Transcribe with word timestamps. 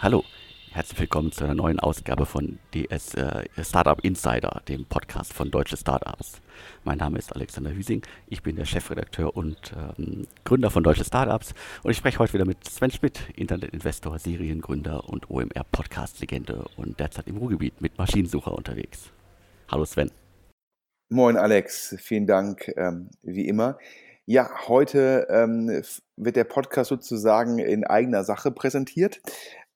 Hallo, 0.00 0.24
herzlich 0.70 0.98
willkommen 0.98 1.30
zu 1.30 1.44
einer 1.44 1.54
neuen 1.54 1.78
Ausgabe 1.78 2.26
von 2.26 2.58
DS 2.74 3.14
äh, 3.14 3.44
Startup 3.62 4.00
Insider, 4.04 4.62
dem 4.66 4.86
Podcast 4.86 5.32
von 5.32 5.50
Deutsche 5.50 5.76
Startups. 5.76 6.40
Mein 6.88 6.96
Name 6.96 7.18
ist 7.18 7.36
Alexander 7.36 7.70
Hüsing, 7.74 8.00
ich 8.28 8.42
bin 8.42 8.56
der 8.56 8.64
Chefredakteur 8.64 9.36
und 9.36 9.74
ähm, 9.76 10.26
Gründer 10.44 10.70
von 10.70 10.82
Deutsche 10.82 11.04
Startups 11.04 11.52
und 11.82 11.90
ich 11.90 11.98
spreche 11.98 12.18
heute 12.18 12.32
wieder 12.32 12.46
mit 12.46 12.64
Sven 12.64 12.90
Schmidt, 12.90 13.28
Internetinvestor, 13.36 14.18
Seriengründer 14.18 15.06
und 15.06 15.28
OMR-Podcast-Legende 15.28 16.64
und 16.78 16.98
derzeit 16.98 17.26
im 17.26 17.36
Ruhrgebiet 17.36 17.82
mit 17.82 17.98
Maschinensucher 17.98 18.52
unterwegs. 18.52 19.10
Hallo 19.70 19.84
Sven. 19.84 20.10
Moin 21.10 21.36
Alex, 21.36 21.94
vielen 21.98 22.26
Dank 22.26 22.72
ähm, 22.78 23.10
wie 23.20 23.46
immer. 23.46 23.76
Ja, 24.24 24.48
heute 24.66 25.26
ähm, 25.28 25.82
wird 26.16 26.36
der 26.36 26.44
Podcast 26.44 26.88
sozusagen 26.88 27.58
in 27.58 27.84
eigener 27.84 28.24
Sache 28.24 28.50
präsentiert. 28.50 29.20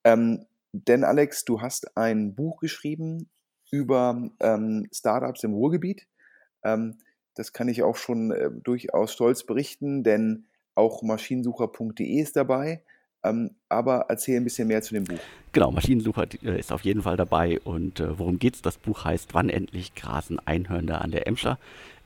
Ähm, 0.03 0.47
denn 0.73 1.05
Alex, 1.05 1.45
du 1.45 1.61
hast 1.61 1.95
ein 1.95 2.35
Buch 2.35 2.59
geschrieben 2.61 3.29
über 3.71 4.31
ähm, 4.41 4.87
Startups 4.91 5.45
im 5.45 5.53
Ruhrgebiet. 5.53 6.07
Ähm, 6.65 6.99
das 7.35 7.53
kann 7.53 7.69
ich 7.69 7.83
auch 7.83 7.97
schon 7.97 8.31
äh, 8.31 8.51
durchaus 8.51 9.13
stolz 9.13 9.45
berichten, 9.45 10.03
denn 10.03 10.47
auch 10.75 11.03
maschinensucher.de 11.03 12.21
ist 12.21 12.37
dabei. 12.37 12.83
Ähm, 13.25 13.55
aber 13.69 14.07
erzähl 14.09 14.37
ein 14.37 14.45
bisschen 14.45 14.69
mehr 14.69 14.83
zu 14.83 14.95
dem 14.95 15.05
Buch. 15.05 15.19
Genau, 15.53 15.71
Maschinensucher 15.71 16.27
äh, 16.43 16.59
ist 16.59 16.73
auf 16.73 16.83
jeden 16.83 17.03
Fall 17.03 17.17
dabei. 17.17 17.61
Und 17.61 18.01
äh, 18.01 18.19
worum 18.19 18.39
geht's? 18.39 18.63
Das 18.63 18.79
Buch 18.79 19.05
heißt 19.05 19.35
Wann 19.35 19.49
endlich 19.49 19.95
grasen 19.95 20.41
Einhörner 20.45 21.03
an 21.03 21.13
der 21.13 21.27
Emscher. 21.27 21.59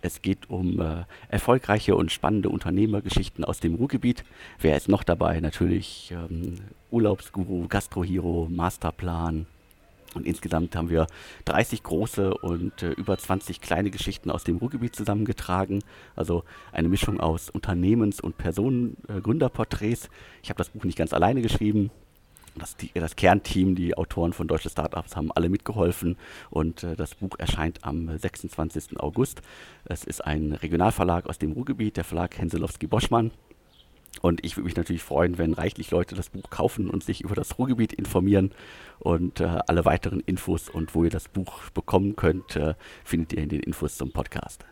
Es 0.03 0.20
geht 0.20 0.50
um 0.50 0.80
äh, 0.80 1.05
erfolgreiche 1.28 1.97
und 1.97 2.12
spannende 2.12 2.50
Unternehmergeschichten 2.50 3.45
aus 3.45 3.61
dem 3.61 3.77
Ruhrgebiet. 3.77 4.25
Wer 4.61 4.77
ist 4.77 4.89
noch 4.89 5.05
dabei? 5.05 5.41
Natürlich 5.41 6.12
ähm, 6.12 6.58
Urlaubsguru, 6.91 7.67
Gastrohero, 7.67 8.47
Masterplan. 8.50 9.47
Und 10.17 10.27
insgesamt 10.27 10.75
haben 10.75 10.89
wir 10.89 11.06
30 11.45 11.83
große 11.83 12.34
und 12.34 12.83
äh, 12.83 12.92
über 12.92 13.17
20 13.19 13.61
kleine 13.61 13.91
Geschichten 13.91 14.31
aus 14.31 14.45
dem 14.45 14.56
Ruhrgebiet 14.56 14.97
zusammengetragen. 14.97 15.84
Also 16.17 16.42
eine 16.73 16.89
Mischung 16.89 17.20
aus 17.20 17.50
Unternehmens- 17.50 18.20
und 18.20 18.39
Personengründerporträts. 18.39 20.06
Äh, 20.06 20.08
ich 20.42 20.48
habe 20.48 20.58
das 20.58 20.70
Buch 20.70 20.84
nicht 20.84 20.97
ganz 20.97 21.12
alleine 21.12 21.42
geschrieben. 21.42 21.91
Das, 22.58 22.75
die, 22.77 22.91
das, 22.95 23.17
Kernteam, 23.17 23.75
die 23.75 23.98
Autoren 23.98 24.33
von 24.33 24.48
Deutsche 24.48 24.70
Startups 24.70 25.14
haben 25.14 25.31
alle 25.31 25.50
mitgeholfen 25.50 26.17
und 26.48 26.83
äh, 26.83 26.97
das 26.97 27.14
Buch 27.14 27.39
erscheint 27.39 27.84
am 27.84 28.17
26. 28.17 28.98
August. 28.98 29.42
Es 29.84 30.05
ist 30.05 30.25
ein 30.25 30.53
Regionalverlag 30.53 31.27
aus 31.27 31.36
dem 31.36 31.53
Ruhrgebiet, 31.53 31.98
der 31.98 32.05
Verlag 32.05 32.39
Henselowski-Boschmann. 32.39 33.30
Und 34.22 34.45
ich 34.45 34.56
würde 34.56 34.64
mich 34.64 34.77
natürlich 34.77 35.03
freuen, 35.03 35.39
wenn 35.39 35.53
reichlich 35.53 35.91
Leute 35.91 36.14
das 36.14 36.31
Buch 36.31 36.50
kaufen 36.50 36.91
und 36.91 37.05
sich 37.05 37.22
über 37.22 37.34
das 37.34 37.59
Ruhrgebiet 37.59 37.92
informieren. 37.92 38.53
Und 38.98 39.41
äh, 39.41 39.58
alle 39.67 39.84
weiteren 39.84 40.20
Infos 40.20 40.69
und 40.69 40.95
wo 40.95 41.05
ihr 41.05 41.11
das 41.11 41.28
Buch 41.28 41.70
bekommen 41.70 42.17
könnt, 42.17 42.56
äh, 42.56 42.75
findet 43.05 43.33
ihr 43.34 43.42
in 43.42 43.48
den 43.48 43.61
Infos 43.61 43.97
zum 43.97 44.12
Podcast. 44.12 44.64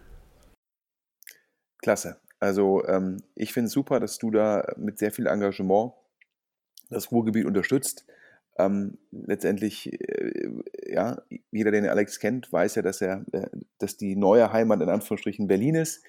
Klasse. 1.83 2.21
Also 2.41 2.85
ähm, 2.87 3.23
ich 3.35 3.53
finde 3.53 3.67
es 3.67 3.73
super, 3.73 4.01
dass 4.01 4.19
du 4.19 4.31
da 4.31 4.67
mit 4.77 4.99
sehr 4.99 5.13
viel 5.13 5.27
Engagement 5.27 5.93
das 6.91 7.11
Ruhrgebiet 7.11 7.47
unterstützt. 7.47 8.07
Ähm, 8.57 8.99
letztendlich, 9.11 9.93
äh, 9.93 10.49
ja, 10.87 11.23
jeder, 11.51 11.71
den 11.73 11.89
Alex 11.89 12.21
kennt, 12.21 12.53
weiß 12.53 12.77
ja, 12.77 12.83
dass 12.83 13.01
er, 13.01 13.25
äh, 13.33 13.49
dass 13.79 13.97
die 13.97 14.15
neue 14.15 14.53
Heimat 14.53 14.81
in 14.81 14.89
Anführungsstrichen 14.89 15.49
Berlin 15.49 15.75
ist, 15.75 16.05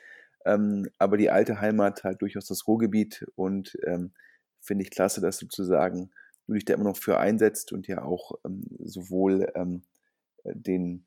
ähm, 0.46 0.88
aber 0.98 1.18
die 1.18 1.30
alte 1.30 1.60
Heimat 1.62 2.04
halt 2.04 2.22
durchaus 2.22 2.48
das 2.48 2.68
Ruhrgebiet 2.68 3.26
und 3.36 3.78
ähm, 3.86 4.14
finde 4.62 4.84
ich 4.84 4.92
klasse, 4.92 5.22
dass 5.22 5.38
sozusagen 5.38 6.12
du 6.48 6.54
dich 6.54 6.66
da 6.66 6.74
immer 6.74 6.84
noch 6.84 6.98
für 6.98 7.18
einsetzt 7.18 7.72
und 7.74 7.88
ja 7.88 8.04
auch 8.04 8.34
ähm, 8.46 8.64
sowohl 8.84 9.52
ähm, 9.56 9.84
den 10.44 11.06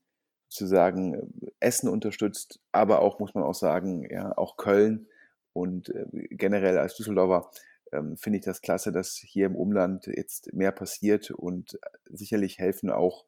sozusagen 0.48 1.50
Essen 1.60 1.88
unterstützt, 1.88 2.60
aber 2.72 3.00
auch, 3.00 3.18
muss 3.18 3.34
man 3.34 3.44
auch 3.44 3.54
sagen, 3.54 4.08
ja, 4.10 4.36
auch 4.36 4.56
Köln 4.56 5.06
und 5.52 5.90
äh, 5.90 6.06
generell 6.30 6.78
als 6.78 6.96
Düsseldorfer 6.96 7.50
ähm, 7.92 8.16
finde 8.16 8.38
ich 8.38 8.44
das 8.44 8.62
klasse, 8.62 8.92
dass 8.92 9.16
hier 9.16 9.46
im 9.46 9.56
Umland 9.56 10.06
jetzt 10.06 10.52
mehr 10.52 10.72
passiert 10.72 11.30
und 11.30 11.74
äh, 11.74 11.78
sicherlich 12.10 12.58
helfen 12.58 12.90
auch 12.90 13.26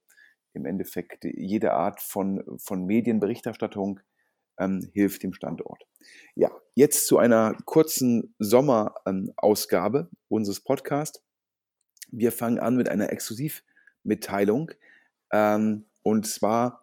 im 0.53 0.67
Endeffekt 0.67 1.25
jede 1.25 1.73
Art 1.73 2.01
von, 2.01 2.43
von 2.59 2.85
Medienberichterstattung 2.85 4.01
ähm, 4.61 4.89
hilft 4.93 5.25
dem 5.25 5.33
Standort. 5.33 5.87
Ja, 6.37 6.51
jetzt 6.75 7.07
zu 7.07 7.19
einer 7.19 7.57
kurzen 7.65 8.35
Sommerausgabe 8.39 9.99
ähm, 9.99 10.17
unseres 10.29 10.61
Podcasts. 10.61 11.25
Wir 12.13 12.31
fangen 12.31 12.59
an 12.61 12.77
mit 12.77 12.89
einer 12.89 13.11
Exklusivmitteilung 13.11 14.71
ähm, 15.33 15.87
und 16.03 16.27
zwar 16.27 16.83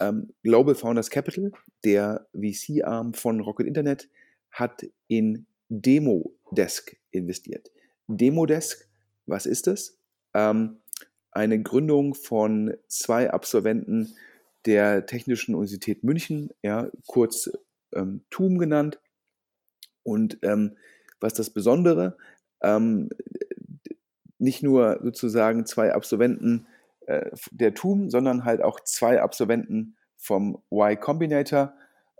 ähm, 0.00 0.32
Global 0.42 0.74
Founders 0.74 1.10
Capital, 1.10 1.52
der 1.84 2.26
VC-Arm 2.32 3.14
von 3.14 3.40
Rocket 3.40 3.66
Internet, 3.66 4.08
hat 4.50 4.86
in 5.08 5.46
Demodesk 5.68 6.96
investiert. 7.10 7.70
Demodesk, 8.06 8.88
was 9.26 9.46
ist 9.46 9.66
das? 9.66 9.98
Ähm, 10.34 10.78
eine 11.30 11.62
Gründung 11.62 12.14
von 12.14 12.74
zwei 12.88 13.30
Absolventen 13.30 14.14
der 14.66 15.06
Technischen 15.06 15.54
Universität 15.54 16.04
München, 16.04 16.50
ja, 16.62 16.90
kurz 17.06 17.50
ähm, 17.94 18.24
TUM 18.30 18.58
genannt. 18.58 19.00
Und 20.02 20.38
ähm, 20.42 20.76
was 21.20 21.34
das 21.34 21.50
Besondere, 21.50 22.16
ähm, 22.62 23.10
nicht 24.38 24.62
nur 24.62 25.00
sozusagen 25.02 25.66
zwei 25.66 25.92
Absolventen 25.92 26.66
äh, 27.06 27.30
der 27.50 27.74
TUM, 27.74 28.10
sondern 28.10 28.44
halt 28.44 28.62
auch 28.62 28.80
zwei 28.80 29.20
Absolventen 29.20 29.96
vom 30.16 30.62
Y 30.70 30.98
Combinator 30.98 31.74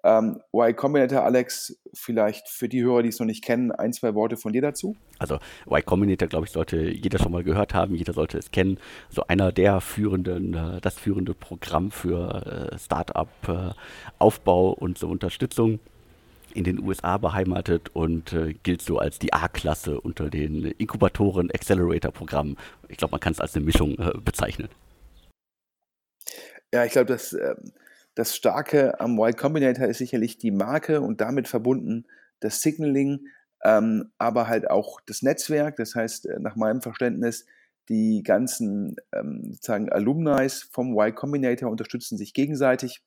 ähm, 0.04 0.40
y 0.52 0.74
Combinator, 0.74 1.22
Alex, 1.24 1.78
vielleicht 1.94 2.48
für 2.48 2.68
die 2.68 2.82
Hörer, 2.82 3.02
die 3.02 3.08
es 3.08 3.18
noch 3.18 3.26
nicht 3.26 3.44
kennen, 3.44 3.72
ein, 3.72 3.92
zwei 3.92 4.14
Worte 4.14 4.36
von 4.36 4.52
dir 4.52 4.62
dazu? 4.62 4.96
Also 5.18 5.38
Y 5.66 5.84
Combinator, 5.84 6.28
glaube 6.28 6.46
ich, 6.46 6.52
sollte 6.52 6.76
jeder 6.78 7.18
schon 7.18 7.32
mal 7.32 7.44
gehört 7.44 7.74
haben, 7.74 7.94
jeder 7.94 8.12
sollte 8.12 8.38
es 8.38 8.50
kennen. 8.50 8.78
So 9.10 9.22
also 9.22 9.28
einer 9.28 9.52
der 9.52 9.80
führenden, 9.80 10.54
äh, 10.54 10.80
das 10.80 10.94
führende 10.94 11.34
Programm 11.34 11.90
für 11.90 12.70
äh, 12.72 12.78
Startup-Aufbau 12.78 14.72
äh, 14.72 14.76
und 14.80 14.98
zur 14.98 15.10
Unterstützung 15.10 15.80
in 16.54 16.64
den 16.64 16.82
USA 16.82 17.18
beheimatet 17.18 17.90
und 17.94 18.32
äh, 18.32 18.54
gilt 18.62 18.82
so 18.82 18.98
als 18.98 19.18
die 19.18 19.32
A-Klasse 19.32 20.00
unter 20.00 20.30
den 20.30 20.64
Inkubatoren, 20.64 21.50
Accelerator-Programmen. 21.50 22.56
Ich 22.88 22.96
glaube, 22.96 23.12
man 23.12 23.20
kann 23.20 23.32
es 23.32 23.40
als 23.40 23.54
eine 23.54 23.64
Mischung 23.64 23.98
äh, 23.98 24.12
bezeichnen. 24.18 24.68
Ja, 26.72 26.84
ich 26.84 26.92
glaube, 26.92 27.06
das 27.06 27.32
ähm, 27.32 27.72
das 28.18 28.34
Starke 28.34 28.98
am 28.98 29.16
Y 29.16 29.36
Combinator 29.36 29.86
ist 29.86 29.98
sicherlich 29.98 30.38
die 30.38 30.50
Marke 30.50 31.02
und 31.02 31.20
damit 31.20 31.46
verbunden 31.46 32.04
das 32.40 32.60
Signaling, 32.60 33.28
ähm, 33.62 34.10
aber 34.18 34.48
halt 34.48 34.68
auch 34.68 35.00
das 35.06 35.22
Netzwerk. 35.22 35.76
Das 35.76 35.94
heißt, 35.94 36.26
äh, 36.26 36.40
nach 36.40 36.56
meinem 36.56 36.82
Verständnis, 36.82 37.46
die 37.88 38.24
ganzen 38.24 38.96
ähm, 39.12 39.52
sozusagen 39.52 39.88
Alumni 39.90 40.48
vom 40.48 40.98
Y 40.98 41.14
Combinator 41.14 41.70
unterstützen 41.70 42.18
sich 42.18 42.34
gegenseitig. 42.34 43.04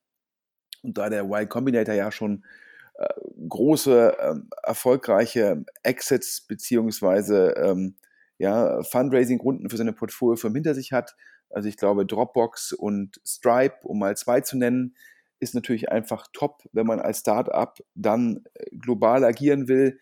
Und 0.82 0.98
da 0.98 1.10
der 1.10 1.26
Y 1.26 1.50
Combinator 1.50 1.94
ja 1.94 2.10
schon 2.14 2.46
äh, 2.94 3.10
große, 3.50 4.18
äh, 4.18 4.36
erfolgreiche 4.64 5.66
Exits 5.84 6.48
beziehungsweise 6.48 7.54
ähm, 7.58 7.98
ja, 8.38 8.82
Fundraising-Runden 8.84 9.70
für 9.70 9.76
seine 9.76 9.92
Portfoliofirmen 9.92 10.56
hinter 10.56 10.74
sich 10.74 10.94
hat, 10.94 11.18
also 11.54 11.68
ich 11.68 11.78
glaube, 11.78 12.06
Dropbox 12.06 12.74
und 12.74 13.20
Stripe, 13.26 13.76
um 13.84 14.00
mal 14.00 14.16
zwei 14.16 14.41
zu 14.41 14.58
nennen, 14.58 14.96
ist 15.41 15.55
natürlich 15.55 15.91
einfach 15.91 16.28
top, 16.32 16.64
wenn 16.72 16.85
man 16.85 16.99
als 16.99 17.20
Startup 17.20 17.73
dann 17.96 18.43
äh, 18.53 18.66
global 18.78 19.23
agieren 19.26 19.67
will, 19.67 19.99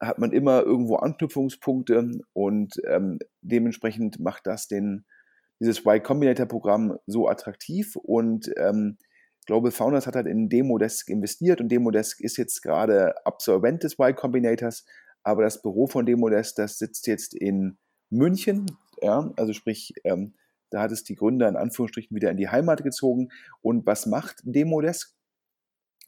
hat 0.00 0.18
man 0.18 0.32
immer 0.32 0.62
irgendwo 0.62 0.96
Anknüpfungspunkte 0.96 2.20
und 2.32 2.74
ähm, 2.86 3.18
dementsprechend 3.42 4.18
macht 4.18 4.46
das 4.46 4.66
den, 4.66 5.04
dieses 5.60 5.80
Y 5.80 6.02
Combinator 6.02 6.46
Programm 6.46 6.98
so 7.06 7.28
attraktiv 7.28 7.96
und 7.96 8.50
ähm, 8.56 8.96
Global 9.46 9.70
Founders 9.70 10.06
hat 10.06 10.16
halt 10.16 10.26
in 10.26 10.48
Demodesk 10.48 11.08
investiert 11.08 11.60
und 11.60 11.68
Demodesk 11.68 12.20
ist 12.20 12.36
jetzt 12.36 12.62
gerade 12.62 13.14
Absolvent 13.26 13.82
des 13.82 13.98
Y 13.98 14.14
Combinators, 14.14 14.84
aber 15.22 15.42
das 15.42 15.62
Büro 15.62 15.86
von 15.86 16.06
Demodesk, 16.06 16.56
das 16.56 16.78
sitzt 16.78 17.06
jetzt 17.06 17.34
in 17.34 17.78
München, 18.10 18.66
ja, 19.02 19.32
also 19.36 19.52
sprich, 19.52 19.92
ähm, 20.04 20.34
da 20.70 20.80
hat 20.82 20.92
es 20.92 21.04
die 21.04 21.16
Gründer 21.16 21.48
in 21.48 21.56
Anführungsstrichen 21.56 22.14
wieder 22.16 22.30
in 22.30 22.36
die 22.36 22.48
Heimat 22.48 22.82
gezogen. 22.82 23.28
Und 23.60 23.86
was 23.86 24.06
macht 24.06 24.40
Demodesk? 24.44 25.14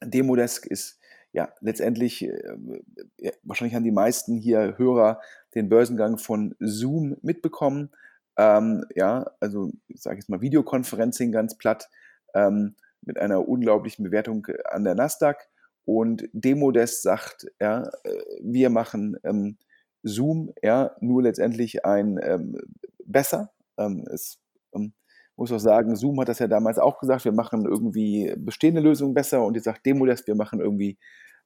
Demodesk 0.03 0.67
ist 0.67 0.99
ja 1.33 1.53
letztendlich, 1.61 2.23
äh, 2.23 3.33
wahrscheinlich 3.43 3.75
haben 3.75 3.85
die 3.85 3.91
meisten 3.91 4.37
hier 4.37 4.77
Hörer 4.79 5.21
den 5.55 5.69
Börsengang 5.69 6.19
von 6.19 6.55
Zoom 6.61 7.17
mitbekommen. 7.23 7.91
ähm, 8.39 8.87
ja, 8.95 9.31
also 9.41 9.71
ich 9.89 10.01
sage 10.01 10.17
jetzt 10.17 10.31
mal 10.31 10.41
Videoconferencing 10.41 11.33
ganz 11.33 11.59
platt, 11.59 11.91
ähm, 12.35 12.77
mit 13.03 13.19
einer 13.19 13.47
unglaublichen 13.47 14.05
Bewertung 14.05 14.47
an 14.65 14.85
der 14.85 14.95
Nasdaq. 14.95 15.49
Und 15.85 16.29
Demodesk 16.33 17.03
sagt, 17.03 17.47
ja, 17.61 17.83
äh, 18.05 18.23
wir 18.41 18.71
machen 18.71 19.17
ähm, 19.25 19.59
Zoom, 20.03 20.53
ja, 20.63 20.97
nur 21.01 21.23
letztendlich 21.23 21.85
ein 21.85 22.19
ähm, 22.23 22.59
besser. 23.05 23.53
Ähm, 23.79 24.05
es 24.11 24.39
ähm, 24.75 24.93
muss 25.37 25.53
auch 25.53 25.59
sagen, 25.59 25.97
Zoom 25.97 26.21
hat 26.21 26.29
das 26.29 26.39
ja 26.39 26.47
damals 26.47 26.79
auch 26.79 26.99
gesagt, 26.99 27.25
wir 27.25 27.33
machen 27.33 27.65
irgendwie 27.65 28.35
bestehende 28.37 28.81
Lösungen 28.81 29.15
besser 29.15 29.45
und 29.45 29.55
jetzt 29.55 29.65
sagt 29.65 29.85
Demodesk, 29.87 30.27
wir 30.27 30.35
machen 30.35 30.61
irgendwie 30.61 30.99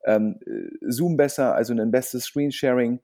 ähm, 0.04 0.38
Zoom 0.82 1.16
besser, 1.16 1.54
also 1.54 1.72
ein 1.72 1.90
bestes 1.90 2.24
Screensharing. 2.24 3.00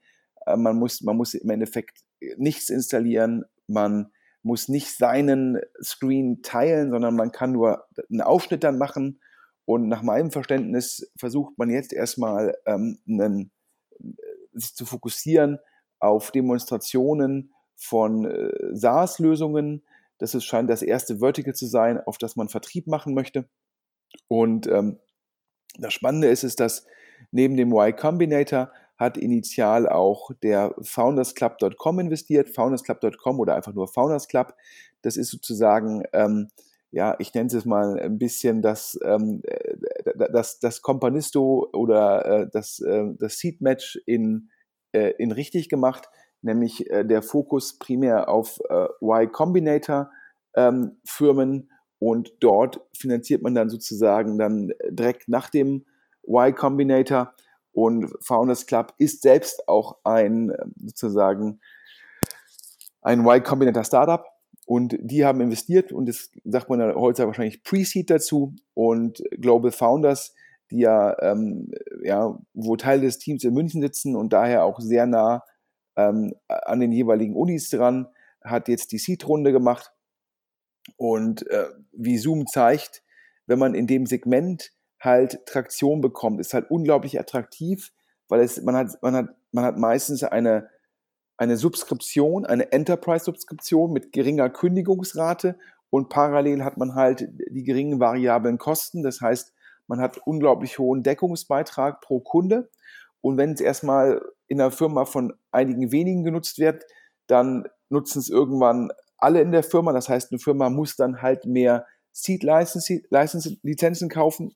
Äh, 0.47 0.57
man, 0.57 0.77
muss, 0.77 1.01
man 1.03 1.17
muss 1.17 1.35
im 1.35 1.51
Endeffekt 1.51 2.01
nichts 2.37 2.69
installieren, 2.69 3.45
man 3.67 4.11
muss 4.43 4.69
nicht 4.69 4.97
seinen 4.97 5.61
Screen 5.83 6.43
teilen, 6.43 6.91
sondern 6.91 7.15
man 7.15 7.31
kann 7.31 7.53
nur 7.53 7.85
einen 8.11 8.21
Aufschnitt 8.21 8.65
dann 8.65 8.79
machen. 8.79 9.21
Und 9.65 9.89
nach 9.89 10.03
meinem 10.03 10.33
Verständnis 10.33 11.13
versucht 11.17 11.57
man 11.57 11.71
jetzt 11.71 11.93
erstmal 11.93 12.57
ähm, 12.67 12.99
einen, 13.09 13.53
sich 14.53 14.75
zu 14.75 14.85
fokussieren 14.85 15.59
auf 16.01 16.33
Demonstrationen 16.33 17.53
von 17.77 18.25
äh, 18.25 18.51
SaaS-Lösungen. 18.73 19.85
Das 20.23 20.37
ist, 20.37 20.45
scheint 20.45 20.71
das 20.71 20.83
erste 20.83 21.19
Vertical 21.19 21.53
zu 21.53 21.67
sein, 21.67 21.99
auf 21.99 22.17
das 22.17 22.37
man 22.37 22.49
Vertrieb 22.49 22.87
machen 22.87 23.13
möchte. 23.13 23.49
Und 24.29 24.69
ähm, 24.69 25.01
das 25.79 25.93
Spannende 25.93 26.29
ist, 26.29 26.45
ist, 26.45 26.61
dass 26.61 26.87
neben 27.33 27.57
dem 27.57 27.73
Y 27.73 27.97
Combinator 27.97 28.71
hat 28.97 29.17
initial 29.17 29.89
auch 29.89 30.31
der 30.45 30.77
foundersclub.com 30.81 31.99
investiert, 31.99 32.51
foundersclub.com 32.51 33.41
oder 33.41 33.57
einfach 33.57 33.73
nur 33.73 33.89
Founders 33.89 34.29
Club. 34.29 34.55
Das 35.01 35.17
ist 35.17 35.33
sozusagen, 35.33 36.05
ähm, 36.13 36.51
ja, 36.93 37.17
ich 37.19 37.35
nenne 37.35 37.49
es 37.49 37.65
mal 37.65 37.99
ein 37.99 38.19
bisschen 38.19 38.63
das, 38.63 38.97
ähm, 39.05 39.43
das, 40.33 40.61
das 40.61 40.83
Companisto 40.83 41.69
oder 41.73 42.25
äh, 42.27 42.49
das, 42.49 42.79
äh, 42.79 43.07
das 43.19 43.39
Seed 43.39 43.61
Match 43.61 44.01
in, 44.07 44.51
äh, 44.93 45.15
in 45.19 45.33
richtig 45.33 45.69
gemacht, 45.69 46.09
nämlich 46.43 46.91
äh, 46.91 47.05
der 47.05 47.23
Fokus 47.23 47.79
primär 47.79 48.29
auf 48.29 48.61
äh, 48.69 48.87
Y 49.01 49.31
Combinator 49.31 50.11
ähm, 50.55 50.99
Firmen 51.05 51.71
und 51.99 52.33
dort 52.41 52.81
finanziert 52.97 53.43
man 53.43 53.55
dann 53.55 53.71
sozusagen 53.71 54.39
dann 54.39 54.73
direkt 54.91 55.29
nach 55.29 55.49
dem 55.51 55.87
Y 56.27 56.55
Combinator 56.55 57.35
und 57.73 58.13
Founders 58.21 58.67
Club 58.67 58.93
ist 58.99 59.23
selbst 59.23 59.69
auch 59.69 59.99
ein 60.05 60.53
sozusagen 60.77 61.61
ein 63.01 63.21
Y 63.21 63.43
Combinator 63.43 63.85
Startup 63.85 64.25
und 64.67 64.97
die 65.01 65.25
haben 65.25 65.41
investiert 65.41 65.93
und 65.93 66.09
das 66.09 66.31
sagt 66.45 66.69
man 66.69 66.79
dann 66.79 66.95
heute 66.95 67.27
wahrscheinlich 67.27 67.63
Pre-Seed 67.63 68.11
dazu 68.11 68.55
und 68.75 69.23
Global 69.41 69.73
Founders, 69.73 70.35
die 70.71 70.81
ja, 70.81 71.17
ähm, 71.21 71.71
ja, 72.03 72.39
wo 72.55 72.77
Teile 72.77 73.03
des 73.03 73.19
Teams 73.19 73.45
in 73.45 73.55
München 73.55 73.83
sitzen 73.83 74.17
und 74.17 74.33
daher 74.33 74.65
auch 74.65 74.81
sehr 74.81 75.07
nah 75.07 75.43
ähm, 75.97 76.35
an 76.49 76.81
den 76.81 76.93
jeweiligen 76.93 77.37
Unis 77.37 77.71
dran, 77.71 78.09
hat 78.43 78.69
jetzt 78.69 78.93
die 78.93 78.99
Seed-Runde 78.99 79.53
gemacht 79.53 79.93
und 80.97 81.49
äh, 81.49 81.67
wie 81.93 82.19
Zoom 82.19 82.47
zeigt, 82.47 83.03
wenn 83.47 83.59
man 83.59 83.75
in 83.75 83.87
dem 83.87 84.07
Segment 84.07 84.73
halt 85.01 85.47
Traktion 85.47 86.01
bekommt. 86.01 86.41
Ist 86.41 86.55
halt 86.55 86.71
unglaublich 86.71 87.19
attraktiv, 87.19 87.93
weil 88.29 88.41
es, 88.41 88.63
man 88.63 88.77
hat, 88.77 89.03
man 89.03 89.15
hat, 89.15 89.29
man 89.53 89.65
hat 89.65 89.79
meistens 89.79 90.23
eine, 90.25 90.69
eine 91.37 91.57
Subskription, 91.57 92.47
eine 92.47 92.73
Enterprise-Subskription 92.73 93.93
mit 93.93 94.13
geringer 94.13 94.49
Kündigungsrate 94.49 95.57
und 95.91 96.09
parallel 96.09 96.65
hat 96.65 96.79
man 96.79 96.95
halt 96.95 97.29
die 97.51 97.65
geringen 97.65 98.01
variablen 98.01 98.59
Kosten. 98.59 99.03
Das 99.03 99.21
heißt, 99.21 99.53
man 99.87 100.01
hat 100.01 100.19
unglaublich 100.25 100.79
hohen 100.79 101.03
Deckungsbeitrag 101.03 102.01
pro 102.01 102.21
Kunde. 102.21 102.71
Und 103.23 103.39
wenn 103.39 103.53
es 103.53 103.61
erstmal 103.61 104.21
in 104.49 104.59
der 104.59 104.71
Firma 104.71 105.07
von 105.07 105.33
einigen 105.51 105.91
wenigen 105.93 106.25
genutzt 106.25 106.59
wird, 106.59 106.85
dann 107.27 107.67
nutzen 107.89 108.19
es 108.19 108.29
irgendwann 108.29 108.91
alle 109.17 109.41
in 109.41 109.53
der 109.53 109.63
Firma. 109.63 109.93
Das 109.93 110.11
heißt, 110.11 110.31
eine 110.33 110.39
Firma 110.39 110.69
muss 110.69 110.97
dann 110.97 111.23
halt 111.23 111.47
mehr 111.47 111.87
Seed-Lizenzen 112.13 114.09
kaufen. 114.11 114.53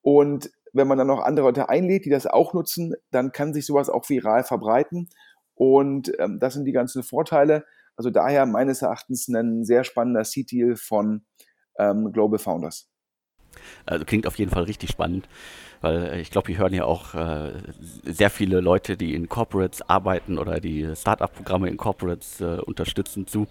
Und 0.00 0.50
wenn 0.72 0.88
man 0.88 0.98
dann 0.98 1.08
noch 1.08 1.20
andere 1.20 1.46
Leute 1.46 1.68
einlädt, 1.68 2.04
die 2.04 2.10
das 2.10 2.26
auch 2.26 2.54
nutzen, 2.54 2.94
dann 3.10 3.32
kann 3.32 3.52
sich 3.52 3.66
sowas 3.66 3.90
auch 3.90 4.08
viral 4.08 4.44
verbreiten. 4.44 5.08
Und 5.54 6.12
ähm, 6.18 6.38
das 6.40 6.54
sind 6.54 6.64
die 6.64 6.72
ganzen 6.72 7.02
Vorteile. 7.02 7.64
Also 7.96 8.10
daher 8.10 8.46
meines 8.46 8.82
Erachtens 8.82 9.28
ein 9.28 9.64
sehr 9.64 9.84
spannender 9.84 10.24
Seed-Deal 10.24 10.76
von 10.76 11.24
ähm, 11.78 12.12
Global 12.12 12.38
Founders. 12.38 12.88
Also 13.86 14.04
klingt 14.04 14.26
auf 14.26 14.38
jeden 14.38 14.50
Fall 14.50 14.64
richtig 14.64 14.90
spannend, 14.90 15.28
weil 15.80 16.06
äh, 16.06 16.20
ich 16.20 16.30
glaube, 16.30 16.48
wir 16.48 16.58
hören 16.58 16.74
ja 16.74 16.84
auch 16.84 17.14
äh, 17.14 17.52
sehr 18.04 18.30
viele 18.30 18.60
Leute, 18.60 18.96
die 18.96 19.14
in 19.14 19.28
Corporates 19.28 19.88
arbeiten 19.88 20.38
oder 20.38 20.60
die 20.60 20.88
Startup-Programme 20.94 21.68
in 21.68 21.76
Corporates 21.76 22.40
äh, 22.40 22.58
unterstützen 22.64 23.26
zu. 23.26 23.46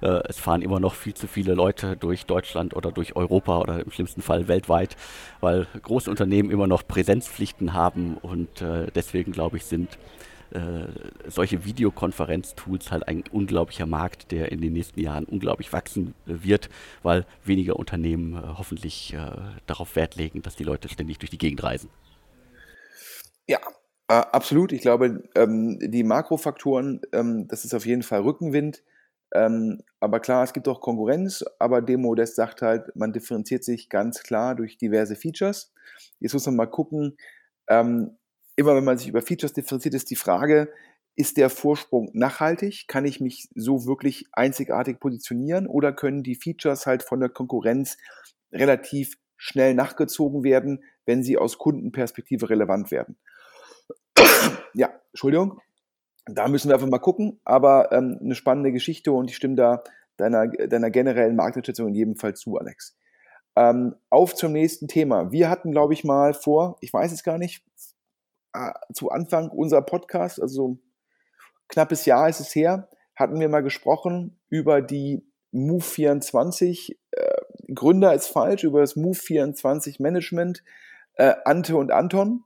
Äh, 0.00 0.20
es 0.28 0.38
fahren 0.38 0.62
immer 0.62 0.80
noch 0.80 0.94
viel 0.94 1.14
zu 1.14 1.26
viele 1.26 1.54
Leute 1.54 1.96
durch 1.96 2.26
Deutschland 2.26 2.74
oder 2.76 2.92
durch 2.92 3.16
Europa 3.16 3.58
oder 3.58 3.84
im 3.84 3.90
schlimmsten 3.90 4.22
Fall 4.22 4.48
weltweit, 4.48 4.96
weil 5.40 5.66
große 5.82 6.10
Unternehmen 6.10 6.50
immer 6.50 6.66
noch 6.66 6.86
Präsenzpflichten 6.86 7.72
haben 7.72 8.16
und 8.16 8.60
äh, 8.60 8.86
deswegen 8.94 9.32
glaube 9.32 9.56
ich 9.56 9.64
sind 9.64 9.98
äh, 10.50 10.86
solche 11.28 11.64
Videokonferenz-Tools 11.64 12.90
halt 12.90 13.06
ein 13.06 13.24
unglaublicher 13.30 13.86
Markt, 13.86 14.30
der 14.32 14.50
in 14.52 14.60
den 14.60 14.72
nächsten 14.72 15.00
Jahren 15.00 15.24
unglaublich 15.24 15.72
wachsen 15.72 16.14
wird, 16.24 16.68
weil 17.02 17.26
weniger 17.44 17.76
Unternehmen 17.76 18.34
äh, 18.34 18.46
hoffentlich 18.56 19.14
äh, 19.14 19.30
darauf 19.66 19.96
Wert 19.96 20.16
legen, 20.16 20.42
dass 20.42 20.56
die 20.56 20.64
Leute 20.64 20.88
ständig 20.88 21.18
durch 21.18 21.30
die 21.30 21.38
Gegend 21.38 21.62
reisen. 21.62 21.90
Ja, 23.46 23.58
äh, 24.08 24.14
absolut. 24.14 24.72
Ich 24.72 24.80
glaube, 24.80 25.22
ähm, 25.34 25.78
die 25.80 26.04
Makrofaktoren, 26.04 27.00
ähm, 27.12 27.46
das 27.48 27.64
ist 27.64 27.74
auf 27.74 27.86
jeden 27.86 28.02
Fall 28.02 28.20
Rückenwind. 28.20 28.82
Ähm, 29.34 29.82
aber 30.00 30.20
klar, 30.20 30.44
es 30.44 30.54
gibt 30.54 30.68
auch 30.68 30.80
Konkurrenz, 30.80 31.44
aber 31.58 31.82
Demo 31.82 32.14
das 32.14 32.34
sagt 32.34 32.62
halt, 32.62 32.94
man 32.96 33.12
differenziert 33.12 33.62
sich 33.64 33.90
ganz 33.90 34.22
klar 34.22 34.54
durch 34.54 34.78
diverse 34.78 35.16
Features. 35.16 35.72
Jetzt 36.18 36.32
muss 36.32 36.46
man 36.46 36.56
mal 36.56 36.66
gucken, 36.66 37.18
ähm, 37.68 38.16
immer 38.58 38.74
wenn 38.74 38.84
man 38.84 38.98
sich 38.98 39.08
über 39.08 39.22
Features 39.22 39.52
differenziert, 39.52 39.94
ist 39.94 40.10
die 40.10 40.16
Frage, 40.16 40.72
ist 41.14 41.36
der 41.36 41.48
Vorsprung 41.48 42.10
nachhaltig? 42.12 42.86
Kann 42.88 43.04
ich 43.04 43.20
mich 43.20 43.48
so 43.54 43.86
wirklich 43.86 44.26
einzigartig 44.32 44.98
positionieren 44.98 45.68
oder 45.68 45.92
können 45.92 46.24
die 46.24 46.34
Features 46.34 46.84
halt 46.84 47.04
von 47.04 47.20
der 47.20 47.28
Konkurrenz 47.28 47.96
relativ 48.52 49.16
schnell 49.36 49.74
nachgezogen 49.74 50.42
werden, 50.42 50.82
wenn 51.06 51.22
sie 51.22 51.38
aus 51.38 51.58
Kundenperspektive 51.58 52.50
relevant 52.50 52.90
werden? 52.90 53.16
ja, 54.74 54.90
Entschuldigung. 55.12 55.60
Da 56.26 56.48
müssen 56.48 56.68
wir 56.68 56.74
einfach 56.74 56.88
mal 56.88 56.98
gucken, 56.98 57.40
aber 57.44 57.92
ähm, 57.92 58.18
eine 58.20 58.34
spannende 58.34 58.72
Geschichte 58.72 59.12
und 59.12 59.30
ich 59.30 59.36
stimme 59.36 59.54
da 59.54 59.84
deiner, 60.16 60.48
deiner 60.48 60.90
generellen 60.90 61.36
Markteinschätzung 61.36 61.88
in 61.88 61.94
jedem 61.94 62.16
Fall 62.16 62.34
zu, 62.34 62.56
Alex. 62.56 62.96
Ähm, 63.54 63.94
auf 64.10 64.34
zum 64.34 64.52
nächsten 64.52 64.88
Thema. 64.88 65.30
Wir 65.30 65.48
hatten, 65.48 65.70
glaube 65.70 65.94
ich, 65.94 66.02
mal 66.02 66.34
vor, 66.34 66.76
ich 66.80 66.92
weiß 66.92 67.12
es 67.12 67.22
gar 67.22 67.38
nicht, 67.38 67.64
zu 68.92 69.10
Anfang 69.10 69.50
unserer 69.50 69.82
Podcast, 69.82 70.40
also 70.40 70.78
knappes 71.68 72.06
Jahr 72.06 72.28
ist 72.28 72.40
es 72.40 72.54
her, 72.54 72.88
hatten 73.14 73.40
wir 73.40 73.48
mal 73.48 73.62
gesprochen 73.62 74.38
über 74.48 74.80
die 74.80 75.26
Move 75.50 75.82
24. 75.82 76.98
Äh, 77.10 77.24
Gründer 77.74 78.14
ist 78.14 78.28
falsch, 78.28 78.64
über 78.64 78.80
das 78.80 78.96
Move 78.96 79.18
24 79.18 80.00
Management. 80.00 80.62
Äh, 81.14 81.34
Ante 81.44 81.76
und 81.76 81.90
Anton. 81.90 82.44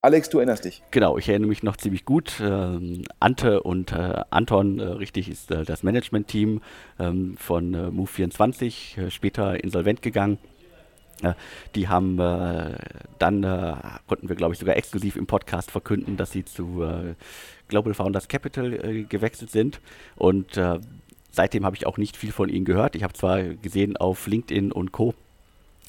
Alex, 0.00 0.28
du 0.28 0.38
erinnerst 0.38 0.66
dich. 0.66 0.82
Genau, 0.90 1.16
ich 1.16 1.30
erinnere 1.30 1.48
mich 1.48 1.62
noch 1.62 1.78
ziemlich 1.78 2.04
gut. 2.04 2.34
Ähm, 2.42 3.04
Ante 3.20 3.62
und 3.62 3.92
äh, 3.92 4.22
Anton, 4.28 4.78
äh, 4.78 4.84
richtig, 4.84 5.30
ist 5.30 5.50
äh, 5.50 5.64
das 5.64 5.82
Management-Team 5.82 6.60
ähm, 6.98 7.36
von 7.38 7.72
äh, 7.72 7.88
Move24, 7.88 9.10
später 9.10 9.62
insolvent 9.64 10.02
gegangen. 10.02 10.38
Die 11.74 11.88
haben 11.88 12.18
äh, 12.18 12.76
dann, 13.18 13.44
äh, 13.44 13.76
konnten 14.06 14.28
wir 14.28 14.36
glaube 14.36 14.54
ich 14.54 14.58
sogar 14.58 14.76
exklusiv 14.76 15.16
im 15.16 15.26
Podcast 15.26 15.70
verkünden, 15.70 16.16
dass 16.16 16.32
sie 16.32 16.44
zu 16.44 16.82
äh, 16.82 17.14
Global 17.68 17.94
Founders 17.94 18.28
Capital 18.28 19.04
gewechselt 19.08 19.50
sind. 19.50 19.80
Und 20.16 20.60
seitdem 21.30 21.64
habe 21.64 21.76
ich 21.76 21.86
auch 21.86 21.96
nicht 21.96 22.16
viel 22.16 22.30
von 22.30 22.48
ihnen 22.48 22.64
gehört. 22.64 22.94
Ich 22.94 23.02
habe 23.02 23.14
zwar 23.14 23.42
gesehen 23.42 23.96
auf 23.96 24.26
LinkedIn 24.26 24.70
und 24.70 24.92
Co., 24.92 25.14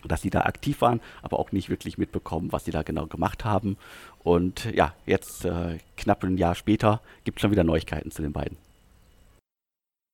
dass 0.08 0.22
sie 0.22 0.30
da 0.30 0.42
aktiv 0.42 0.82
waren, 0.82 1.02
aber 1.22 1.40
auch 1.40 1.52
nicht 1.52 1.70
wirklich 1.70 1.98
mitbekommen, 1.98 2.52
was 2.52 2.66
sie 2.66 2.72
da 2.72 2.84
genau 2.84 3.08
gemacht 3.08 3.44
haben. 3.44 3.78
Und 4.24 4.66
ja, 4.74 4.94
jetzt 5.06 5.46
äh, 5.46 5.80
knapp 5.98 6.24
ein 6.24 6.38
Jahr 6.38 6.56
später 6.56 7.02
gibt 7.24 7.38
es 7.38 7.42
schon 7.42 7.52
wieder 7.52 7.64
Neuigkeiten 7.64 8.12
zu 8.12 8.22
den 8.22 8.34
beiden. 8.34 8.58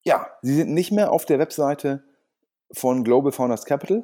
Ja, 0.04 0.28
sie 0.42 0.56
sind 0.56 0.74
nicht 0.74 0.92
mehr 0.92 1.12
auf 1.12 1.26
der 1.26 1.40
Webseite 1.40 2.04
von 2.74 3.04
Global 3.04 3.32
Founders 3.32 3.66
Capital. 3.66 4.04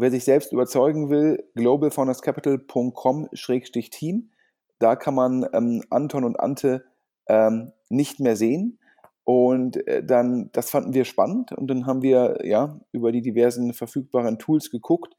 Wer 0.00 0.12
sich 0.12 0.22
selbst 0.22 0.52
überzeugen 0.52 1.10
will, 1.10 1.42
globalfounderscapital.com-team. 1.56 4.30
Da 4.78 4.94
kann 4.94 5.14
man 5.16 5.44
ähm, 5.52 5.82
Anton 5.90 6.22
und 6.22 6.38
Ante 6.38 6.84
ähm, 7.26 7.72
nicht 7.88 8.20
mehr 8.20 8.36
sehen. 8.36 8.78
Und 9.24 9.84
äh, 9.88 10.04
dann, 10.04 10.50
das 10.52 10.70
fanden 10.70 10.94
wir 10.94 11.04
spannend 11.04 11.50
und 11.50 11.66
dann 11.66 11.84
haben 11.84 12.02
wir 12.02 12.38
ja 12.44 12.78
über 12.92 13.10
die 13.10 13.22
diversen 13.22 13.74
verfügbaren 13.74 14.38
Tools 14.38 14.70
geguckt, 14.70 15.16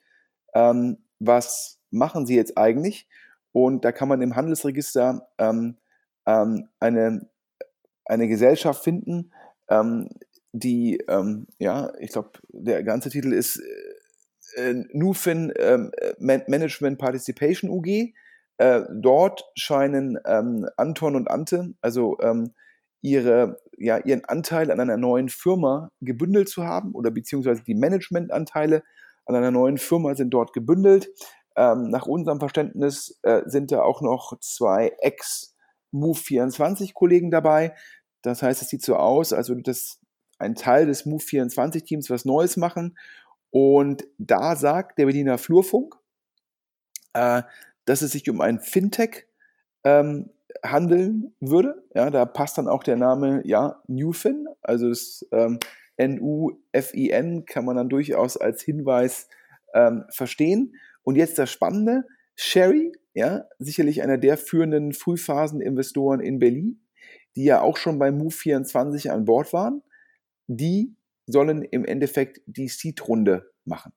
ähm, 0.54 1.00
was 1.20 1.82
machen 1.92 2.26
sie 2.26 2.38
jetzt 2.38 2.58
eigentlich? 2.58 3.10
Und 3.52 3.84
da 3.84 3.92
kann 3.92 4.08
man 4.08 4.22
im 4.22 4.38
Handelsregister 4.38 5.28
ähm, 5.40 5.76
ähm, 6.26 6.70
eine, 6.80 7.28
eine 8.06 8.30
Gesellschaft 8.30 8.82
finden, 8.82 9.34
ähm, 9.70 10.08
die, 10.54 11.04
ähm, 11.10 11.48
ja, 11.60 11.92
ich 12.00 12.12
glaube, 12.12 12.30
der 12.48 12.82
ganze 12.84 13.10
Titel 13.10 13.34
ist 13.34 13.62
äh, 14.56 14.74
Nufin 14.94 15.52
äh, 15.52 15.90
Management 16.20 16.98
Participation 16.98 17.70
UG. 17.70 18.14
Äh, 18.58 18.82
dort 18.92 19.46
scheinen 19.56 20.18
ähm, 20.26 20.68
Anton 20.76 21.16
und 21.16 21.30
Ante, 21.30 21.74
also 21.82 22.18
ähm, 22.22 22.54
ihre, 23.02 23.62
ja, 23.78 23.98
ihren 23.98 24.26
Anteil 24.26 24.70
an 24.72 24.82
einer 24.82 24.98
neuen 24.98 25.30
Firma 25.30 25.92
gebündelt 26.02 26.50
zu 26.50 26.66
haben 26.66 26.94
oder 26.94 27.12
beziehungsweise 27.12 27.64
die 27.64 27.76
Managementanteile 27.76 28.84
an 29.26 29.36
einer 29.36 29.52
neuen 29.52 29.78
Firma 29.78 30.16
sind 30.16 30.32
dort 30.32 30.52
gebündelt. 30.54 31.10
Ähm, 31.56 31.90
nach 31.90 32.06
unserem 32.06 32.40
Verständnis 32.40 33.18
äh, 33.24 33.44
sind 33.46 33.72
da 33.72 33.82
auch 33.82 34.02
noch 34.02 34.38
zwei 34.40 34.92
Ex-Move24-Kollegen 35.00 37.32
dabei. 37.32 37.74
Das 38.22 38.42
heißt, 38.42 38.62
es 38.62 38.68
sieht 38.70 38.82
so 38.82 38.98
aus, 38.98 39.32
als 39.32 39.48
würde 39.48 39.62
das 39.64 40.02
ein 40.38 40.56
Teil 40.56 40.86
des 40.86 41.06
Move24-Teams 41.06 42.10
was 42.10 42.26
Neues 42.26 42.58
machen. 42.58 42.98
Und 43.52 44.06
da 44.18 44.56
sagt 44.56 45.00
der 45.00 45.06
Berliner 45.06 45.38
Flurfunk, 45.38 45.96
äh, 47.14 47.44
dass 47.86 48.02
es 48.02 48.12
sich 48.12 48.30
um 48.30 48.42
ein 48.42 48.60
Fintech 48.60 49.26
ähm, 49.84 50.30
handeln 50.64 51.34
würde. 51.40 51.84
Ja, 51.94 52.10
da 52.10 52.26
passt 52.26 52.58
dann 52.58 52.68
auch 52.68 52.84
der 52.84 52.96
Name 52.96 53.42
ja 53.46 53.82
Newfin, 53.88 54.48
also 54.62 54.90
das 54.90 55.26
ähm, 55.32 55.60
N-U-F-I-N 55.98 57.46
kann 57.46 57.66
man 57.66 57.76
dann 57.76 57.90
durchaus 57.90 58.38
als 58.38 58.62
Hinweis 58.62 59.28
ähm, 59.74 60.06
verstehen. 60.10 60.76
Und 61.04 61.16
jetzt 61.16 61.38
das 61.38 61.52
Spannende, 61.52 62.06
Sherry, 62.36 62.94
ja, 63.14 63.46
sicherlich 63.58 64.02
einer 64.02 64.18
der 64.18 64.38
führenden 64.38 64.94
Frühphaseninvestoren 64.94 66.22
in 66.22 66.40
Berlin, 66.40 66.82
die 67.36 67.44
ja 67.44 67.62
auch 67.62 67.76
schon 67.76 68.00
bei 68.00 68.10
Move24 68.10 69.10
an 69.10 69.26
Bord 69.26 69.52
waren, 69.52 69.82
die 70.48 70.96
sollen 71.32 71.64
im 71.64 71.86
Endeffekt 71.86 72.42
die 72.46 72.68
Seed-Runde 72.68 73.52
machen. 73.66 73.94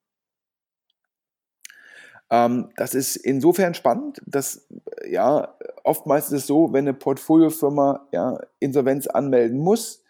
Ähm, 2.31 2.71
das 2.77 2.95
ist 2.95 3.17
insofern 3.17 3.75
spannend, 3.75 4.23
dass 4.27 4.67
ja 5.07 5.55
oftmals 5.85 6.27
ist 6.27 6.33
es 6.33 6.47
so, 6.47 6.73
wenn 6.73 6.89
eine 6.89 6.95
Portfoliofirma 6.95 8.09
ja, 8.13 8.39
Insolvenz 8.59 9.07
anmelden 9.07 9.59
muss, 9.59 10.03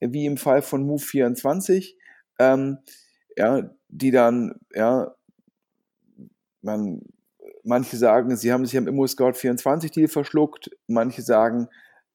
wie 0.00 0.26
im 0.26 0.36
Fall 0.36 0.62
von 0.62 0.88
Move24, 0.88 1.94
ähm, 2.38 2.78
ja, 3.36 3.70
die 3.88 4.10
dann, 4.10 4.54
ja, 4.74 5.14
man, 6.62 7.02
manche 7.62 7.96
sagen, 7.96 8.36
sie 8.36 8.52
haben 8.52 8.64
sich 8.64 8.76
am 8.76 8.88
ImmoScout24-Deal 8.88 10.08
verschluckt, 10.08 10.70
manche 10.86 11.22
sagen, 11.22 11.68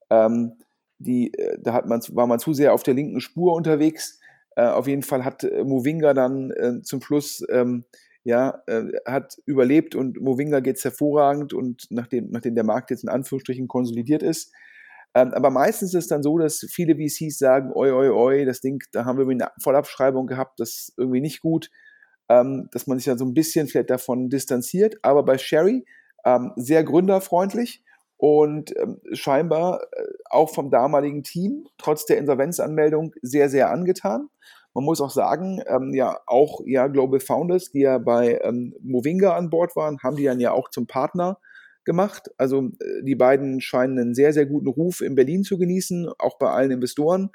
ähm, 0.09 0.57
die, 0.97 1.33
äh, 1.33 1.57
da 1.61 1.73
hat 1.73 1.87
man, 1.87 2.01
war 2.11 2.27
man 2.27 2.39
zu 2.39 2.53
sehr 2.53 2.73
auf 2.73 2.83
der 2.83 2.93
linken 2.93 3.21
Spur 3.21 3.53
unterwegs. 3.53 4.19
Äh, 4.61 4.67
auf 4.67 4.87
jeden 4.87 5.01
Fall 5.01 5.25
hat 5.25 5.43
äh, 5.43 5.63
Movinga 5.63 6.13
dann 6.13 6.51
äh, 6.51 6.81
zum 6.83 7.01
Schluss 7.01 7.43
ähm, 7.49 7.85
ja, 8.23 8.61
äh, 8.67 8.83
hat 9.07 9.39
überlebt 9.47 9.95
und 9.95 10.21
Movinga 10.21 10.59
geht 10.59 10.77
es 10.77 10.83
hervorragend 10.83 11.51
und 11.53 11.87
nachdem, 11.89 12.29
nachdem 12.29 12.53
der 12.53 12.63
Markt 12.63 12.91
jetzt 12.91 13.01
in 13.01 13.09
Anführungsstrichen 13.09 13.67
konsolidiert 13.67 14.21
ist. 14.21 14.53
Ähm, 15.15 15.33
aber 15.33 15.49
meistens 15.49 15.95
ist 15.95 16.03
es 16.03 16.07
dann 16.07 16.21
so, 16.21 16.37
dass 16.37 16.63
viele 16.69 16.95
VCs 16.95 17.39
sagen, 17.39 17.71
oi, 17.73 17.91
oi, 17.91 18.09
oi, 18.09 18.45
das 18.45 18.61
Ding, 18.61 18.83
da 18.91 19.05
haben 19.05 19.17
wir 19.17 19.27
eine 19.27 19.49
Vollabschreibung 19.59 20.27
gehabt, 20.27 20.59
das 20.59 20.69
ist 20.69 20.93
irgendwie 20.95 21.21
nicht 21.21 21.41
gut, 21.41 21.71
ähm, 22.29 22.69
dass 22.71 22.85
man 22.85 22.99
sich 22.99 23.05
dann 23.05 23.17
so 23.17 23.25
ein 23.25 23.33
bisschen 23.33 23.67
vielleicht 23.67 23.89
davon 23.89 24.29
distanziert. 24.29 24.97
Aber 25.01 25.23
bei 25.23 25.39
Sherry 25.39 25.85
ähm, 26.23 26.51
sehr 26.55 26.83
gründerfreundlich 26.83 27.83
und 28.21 28.77
ähm, 28.77 29.01
scheinbar 29.13 29.81
äh, 29.93 30.03
auch 30.29 30.53
vom 30.53 30.69
damaligen 30.69 31.23
Team, 31.23 31.65
trotz 31.79 32.05
der 32.05 32.19
Insolvenzanmeldung, 32.19 33.15
sehr, 33.23 33.49
sehr 33.49 33.71
angetan. 33.71 34.27
Man 34.75 34.83
muss 34.83 35.01
auch 35.01 35.09
sagen, 35.09 35.59
ähm, 35.65 35.91
ja, 35.95 36.19
auch 36.27 36.61
ja, 36.67 36.85
Global 36.85 37.19
Founders, 37.19 37.71
die 37.71 37.79
ja 37.79 37.97
bei 37.97 38.39
ähm, 38.43 38.75
Movinga 38.79 39.35
an 39.35 39.49
Bord 39.49 39.75
waren, 39.75 39.97
haben 40.03 40.17
die 40.17 40.25
dann 40.25 40.39
ja 40.39 40.51
auch 40.51 40.69
zum 40.69 40.85
Partner 40.85 41.39
gemacht. 41.83 42.29
Also 42.37 42.69
äh, 42.79 43.01
die 43.01 43.15
beiden 43.15 43.59
scheinen 43.59 43.97
einen 43.97 44.13
sehr, 44.13 44.33
sehr 44.33 44.45
guten 44.45 44.67
Ruf 44.67 45.01
in 45.01 45.15
Berlin 45.15 45.41
zu 45.41 45.57
genießen, 45.57 46.07
auch 46.19 46.37
bei 46.37 46.51
allen 46.51 46.69
Investoren. 46.69 47.31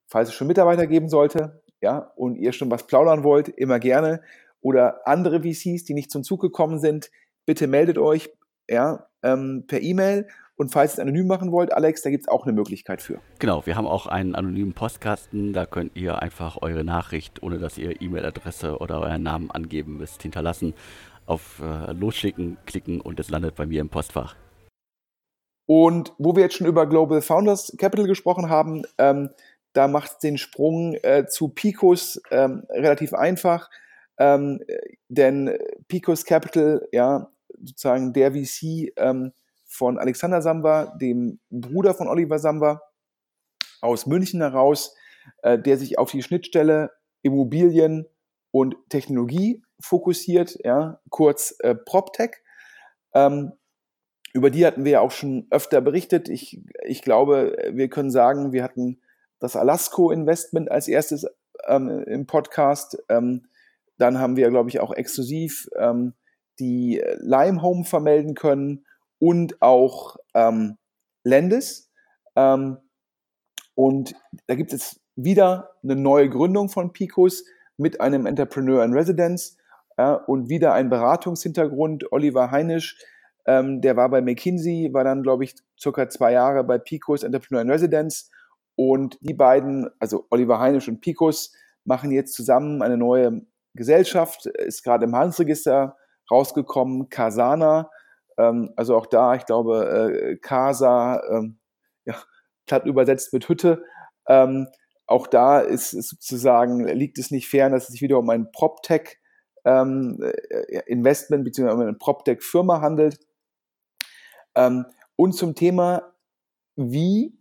falls 0.06 0.28
es 0.28 0.34
schon 0.34 0.46
Mitarbeiter 0.46 0.86
geben 0.86 1.08
sollte, 1.08 1.64
ja, 1.80 2.12
und 2.16 2.36
ihr 2.36 2.52
schon 2.52 2.70
was 2.70 2.86
plaudern 2.86 3.24
wollt, 3.24 3.48
immer 3.48 3.80
gerne. 3.80 4.22
Oder 4.60 5.06
andere 5.06 5.40
VCs, 5.40 5.84
die 5.84 5.94
nicht 5.94 6.10
zum 6.10 6.22
Zug 6.22 6.40
gekommen 6.40 6.78
sind, 6.78 7.10
bitte 7.46 7.66
meldet 7.66 7.96
euch, 7.98 8.30
ja, 8.68 9.08
ähm, 9.22 9.64
per 9.66 9.80
E-Mail 9.80 10.28
und 10.58 10.72
falls 10.72 10.92
ihr 10.92 10.94
es 10.94 11.00
anonym 11.00 11.28
machen 11.28 11.52
wollt, 11.52 11.72
Alex, 11.72 12.02
da 12.02 12.10
gibt 12.10 12.24
es 12.24 12.28
auch 12.28 12.44
eine 12.44 12.52
Möglichkeit 12.52 13.00
für. 13.00 13.20
Genau, 13.38 13.64
wir 13.64 13.76
haben 13.76 13.86
auch 13.86 14.06
einen 14.06 14.34
anonymen 14.34 14.72
Postkasten. 14.72 15.52
Da 15.52 15.66
könnt 15.66 15.96
ihr 15.96 16.20
einfach 16.20 16.60
eure 16.60 16.82
Nachricht, 16.82 17.44
ohne 17.44 17.58
dass 17.58 17.78
ihr 17.78 18.02
E-Mail-Adresse 18.02 18.78
oder 18.78 19.00
euren 19.00 19.22
Namen 19.22 19.52
angeben 19.52 19.98
müsst, 19.98 20.20
hinterlassen. 20.22 20.74
Auf 21.26 21.62
äh, 21.62 21.92
Losschicken 21.92 22.56
klicken 22.66 23.00
und 23.00 23.20
es 23.20 23.30
landet 23.30 23.54
bei 23.54 23.66
mir 23.66 23.80
im 23.80 23.88
Postfach. 23.88 24.34
Und 25.66 26.12
wo 26.18 26.34
wir 26.34 26.42
jetzt 26.42 26.56
schon 26.56 26.66
über 26.66 26.86
Global 26.86 27.22
Founders 27.22 27.76
Capital 27.78 28.06
gesprochen 28.06 28.48
haben, 28.48 28.82
ähm, 28.98 29.30
da 29.74 29.86
macht 29.86 30.12
es 30.12 30.18
den 30.18 30.38
Sprung 30.38 30.94
äh, 31.02 31.26
zu 31.28 31.50
Picos 31.50 32.20
ähm, 32.32 32.64
relativ 32.70 33.14
einfach. 33.14 33.70
Ähm, 34.18 34.60
denn 35.08 35.56
Picos 35.86 36.24
Capital, 36.24 36.88
ja, 36.90 37.30
sozusagen 37.62 38.12
der 38.12 38.32
VC, 38.32 38.92
ähm, 38.96 39.32
von 39.68 39.98
Alexander 39.98 40.42
Samba, 40.42 40.96
dem 41.00 41.38
Bruder 41.50 41.94
von 41.94 42.08
Oliver 42.08 42.38
Samba, 42.38 42.82
aus 43.80 44.06
München 44.06 44.40
heraus, 44.40 44.96
äh, 45.42 45.58
der 45.58 45.76
sich 45.76 45.98
auf 45.98 46.10
die 46.10 46.22
Schnittstelle 46.22 46.90
Immobilien 47.22 48.06
und 48.50 48.76
Technologie 48.88 49.62
fokussiert, 49.80 50.58
ja, 50.64 51.00
kurz 51.10 51.54
äh, 51.60 51.74
PropTech. 51.74 52.36
Ähm, 53.14 53.52
über 54.32 54.50
die 54.50 54.66
hatten 54.66 54.84
wir 54.84 54.92
ja 54.92 55.00
auch 55.00 55.10
schon 55.10 55.46
öfter 55.50 55.80
berichtet. 55.80 56.28
Ich, 56.28 56.62
ich 56.84 57.02
glaube, 57.02 57.56
wir 57.72 57.88
können 57.88 58.10
sagen, 58.10 58.52
wir 58.52 58.64
hatten 58.64 59.00
das 59.38 59.54
Alasco-Investment 59.54 60.70
als 60.70 60.88
erstes 60.88 61.26
ähm, 61.66 61.88
im 62.06 62.26
Podcast. 62.26 62.98
Ähm, 63.08 63.46
dann 63.98 64.18
haben 64.18 64.36
wir, 64.36 64.48
glaube 64.50 64.70
ich, 64.70 64.80
auch 64.80 64.92
exklusiv 64.92 65.68
ähm, 65.76 66.14
die 66.58 67.02
Lime 67.18 67.62
Home 67.62 67.84
vermelden 67.84 68.34
können 68.34 68.84
und 69.18 69.60
auch 69.62 70.16
ähm, 70.34 70.76
Landis. 71.24 71.90
Ähm, 72.36 72.78
und 73.74 74.14
da 74.46 74.54
gibt 74.54 74.72
es 74.72 75.00
wieder 75.16 75.70
eine 75.82 75.96
neue 75.96 76.28
Gründung 76.28 76.68
von 76.68 76.92
Picos 76.92 77.44
mit 77.76 78.00
einem 78.00 78.26
Entrepreneur 78.26 78.84
in 78.84 78.92
Residence 78.92 79.56
ja, 79.96 80.14
und 80.14 80.48
wieder 80.48 80.72
ein 80.74 80.90
Beratungshintergrund. 80.90 82.12
Oliver 82.12 82.50
Heinisch, 82.50 82.98
ähm, 83.46 83.80
der 83.80 83.96
war 83.96 84.08
bei 84.08 84.20
McKinsey, 84.20 84.92
war 84.92 85.04
dann, 85.04 85.22
glaube 85.22 85.44
ich, 85.44 85.56
circa 85.78 86.08
zwei 86.08 86.32
Jahre 86.32 86.64
bei 86.64 86.78
Picos 86.78 87.22
Entrepreneur 87.22 87.62
in 87.62 87.70
Residence. 87.70 88.30
Und 88.76 89.18
die 89.20 89.34
beiden, 89.34 89.90
also 89.98 90.26
Oliver 90.30 90.60
Heinisch 90.60 90.88
und 90.88 91.00
Picos, 91.00 91.52
machen 91.84 92.12
jetzt 92.12 92.34
zusammen 92.34 92.82
eine 92.82 92.96
neue 92.96 93.42
Gesellschaft, 93.74 94.46
ist 94.46 94.84
gerade 94.84 95.04
im 95.04 95.16
Handelsregister 95.16 95.96
rausgekommen, 96.30 97.08
Casana. 97.08 97.90
Ähm, 98.38 98.72
also 98.76 98.96
auch 98.96 99.06
da, 99.06 99.34
ich 99.34 99.44
glaube, 99.44 99.88
äh, 99.88 100.36
Casa, 100.36 101.22
ähm, 101.30 101.58
ja, 102.04 102.14
platt 102.66 102.86
übersetzt 102.86 103.32
mit 103.32 103.48
Hütte. 103.48 103.84
Ähm, 104.26 104.68
auch 105.06 105.26
da 105.26 105.60
ist, 105.60 105.92
ist, 105.92 106.10
sozusagen, 106.10 106.86
liegt 106.86 107.18
es 107.18 107.30
nicht 107.30 107.48
fern, 107.48 107.72
dass 107.72 107.84
es 107.84 107.88
sich 107.90 108.02
wieder 108.02 108.18
um 108.18 108.30
ein 108.30 108.50
PropTech 108.52 109.18
ähm, 109.64 110.18
äh, 110.22 110.80
Investment 110.86 111.44
bzw. 111.44 111.72
um 111.72 111.80
eine 111.80 111.94
PropTech-Firma 111.94 112.80
handelt. 112.80 113.18
Ähm, 114.54 114.86
und 115.16 115.32
zum 115.32 115.54
Thema, 115.54 116.14
wie 116.76 117.38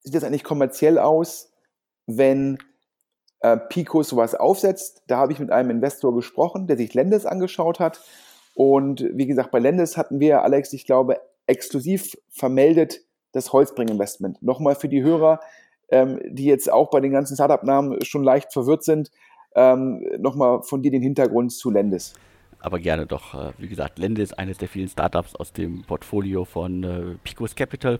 sieht 0.00 0.14
das 0.14 0.24
eigentlich 0.24 0.44
kommerziell 0.44 0.98
aus, 0.98 1.52
wenn 2.06 2.58
äh, 3.40 3.56
Picos 3.56 4.08
sowas 4.08 4.34
aufsetzt. 4.34 5.02
Da 5.06 5.18
habe 5.18 5.32
ich 5.32 5.38
mit 5.38 5.50
einem 5.50 5.70
Investor 5.70 6.14
gesprochen, 6.14 6.66
der 6.66 6.76
sich 6.76 6.94
Lendes 6.94 7.26
angeschaut 7.26 7.80
hat. 7.80 8.00
Und 8.54 9.04
wie 9.12 9.26
gesagt, 9.26 9.50
bei 9.50 9.58
Lendes 9.58 9.96
hatten 9.96 10.20
wir, 10.20 10.42
Alex, 10.42 10.72
ich 10.72 10.86
glaube, 10.86 11.20
exklusiv 11.46 12.16
vermeldet 12.30 13.00
das 13.32 13.52
Holzbring-Investment. 13.52 14.42
Nochmal 14.42 14.76
für 14.76 14.88
die 14.88 15.02
Hörer, 15.02 15.40
ähm, 15.90 16.20
die 16.24 16.44
jetzt 16.44 16.70
auch 16.70 16.90
bei 16.90 17.00
den 17.00 17.12
ganzen 17.12 17.34
Startup-Namen 17.34 18.04
schon 18.04 18.22
leicht 18.22 18.52
verwirrt 18.52 18.84
sind, 18.84 19.10
ähm, 19.56 20.04
nochmal 20.18 20.62
von 20.62 20.82
dir 20.82 20.90
den 20.90 21.02
Hintergrund 21.02 21.52
zu 21.52 21.70
Lendes. 21.70 22.14
Aber 22.60 22.78
gerne 22.78 23.06
doch. 23.06 23.34
Äh, 23.34 23.52
wie 23.58 23.68
gesagt, 23.68 23.98
Lendes 23.98 24.30
ist 24.30 24.38
eines 24.38 24.58
der 24.58 24.68
vielen 24.68 24.88
Startups 24.88 25.34
aus 25.34 25.52
dem 25.52 25.82
Portfolio 25.82 26.44
von 26.44 26.84
äh, 26.84 27.16
Picos 27.22 27.54
Capital. 27.54 27.98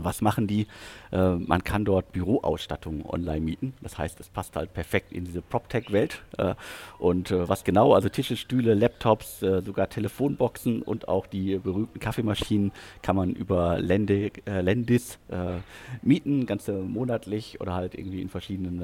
Was 0.00 0.20
machen 0.20 0.46
die? 0.46 0.66
Äh, 1.10 1.34
man 1.34 1.64
kann 1.64 1.84
dort 1.84 2.12
Büroausstattung 2.12 3.04
online 3.04 3.40
mieten. 3.40 3.74
Das 3.82 3.98
heißt, 3.98 4.20
es 4.20 4.28
passt 4.28 4.56
halt 4.56 4.72
perfekt 4.72 5.12
in 5.12 5.24
diese 5.24 5.42
PropTech-Welt. 5.42 6.22
Äh, 6.38 6.54
und 6.98 7.30
äh, 7.30 7.48
was 7.48 7.64
genau? 7.64 7.94
Also 7.94 8.08
Tische, 8.08 8.36
Stühle, 8.36 8.74
Laptops, 8.74 9.42
äh, 9.42 9.62
sogar 9.62 9.88
Telefonboxen 9.88 10.82
und 10.82 11.08
auch 11.08 11.26
die 11.26 11.58
berühmten 11.58 11.98
Kaffeemaschinen 11.98 12.72
kann 13.02 13.16
man 13.16 13.32
über 13.32 13.80
Lende, 13.80 14.30
äh, 14.46 14.60
Lendis 14.60 15.18
äh, 15.28 15.58
mieten, 16.02 16.46
ganze 16.46 16.72
monatlich 16.72 17.60
oder 17.60 17.74
halt 17.74 17.94
irgendwie 17.94 18.22
in 18.22 18.28
verschiedenen 18.28 18.78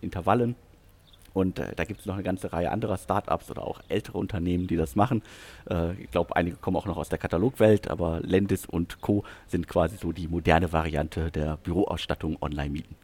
Intervallen. 0.00 0.54
Und 1.34 1.58
äh, 1.58 1.74
da 1.74 1.84
gibt 1.84 2.00
es 2.00 2.06
noch 2.06 2.14
eine 2.14 2.22
ganze 2.22 2.52
Reihe 2.52 2.70
anderer 2.70 2.96
Startups 2.96 3.50
oder 3.50 3.66
auch 3.66 3.82
ältere 3.88 4.16
Unternehmen, 4.16 4.66
die 4.66 4.76
das 4.76 4.96
machen. 4.96 5.22
Äh, 5.68 5.92
ich 6.00 6.10
glaube, 6.10 6.34
einige 6.36 6.56
kommen 6.56 6.76
auch 6.76 6.86
noch 6.86 6.96
aus 6.96 7.10
der 7.10 7.18
Katalogwelt, 7.18 7.90
aber 7.90 8.20
Lendis 8.20 8.64
und 8.64 9.02
Co. 9.02 9.24
sind 9.48 9.68
quasi 9.68 9.96
so 9.96 10.12
die 10.12 10.28
moderne 10.28 10.72
Variante 10.72 11.30
der 11.30 11.58
Büroausstattung 11.58 12.38
online 12.40 12.70
mieten. 12.70 12.96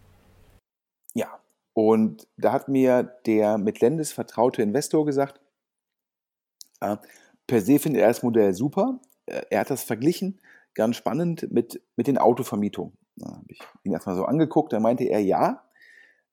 Ja, 1.12 1.40
und 1.74 2.28
da 2.36 2.52
hat 2.52 2.68
mir 2.68 3.02
der 3.26 3.58
mit 3.58 3.80
Lendis 3.80 4.12
vertraute 4.12 4.62
Investor 4.62 5.04
gesagt, 5.04 5.40
äh, 6.80 6.96
per 7.46 7.60
se 7.60 7.78
findet 7.80 8.02
er 8.02 8.08
das 8.08 8.22
Modell 8.22 8.54
super. 8.54 9.00
Äh, 9.26 9.42
er 9.50 9.60
hat 9.60 9.70
das 9.70 9.82
verglichen, 9.82 10.40
ganz 10.74 10.96
spannend, 10.96 11.50
mit, 11.50 11.82
mit 11.96 12.06
den 12.06 12.16
Autovermietungen. 12.16 12.96
Da 13.16 13.32
habe 13.32 13.44
ich 13.48 13.60
ihn 13.82 13.92
erstmal 13.92 14.14
so 14.14 14.24
angeguckt, 14.24 14.72
da 14.72 14.78
meinte 14.78 15.04
er, 15.04 15.20
ja, 15.20 15.64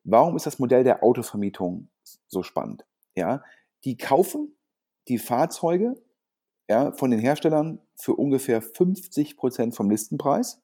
Warum 0.10 0.38
ist 0.38 0.46
das 0.46 0.58
Modell 0.58 0.86
der 0.86 1.04
Autovermietung 1.04 1.90
so 2.28 2.42
spannend? 2.42 2.86
Ja, 3.16 3.44
die 3.84 3.98
kaufen 3.98 4.56
die 5.10 5.18
Fahrzeuge 5.18 6.02
ja, 6.70 6.94
von 6.94 7.12
den 7.12 7.20
Herstellern 7.20 7.82
für 7.96 8.14
ungefähr 8.14 8.62
50 8.62 9.36
Prozent 9.36 9.76
vom 9.76 9.90
Listenpreis. 9.90 10.62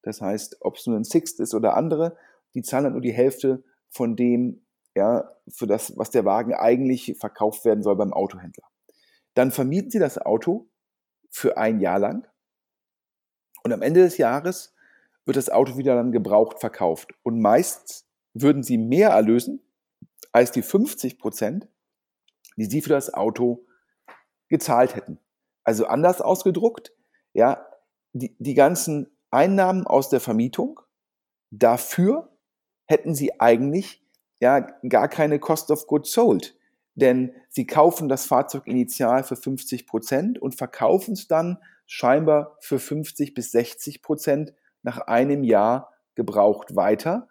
Das 0.00 0.22
heißt, 0.22 0.58
ob 0.60 0.76
es 0.76 0.86
nur 0.86 0.96
ein 0.96 1.04
Sixt 1.04 1.38
ist 1.38 1.52
oder 1.54 1.76
andere, 1.76 2.16
die 2.54 2.62
zahlen 2.62 2.84
dann 2.84 2.92
nur 2.94 3.02
die 3.02 3.12
Hälfte 3.12 3.62
von 3.90 4.16
dem, 4.16 4.64
ja, 4.94 5.30
für 5.48 5.66
das, 5.66 5.96
was 5.98 6.10
der 6.10 6.24
Wagen 6.24 6.54
eigentlich 6.54 7.14
verkauft 7.18 7.66
werden 7.66 7.82
soll 7.82 7.96
beim 7.96 8.14
Autohändler. 8.14 8.64
Dann 9.34 9.50
vermieten 9.50 9.90
sie 9.90 9.98
das 9.98 10.16
Auto 10.16 10.66
für 11.28 11.58
ein 11.58 11.80
Jahr 11.80 11.98
lang 11.98 12.26
und 13.64 13.72
am 13.74 13.82
Ende 13.82 14.00
des 14.00 14.16
Jahres 14.16 14.74
wird 15.26 15.36
das 15.36 15.50
Auto 15.50 15.76
wieder 15.76 15.94
dann 15.94 16.10
gebraucht 16.10 16.58
verkauft. 16.58 17.12
Und 17.22 17.38
meist 17.38 18.07
würden 18.34 18.62
sie 18.62 18.78
mehr 18.78 19.10
erlösen 19.10 19.60
als 20.32 20.52
die 20.52 20.62
50 20.62 21.18
Prozent, 21.18 21.68
die 22.56 22.66
sie 22.66 22.82
für 22.82 22.90
das 22.90 23.12
Auto 23.14 23.64
gezahlt 24.48 24.94
hätten. 24.94 25.18
Also 25.64 25.86
anders 25.86 26.20
ausgedruckt, 26.20 26.92
ja, 27.32 27.66
die, 28.12 28.34
die 28.38 28.54
ganzen 28.54 29.10
Einnahmen 29.30 29.86
aus 29.86 30.08
der 30.08 30.20
Vermietung, 30.20 30.80
dafür 31.50 32.32
hätten 32.86 33.14
sie 33.14 33.40
eigentlich 33.40 34.02
ja 34.40 34.60
gar 34.88 35.08
keine 35.08 35.38
Cost 35.38 35.70
of 35.70 35.86
Goods 35.86 36.12
Sold. 36.12 36.56
Denn 36.94 37.32
sie 37.48 37.66
kaufen 37.66 38.08
das 38.08 38.26
Fahrzeug 38.26 38.66
initial 38.66 39.22
für 39.22 39.36
50 39.36 39.86
Prozent 39.86 40.38
und 40.40 40.56
verkaufen 40.56 41.12
es 41.12 41.28
dann 41.28 41.58
scheinbar 41.86 42.56
für 42.60 42.78
50 42.78 43.34
bis 43.34 43.52
60 43.52 44.02
Prozent 44.02 44.52
nach 44.82 44.98
einem 44.98 45.44
Jahr 45.44 45.92
gebraucht 46.14 46.74
weiter. 46.74 47.28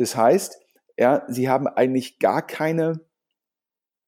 Das 0.00 0.16
heißt, 0.16 0.58
ja, 0.96 1.24
sie 1.28 1.50
haben 1.50 1.66
eigentlich 1.68 2.18
gar 2.18 2.40
keine 2.40 3.00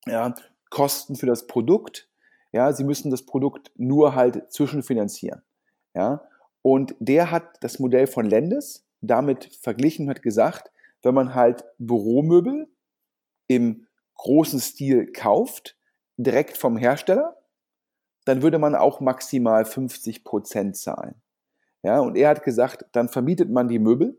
ja, 0.06 0.34
Kosten 0.70 1.16
für 1.16 1.26
das 1.26 1.46
Produkt. 1.46 2.08
Ja, 2.50 2.72
sie 2.72 2.84
müssen 2.84 3.10
das 3.10 3.26
Produkt 3.26 3.70
nur 3.76 4.14
halt 4.14 4.50
zwischenfinanzieren. 4.50 5.42
Ja, 5.94 6.22
und 6.62 6.94
der 6.98 7.30
hat 7.30 7.62
das 7.62 7.78
Modell 7.78 8.06
von 8.06 8.24
Lendes 8.24 8.86
damit 9.02 9.54
verglichen 9.60 10.06
und 10.06 10.10
hat 10.14 10.22
gesagt, 10.22 10.72
wenn 11.02 11.14
man 11.14 11.34
halt 11.34 11.62
Büromöbel 11.76 12.68
im 13.48 13.86
großen 14.14 14.60
Stil 14.60 15.12
kauft, 15.12 15.76
direkt 16.16 16.56
vom 16.56 16.78
Hersteller, 16.78 17.36
dann 18.24 18.40
würde 18.40 18.58
man 18.58 18.74
auch 18.74 19.00
maximal 19.00 19.66
50 19.66 20.24
Prozent 20.24 20.78
zahlen. 20.78 21.16
Ja, 21.82 22.00
und 22.00 22.16
er 22.16 22.30
hat 22.30 22.44
gesagt, 22.44 22.86
dann 22.92 23.10
vermietet 23.10 23.50
man 23.50 23.68
die 23.68 23.78
Möbel 23.78 24.16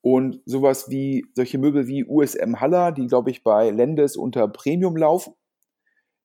und 0.00 0.40
sowas 0.44 0.88
wie 0.90 1.26
solche 1.34 1.58
Möbel 1.58 1.86
wie 1.86 2.04
USM 2.04 2.60
Haller, 2.60 2.92
die 2.92 3.06
glaube 3.06 3.30
ich 3.30 3.42
bei 3.42 3.70
Lendes 3.70 4.16
unter 4.16 4.46
Premium 4.48 4.96
laufen, 4.96 5.34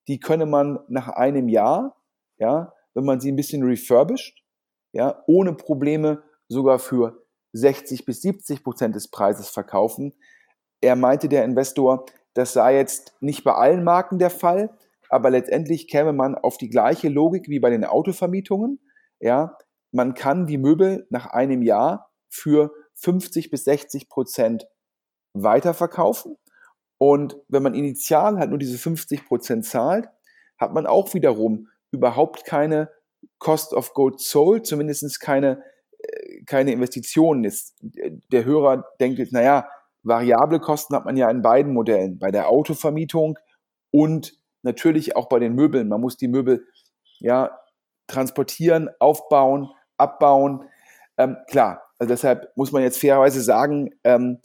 die 0.07 0.19
könne 0.19 0.45
man 0.45 0.79
nach 0.87 1.07
einem 1.09 1.47
Jahr, 1.49 1.95
ja, 2.37 2.73
wenn 2.93 3.05
man 3.05 3.19
sie 3.19 3.31
ein 3.31 3.35
bisschen 3.35 3.63
refurbished, 3.63 4.43
ja, 4.91 5.23
ohne 5.27 5.53
Probleme 5.53 6.23
sogar 6.47 6.79
für 6.79 7.23
60 7.53 8.05
bis 8.05 8.21
70 8.21 8.63
Prozent 8.63 8.95
des 8.95 9.09
Preises 9.09 9.49
verkaufen. 9.49 10.13
Er 10.81 10.95
meinte, 10.95 11.29
der 11.29 11.45
Investor, 11.45 12.05
das 12.33 12.53
sei 12.53 12.77
jetzt 12.77 13.15
nicht 13.21 13.43
bei 13.43 13.53
allen 13.53 13.83
Marken 13.83 14.19
der 14.19 14.29
Fall, 14.29 14.69
aber 15.09 15.29
letztendlich 15.29 15.87
käme 15.87 16.13
man 16.13 16.35
auf 16.35 16.57
die 16.57 16.69
gleiche 16.69 17.09
Logik 17.09 17.49
wie 17.49 17.59
bei 17.59 17.69
den 17.69 17.85
Autovermietungen. 17.85 18.79
Ja, 19.19 19.57
man 19.91 20.13
kann 20.13 20.47
die 20.47 20.57
Möbel 20.57 21.05
nach 21.09 21.27
einem 21.27 21.61
Jahr 21.61 22.09
für 22.29 22.71
50 23.01 23.49
bis 23.49 23.65
60 23.65 24.09
Prozent 24.09 24.67
weiterverkaufen. 25.33 26.37
Und 26.97 27.37
wenn 27.47 27.63
man 27.63 27.73
initial 27.73 28.37
halt 28.37 28.49
nur 28.49 28.59
diese 28.59 28.77
50 28.77 29.25
Prozent 29.25 29.65
zahlt, 29.65 30.07
hat 30.57 30.73
man 30.73 30.85
auch 30.85 31.13
wiederum 31.13 31.67
überhaupt 31.91 32.45
keine 32.45 32.91
Cost 33.39 33.73
of 33.73 33.93
Gold 33.93 34.19
Sold, 34.19 34.67
zumindest 34.67 35.19
keine, 35.19 35.63
äh, 35.99 36.43
keine 36.45 36.71
Investitionen. 36.71 37.43
Jetzt, 37.43 37.75
der 37.81 38.45
Hörer 38.45 38.85
denkt 38.99 39.19
jetzt, 39.19 39.33
naja, 39.33 39.67
variable 40.03 40.59
Kosten 40.59 40.95
hat 40.95 41.05
man 41.05 41.17
ja 41.17 41.29
in 41.29 41.41
beiden 41.41 41.73
Modellen, 41.73 42.19
bei 42.19 42.31
der 42.31 42.49
Autovermietung 42.49 43.37
und 43.91 44.33
natürlich 44.63 45.15
auch 45.15 45.27
bei 45.27 45.39
den 45.39 45.53
Möbeln. 45.53 45.87
Man 45.87 46.01
muss 46.01 46.17
die 46.17 46.27
Möbel 46.27 46.67
ja 47.19 47.57
transportieren, 48.07 48.89
aufbauen, 48.99 49.69
abbauen. 49.97 50.65
Ähm, 51.17 51.37
klar, 51.47 51.81
also 52.01 52.13
deshalb 52.13 52.51
muss 52.57 52.71
man 52.71 52.81
jetzt 52.81 52.99
fairerweise 52.99 53.43
sagen, 53.43 53.91
ähm, 54.03 54.39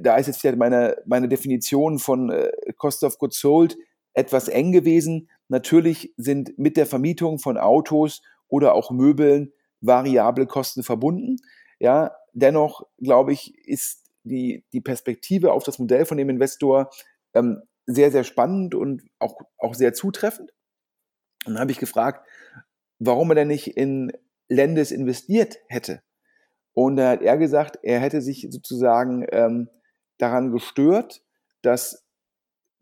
da 0.00 0.16
ist 0.16 0.28
jetzt 0.28 0.40
vielleicht 0.40 0.56
meine, 0.56 0.96
meine 1.04 1.28
Definition 1.28 1.98
von 1.98 2.30
äh, 2.30 2.50
Cost 2.78 3.04
of 3.04 3.18
Goods 3.18 3.38
Sold 3.38 3.76
etwas 4.14 4.48
eng 4.48 4.72
gewesen. 4.72 5.28
Natürlich 5.48 6.14
sind 6.16 6.58
mit 6.58 6.78
der 6.78 6.86
Vermietung 6.86 7.38
von 7.38 7.58
Autos 7.58 8.22
oder 8.48 8.74
auch 8.74 8.90
Möbeln 8.90 9.52
variable 9.82 10.46
Kosten 10.46 10.82
verbunden. 10.82 11.36
Ja, 11.80 12.16
dennoch 12.32 12.86
glaube 12.96 13.34
ich, 13.34 13.54
ist 13.68 14.06
die, 14.22 14.64
die 14.72 14.80
Perspektive 14.80 15.52
auf 15.52 15.64
das 15.64 15.78
Modell 15.78 16.06
von 16.06 16.16
dem 16.16 16.30
Investor 16.30 16.88
ähm, 17.34 17.60
sehr, 17.84 18.10
sehr 18.10 18.24
spannend 18.24 18.74
und 18.74 19.02
auch, 19.18 19.38
auch 19.58 19.74
sehr 19.74 19.92
zutreffend. 19.92 20.50
Und 21.44 21.52
dann 21.52 21.60
habe 21.60 21.72
ich 21.72 21.78
gefragt, 21.78 22.26
warum 22.98 23.32
er 23.32 23.34
denn 23.34 23.48
nicht 23.48 23.76
in 23.76 24.12
Lendes 24.48 24.92
investiert 24.92 25.58
hätte. 25.68 26.00
Und 26.78 26.96
da 26.96 27.12
hat 27.12 27.22
er 27.22 27.38
gesagt, 27.38 27.78
er 27.82 28.00
hätte 28.00 28.20
sich 28.20 28.48
sozusagen 28.50 29.24
ähm, 29.32 29.70
daran 30.18 30.52
gestört, 30.52 31.22
dass 31.62 32.04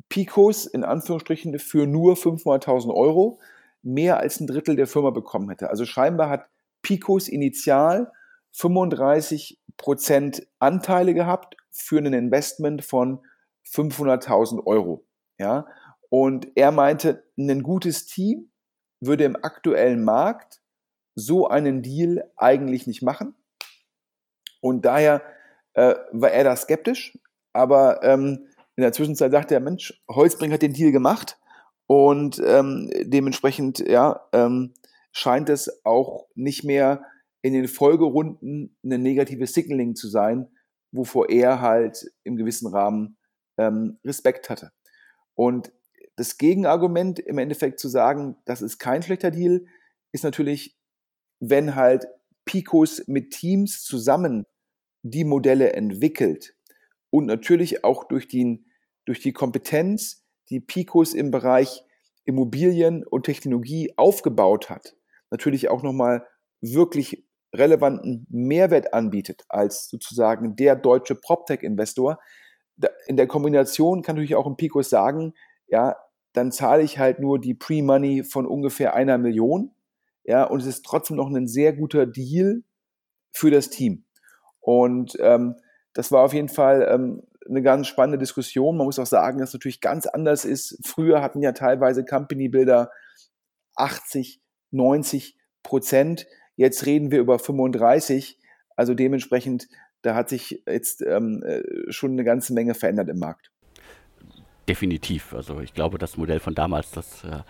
Picos 0.09 0.66
in 0.66 0.83
Anführungsstrichen 0.83 1.57
für 1.61 1.87
nur 1.87 2.14
500.000 2.14 2.92
Euro 2.92 3.38
mehr 3.83 4.18
als 4.18 4.40
ein 4.40 4.48
Drittel 4.48 4.74
der 4.74 4.88
Firma 4.88 5.11
bekommen 5.11 5.48
hätte. 5.48 5.70
Also 5.70 5.85
scheinbar 5.85 6.28
hat 6.28 6.48
Picos 6.83 7.28
initial 7.28 8.11
35 8.50 9.61
Prozent 9.76 10.44
Anteile 10.59 11.14
gehabt 11.14 11.57
für 11.70 11.98
ein 11.98 12.12
Investment 12.14 12.85
von 12.85 13.20
500.000 13.64 14.66
Euro. 14.66 15.07
Ja, 15.38 15.68
und 16.11 16.48
er 16.57 16.72
meinte, 16.72 17.22
ein 17.38 17.62
gutes 17.62 18.07
Team 18.07 18.50
würde 18.98 19.22
im 19.22 19.37
aktuellen 19.37 20.02
Markt 20.02 20.61
so 21.14 21.46
einen 21.46 21.80
Deal 21.83 22.28
eigentlich 22.37 22.88
nicht 22.88 23.02
machen. 23.02 23.37
Und 24.64 24.87
daher 24.87 25.20
äh, 25.74 25.94
war 26.12 26.31
er 26.31 26.42
da 26.42 26.57
skeptisch. 26.57 27.18
Aber 27.53 28.03
ähm, 28.03 28.46
in 28.77 28.83
der 28.83 28.94
Zwischenzeit 28.94 29.31
sagte 29.31 29.53
er, 29.53 29.61
Mensch, 29.61 30.03
Holzbring 30.09 30.53
hat 30.53 30.62
den 30.62 30.72
Deal 30.72 30.90
gemacht. 30.90 31.38
Und 31.87 32.40
ähm, 32.42 32.90
dementsprechend 33.03 33.81
ja, 33.81 34.27
ähm, 34.33 34.72
scheint 35.12 35.50
es 35.50 35.85
auch 35.85 36.29
nicht 36.35 36.64
mehr 36.64 37.05
in 37.42 37.53
den 37.53 37.68
Folgerunden 37.68 38.74
eine 38.83 38.96
negative 38.96 39.46
Signaling 39.46 39.96
zu 39.96 40.09
sein, 40.09 40.48
wovor 40.92 41.29
er 41.29 41.61
halt 41.61 42.11
im 42.22 42.37
gewissen 42.37 42.68
Rahmen 42.68 43.18
ähm, 43.59 43.98
Respekt 44.03 44.48
hatte. 44.48 44.72
Und 45.35 45.72
das 46.16 46.38
Gegenargument 46.38 47.18
im 47.18 47.37
Endeffekt 47.37 47.81
zu 47.81 47.88
sagen, 47.88 48.38
das 48.46 48.62
ist 48.62 48.79
kein 48.79 49.03
schlechter 49.03 49.31
Deal, 49.31 49.66
ist 50.12 50.24
natürlich, 50.24 50.79
wenn 51.38 51.74
halt 51.74 52.07
Picos 52.46 53.07
mit 53.07 53.31
Teams 53.31 53.83
zusammen 53.83 54.46
die 55.05 55.25
Modelle 55.25 55.75
entwickelt 55.75 56.57
und 57.11 57.27
natürlich 57.27 57.85
auch 57.85 58.05
durch, 58.05 58.27
den, 58.27 58.67
durch 59.05 59.21
die 59.21 59.33
Kompetenz, 59.33 60.25
die 60.49 60.61
Picos 60.61 61.14
im 61.14 61.31
Bereich 61.31 61.85
Immobilien 62.25 63.07
und 63.07 63.25
Technologie 63.27 63.93
aufgebaut 63.97 64.71
hat, 64.71 64.97
natürlich 65.31 65.69
auch 65.69 65.83
nochmal 65.83 66.27
wirklich 66.62 67.27
relevanten 67.55 68.27
Mehrwert 68.31 68.95
anbietet 68.95 69.45
als 69.49 69.88
sozusagen 69.88 70.57
der 70.57 70.75
deutsche 70.75 71.14
PropTech-Investor. 71.14 72.19
In 73.07 73.17
der 73.17 73.27
Kombination 73.27 74.03
kann 74.03 74.17
natürlich 74.17 74.37
auch 74.37 74.47
ein 74.47 74.57
Picos 74.57 74.88
sagen, 74.88 75.35
ja, 75.67 75.97
dann 76.33 76.51
zahle 76.51 76.83
ich 76.83 76.99
halt 76.99 77.21
nur 77.21 77.38
die 77.38 77.55
Pre-Money 77.55 78.25
von 78.25 78.47
ungefähr 78.47 78.95
einer 78.95 79.19
Million, 79.19 79.71
ja, 80.25 80.45
und 80.45 80.61
es 80.61 80.67
ist 80.67 80.85
trotzdem 80.85 81.19
noch 81.19 81.29
ein 81.29 81.47
sehr 81.47 81.75
guter 81.75 82.07
Deal 82.07 82.62
für 83.31 83.51
das 83.51 83.69
Team. 83.69 84.07
Und 84.64 85.16
ähm, 85.20 85.57
das 85.92 86.11
war 86.11 86.22
auf 86.22 86.33
jeden 86.33 86.48
Fall 86.48 86.88
ähm, 86.90 87.22
eine 87.46 87.61
ganz 87.61 87.87
spannende 87.87 88.18
Diskussion. 88.18 88.79
Man 88.79 88.87
muss 88.87 88.98
auch 88.98 89.07
sagen, 89.07 89.38
dass 89.38 89.50
es 89.50 89.55
natürlich 89.55 89.83
ganz 89.83 90.07
anders 90.07 90.46
ist. 90.46 90.79
Früher 90.83 91.20
hatten 91.20 91.42
ja 91.42 91.53
teilweise 91.53 92.05
Company 92.05 92.48
Builder 92.48 92.90
80, 93.77 94.40
90 94.70 95.37
Prozent. 95.62 96.27
Jetzt 96.57 96.87
reden 96.87 97.11
wir 97.11 97.20
über 97.20 97.38
35. 97.38 98.38
Also 98.74 98.94
dementsprechend, 98.94 99.68
da 100.00 100.14
hat 100.14 100.31
sich 100.31 100.62
jetzt 100.66 101.03
ähm, 101.03 101.42
äh, 101.44 101.62
schon 101.92 102.12
eine 102.12 102.24
ganze 102.24 102.55
Menge 102.55 102.74
verändert 102.74 103.11
im 103.11 103.18
Markt. 103.18 103.50
Definitiv. 104.68 105.35
Also 105.35 105.61
ich 105.61 105.74
glaube, 105.74 105.98
das 105.98 106.16
Modell 106.16 106.40
von 106.40 106.55
damals, 106.55 106.90
das 106.90 107.22
äh, 107.24 107.42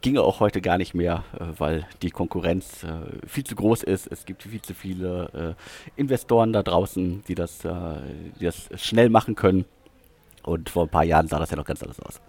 ginge 0.00 0.22
auch 0.22 0.40
heute 0.40 0.60
gar 0.60 0.78
nicht 0.78 0.94
mehr, 0.94 1.24
äh, 1.38 1.44
weil 1.58 1.86
die 2.00 2.10
Konkurrenz 2.10 2.82
äh, 2.84 3.26
viel 3.26 3.44
zu 3.44 3.54
groß 3.54 3.82
ist. 3.82 4.06
Es 4.10 4.24
gibt 4.24 4.44
viel 4.44 4.62
zu 4.62 4.74
viele 4.74 5.56
äh, 5.96 6.00
Investoren 6.00 6.52
da 6.52 6.62
draußen, 6.62 7.24
die 7.28 7.34
das, 7.34 7.64
äh, 7.64 7.70
die 8.40 8.44
das 8.44 8.68
schnell 8.76 9.10
machen 9.10 9.34
können. 9.34 9.66
Und 10.42 10.70
vor 10.70 10.84
ein 10.84 10.90
paar 10.90 11.04
Jahren 11.04 11.28
sah 11.28 11.38
das 11.38 11.50
ja 11.50 11.56
noch 11.56 11.66
ganz 11.66 11.82
anders 11.82 12.00
aus. 12.00 12.20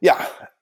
Ja, 0.00 0.16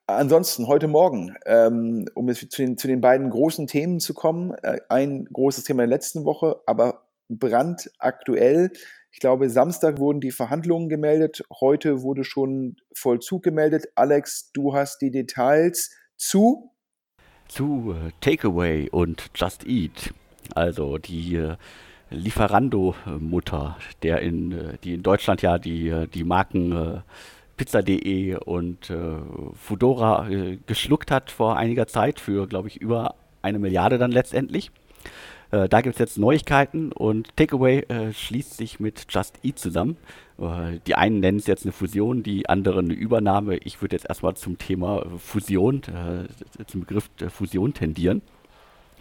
ansonsten 0.06 0.66
heute 0.66 0.88
Morgen, 0.88 1.36
ähm, 1.46 2.06
um 2.14 2.28
jetzt 2.28 2.50
zu 2.50 2.62
den, 2.62 2.76
zu 2.76 2.88
den 2.88 3.00
beiden 3.00 3.30
großen 3.30 3.66
Themen 3.66 4.00
zu 4.00 4.14
kommen, 4.14 4.52
äh, 4.62 4.80
ein 4.88 5.26
großes 5.26 5.64
Thema 5.64 5.82
der 5.82 5.88
letzten 5.88 6.24
Woche, 6.24 6.60
aber 6.66 7.02
brandaktuell 7.28 8.72
ich 9.12 9.18
glaube, 9.18 9.50
Samstag 9.50 9.98
wurden 9.98 10.20
die 10.20 10.30
Verhandlungen 10.30 10.88
gemeldet. 10.88 11.42
Heute 11.60 12.02
wurde 12.02 12.24
schon 12.24 12.76
Vollzug 12.94 13.42
gemeldet. 13.42 13.88
Alex, 13.96 14.52
du 14.52 14.74
hast 14.74 15.02
die 15.02 15.10
Details 15.10 15.90
zu? 16.16 16.70
Zu 17.48 17.94
äh, 17.94 18.12
Takeaway 18.20 18.88
und 18.90 19.30
Just 19.34 19.66
Eat. 19.66 20.14
Also 20.54 20.98
die 20.98 21.34
äh, 21.36 21.56
Lieferando-Mutter, 22.10 23.76
der 24.04 24.20
in, 24.20 24.52
äh, 24.52 24.78
die 24.84 24.94
in 24.94 25.02
Deutschland 25.02 25.42
ja 25.42 25.58
die, 25.58 26.06
die 26.14 26.24
Marken 26.24 27.02
Pizza.de 27.56 28.36
und 28.36 28.90
Fudora 29.54 30.26
geschluckt 30.64 31.10
hat 31.10 31.30
vor 31.30 31.58
einiger 31.58 31.86
Zeit 31.86 32.18
für, 32.18 32.46
glaube 32.46 32.68
ich, 32.68 32.80
über 32.80 33.16
eine 33.42 33.58
Milliarde 33.58 33.98
dann 33.98 34.12
letztendlich. 34.12 34.70
Äh, 35.50 35.68
da 35.68 35.80
gibt 35.80 35.96
es 35.96 35.98
jetzt 35.98 36.18
Neuigkeiten 36.18 36.92
und 36.92 37.36
Takeaway 37.36 37.80
äh, 37.88 38.12
schließt 38.12 38.56
sich 38.56 38.80
mit 38.80 39.06
Just 39.08 39.38
Eat 39.42 39.58
zusammen. 39.58 39.96
Äh, 40.38 40.78
die 40.86 40.94
einen 40.94 41.20
nennen 41.20 41.38
es 41.38 41.46
jetzt 41.46 41.64
eine 41.64 41.72
Fusion, 41.72 42.22
die 42.22 42.48
anderen 42.48 42.86
eine 42.86 42.94
Übernahme. 42.94 43.56
Ich 43.58 43.82
würde 43.82 43.96
jetzt 43.96 44.08
erstmal 44.08 44.34
zum 44.36 44.58
Thema 44.58 45.04
Fusion, 45.18 45.82
äh, 45.84 46.64
zum 46.66 46.80
Begriff 46.80 47.10
Fusion 47.28 47.74
tendieren. 47.74 48.22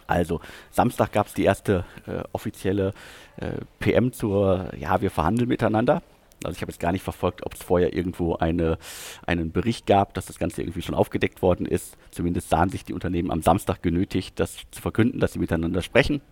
Also, 0.06 0.40
Samstag 0.72 1.12
gab 1.12 1.28
es 1.28 1.34
die 1.34 1.44
erste 1.44 1.84
äh, 2.08 2.24
offizielle 2.32 2.94
äh, 3.36 3.52
PM 3.78 4.12
zur, 4.12 4.70
ja, 4.76 5.00
wir 5.00 5.10
verhandeln 5.10 5.48
miteinander. 5.48 6.02
Also 6.42 6.56
ich 6.56 6.62
habe 6.62 6.72
jetzt 6.72 6.80
gar 6.80 6.90
nicht 6.90 7.02
verfolgt, 7.02 7.44
ob 7.44 7.54
es 7.54 7.62
vorher 7.62 7.94
irgendwo 7.94 8.34
eine, 8.36 8.78
einen 9.26 9.52
Bericht 9.52 9.86
gab, 9.86 10.14
dass 10.14 10.26
das 10.26 10.38
Ganze 10.38 10.62
irgendwie 10.62 10.82
schon 10.82 10.94
aufgedeckt 10.94 11.42
worden 11.42 11.66
ist. 11.66 11.96
Zumindest 12.10 12.48
sahen 12.48 12.70
sich 12.70 12.84
die 12.84 12.94
Unternehmen 12.94 13.30
am 13.30 13.42
Samstag 13.42 13.82
genötigt, 13.82 14.40
das 14.40 14.56
zu 14.70 14.80
verkünden, 14.80 15.20
dass 15.20 15.34
sie 15.34 15.38
miteinander 15.38 15.82
sprechen. 15.82 16.22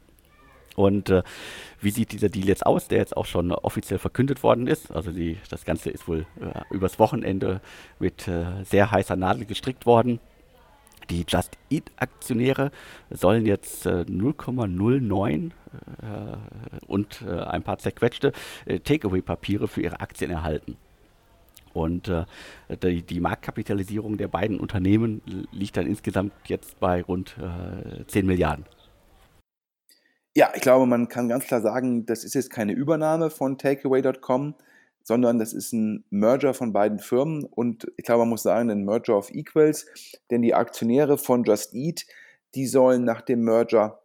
Und 0.78 1.10
äh, 1.10 1.24
wie 1.80 1.90
sieht 1.90 2.12
dieser 2.12 2.28
Deal 2.28 2.46
jetzt 2.46 2.64
aus, 2.64 2.86
der 2.86 2.98
jetzt 2.98 3.16
auch 3.16 3.26
schon 3.26 3.50
offiziell 3.50 3.98
verkündet 3.98 4.44
worden 4.44 4.68
ist? 4.68 4.92
Also 4.92 5.10
die, 5.10 5.36
das 5.50 5.64
Ganze 5.64 5.90
ist 5.90 6.06
wohl 6.06 6.24
äh, 6.40 6.72
übers 6.72 7.00
Wochenende 7.00 7.60
mit 7.98 8.28
äh, 8.28 8.62
sehr 8.62 8.92
heißer 8.92 9.16
Nadel 9.16 9.44
gestrickt 9.44 9.86
worden. 9.86 10.20
Die 11.10 11.24
Just 11.26 11.58
Eat 11.68 11.90
Aktionäre 11.96 12.70
sollen 13.10 13.44
jetzt 13.44 13.86
äh, 13.86 14.04
0,09 14.08 15.50
äh, 15.50 15.50
und 16.86 17.22
äh, 17.22 17.40
ein 17.40 17.64
paar 17.64 17.78
zerquetschte 17.78 18.32
äh, 18.64 18.78
Takeaway-Papiere 18.78 19.66
für 19.66 19.82
ihre 19.82 19.98
Aktien 19.98 20.30
erhalten. 20.30 20.76
Und 21.72 22.06
äh, 22.06 22.24
die, 23.02 23.20
Marktkapitalisierung 23.20 24.16
der 24.16 24.28
beiden 24.28 24.60
Unternehmen 24.60 25.22
liegt 25.50 25.76
dann 25.76 25.88
insgesamt 25.88 26.32
jetzt 26.46 26.78
bei 26.78 27.02
rund 27.02 27.36
äh, 27.38 28.06
10 28.06 28.26
Milliarden. 28.26 28.64
Ja, 30.36 30.52
ich 30.54 30.60
glaube, 30.60 30.86
man 30.86 31.08
kann 31.08 31.28
ganz 31.28 31.46
klar 31.46 31.60
sagen, 31.60 32.06
das 32.06 32.24
ist 32.24 32.34
jetzt 32.34 32.50
keine 32.50 32.72
Übernahme 32.72 33.30
von 33.30 33.58
Takeaway.com, 33.58 34.54
sondern 35.02 35.38
das 35.38 35.52
ist 35.52 35.72
ein 35.72 36.04
Merger 36.10 36.54
von 36.54 36.72
beiden 36.72 36.98
Firmen 36.98 37.44
und 37.44 37.90
ich 37.96 38.04
glaube, 38.04 38.20
man 38.20 38.28
muss 38.28 38.42
sagen, 38.42 38.70
ein 38.70 38.84
Merger 38.84 39.16
of 39.16 39.30
Equals, 39.30 39.86
denn 40.30 40.42
die 40.42 40.54
Aktionäre 40.54 41.18
von 41.18 41.44
Just 41.44 41.74
Eat, 41.74 42.06
die 42.54 42.66
sollen 42.66 43.04
nach 43.04 43.22
dem 43.22 43.42
Merger 43.42 44.00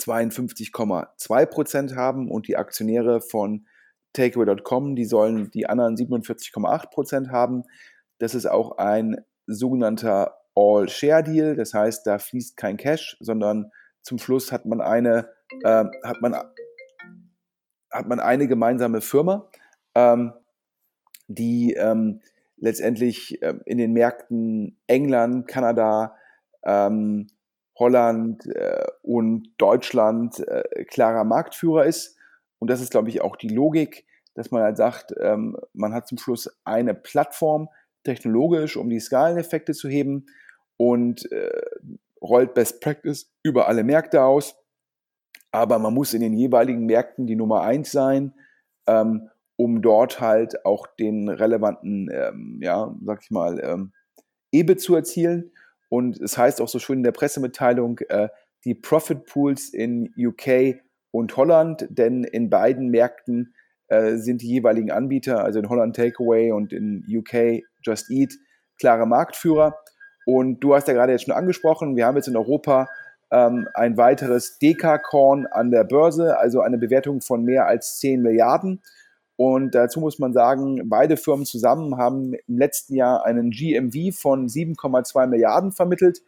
52,2 0.00 1.46
Prozent 1.46 1.94
haben 1.94 2.30
und 2.30 2.48
die 2.48 2.56
Aktionäre 2.56 3.20
von 3.20 3.66
Takeaway.com, 4.14 4.96
die 4.96 5.04
sollen 5.04 5.50
die 5.50 5.68
anderen 5.68 5.96
47,8 5.96 6.90
Prozent 6.90 7.28
haben. 7.30 7.64
Das 8.18 8.34
ist 8.34 8.46
auch 8.46 8.78
ein 8.78 9.24
sogenannter 9.46 10.38
All-Share-Deal, 10.54 11.56
das 11.56 11.74
heißt, 11.74 12.06
da 12.06 12.18
fließt 12.18 12.56
kein 12.56 12.76
Cash, 12.76 13.16
sondern 13.20 13.70
zum 14.02 14.18
Schluss 14.18 14.52
hat 14.52 14.66
man 14.66 14.80
eine, 14.80 15.28
äh, 15.62 15.84
hat 16.02 16.20
man, 16.20 16.34
hat 17.90 18.08
man 18.08 18.20
eine 18.20 18.48
gemeinsame 18.48 19.00
Firma, 19.00 19.48
ähm, 19.94 20.32
die 21.28 21.74
ähm, 21.74 22.20
letztendlich 22.56 23.42
äh, 23.42 23.54
in 23.66 23.78
den 23.78 23.92
Märkten 23.92 24.76
England, 24.86 25.48
Kanada, 25.48 26.16
ähm, 26.62 27.28
Holland 27.78 28.46
äh, 28.46 28.86
und 29.02 29.48
Deutschland 29.56 30.38
äh, 30.46 30.84
klarer 30.84 31.24
Marktführer 31.24 31.86
ist. 31.86 32.16
Und 32.58 32.68
das 32.68 32.80
ist, 32.80 32.90
glaube 32.90 33.08
ich, 33.08 33.22
auch 33.22 33.36
die 33.36 33.48
Logik, 33.48 34.04
dass 34.34 34.50
man 34.50 34.62
halt 34.62 34.76
sagt, 34.76 35.14
ähm, 35.18 35.56
man 35.72 35.94
hat 35.94 36.06
zum 36.06 36.18
Schluss 36.18 36.50
eine 36.64 36.94
Plattform 36.94 37.68
technologisch, 38.04 38.76
um 38.76 38.90
die 38.90 39.00
Skaleneffekte 39.00 39.72
zu 39.72 39.88
heben. 39.88 40.26
Und 40.76 41.30
äh, 41.32 41.50
rollt 42.22 42.54
Best 42.54 42.80
Practice 42.80 43.32
über 43.42 43.68
alle 43.68 43.84
Märkte 43.84 44.22
aus, 44.22 44.56
aber 45.52 45.78
man 45.78 45.94
muss 45.94 46.14
in 46.14 46.20
den 46.20 46.34
jeweiligen 46.34 46.86
Märkten 46.86 47.26
die 47.26 47.36
Nummer 47.36 47.62
eins 47.62 47.90
sein, 47.90 48.34
ähm, 48.86 49.30
um 49.56 49.82
dort 49.82 50.20
halt 50.20 50.64
auch 50.64 50.86
den 50.98 51.28
relevanten, 51.28 52.08
ähm, 52.12 52.60
ja, 52.62 52.94
sag 53.04 53.20
ich 53.22 53.30
mal, 53.30 53.60
ähm, 53.62 53.92
EBIT 54.52 54.80
zu 54.80 54.94
erzielen. 54.94 55.52
Und 55.88 56.20
es 56.20 56.38
heißt 56.38 56.60
auch 56.60 56.68
so 56.68 56.78
schön 56.78 56.98
in 56.98 57.04
der 57.04 57.12
Pressemitteilung, 57.12 57.98
äh, 58.08 58.28
die 58.64 58.74
Profit 58.74 59.26
Pools 59.26 59.72
in 59.74 60.14
UK 60.16 60.80
und 61.10 61.36
Holland, 61.36 61.86
denn 61.90 62.24
in 62.24 62.48
beiden 62.50 62.88
Märkten 62.90 63.54
äh, 63.88 64.16
sind 64.16 64.42
die 64.42 64.48
jeweiligen 64.48 64.90
Anbieter, 64.90 65.42
also 65.44 65.58
in 65.58 65.68
Holland 65.68 65.96
Takeaway 65.96 66.52
und 66.52 66.72
in 66.72 67.04
UK 67.08 67.62
Just 67.82 68.10
Eat, 68.10 68.34
klare 68.78 69.06
Marktführer. 69.06 69.76
Und 70.24 70.60
du 70.60 70.74
hast 70.74 70.88
ja 70.88 70.94
gerade 70.94 71.12
jetzt 71.12 71.24
schon 71.24 71.34
angesprochen, 71.34 71.96
wir 71.96 72.06
haben 72.06 72.16
jetzt 72.16 72.28
in 72.28 72.36
Europa 72.36 72.88
ähm, 73.30 73.68
ein 73.74 73.96
weiteres 73.96 74.58
Dekakorn 74.58 75.46
an 75.46 75.70
der 75.70 75.84
Börse, 75.84 76.38
also 76.38 76.60
eine 76.60 76.78
Bewertung 76.78 77.20
von 77.20 77.44
mehr 77.44 77.66
als 77.66 77.98
10 77.98 78.22
Milliarden. 78.22 78.82
Und 79.36 79.74
dazu 79.74 80.00
muss 80.00 80.18
man 80.18 80.34
sagen, 80.34 80.88
beide 80.90 81.16
Firmen 81.16 81.46
zusammen 81.46 81.96
haben 81.96 82.34
im 82.46 82.58
letzten 82.58 82.94
Jahr 82.94 83.24
einen 83.24 83.50
GMV 83.50 84.14
von 84.14 84.48
7,2 84.48 85.26
Milliarden 85.28 85.72
vermittelt 85.72 86.20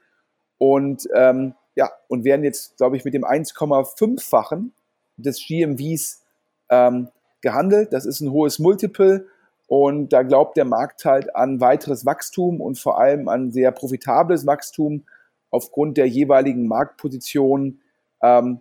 und 0.56 1.08
ähm, 1.14 1.54
ja, 1.74 1.90
und 2.08 2.24
werden 2.24 2.44
jetzt, 2.44 2.76
glaube 2.76 2.96
ich, 2.96 3.04
mit 3.04 3.14
dem 3.14 3.24
1,5-fachen 3.24 4.72
des 5.16 5.44
GMVs 5.46 6.22
ähm, 6.70 7.08
gehandelt. 7.40 7.92
Das 7.92 8.06
ist 8.06 8.20
ein 8.20 8.30
hohes 8.30 8.58
Multiple 8.58 9.26
und 9.74 10.12
da 10.12 10.22
glaubt 10.22 10.58
der 10.58 10.66
Markt 10.66 11.06
halt 11.06 11.34
an 11.34 11.62
weiteres 11.62 12.04
Wachstum 12.04 12.60
und 12.60 12.78
vor 12.78 13.00
allem 13.00 13.26
an 13.26 13.52
sehr 13.52 13.72
profitables 13.72 14.46
Wachstum 14.46 15.06
aufgrund 15.50 15.96
der 15.96 16.06
jeweiligen 16.06 16.68
Marktposition 16.68 17.80
ähm, 18.22 18.60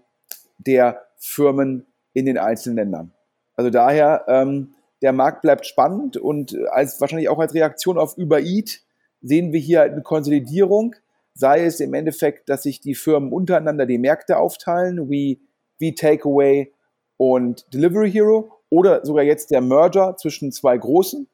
der 0.58 1.02
Firmen 1.18 1.86
in 2.14 2.28
den 2.28 2.38
einzelnen 2.38 2.78
Ländern. 2.78 3.12
Also 3.56 3.70
daher 3.70 4.24
ähm, 4.30 4.74
der 5.02 5.12
Markt 5.12 5.42
bleibt 5.42 5.66
spannend 5.66 6.16
und 6.16 6.58
als 6.70 7.02
wahrscheinlich 7.02 7.28
auch 7.28 7.40
als 7.40 7.54
Reaktion 7.54 7.98
auf 7.98 8.18
Uber 8.18 8.40
Eat 8.40 8.80
sehen 9.22 9.52
wir 9.52 9.60
hier 9.60 9.82
eine 9.82 10.04
Konsolidierung, 10.04 10.96
sei 11.34 11.66
es 11.66 11.82
im 11.82 11.94
Endeffekt, 11.94 12.48
dass 12.48 12.64
sich 12.64 12.80
die 12.80 12.96
Firmen 12.96 13.34
untereinander 13.34 13.86
die 13.86 13.98
Märkte 13.98 14.38
aufteilen, 14.38 15.10
wie, 15.10 15.42
wie 15.78 15.94
Takeaway 15.94 16.72
und 17.18 17.66
Delivery 17.74 18.10
Hero, 18.10 18.61
oder 18.72 19.06
sogar 19.06 19.24
jetzt 19.24 19.52
der 19.52 19.62
Merger 19.62 20.16
zwischen 20.18 20.52
zwei 20.52 20.76
großen. 20.78 21.28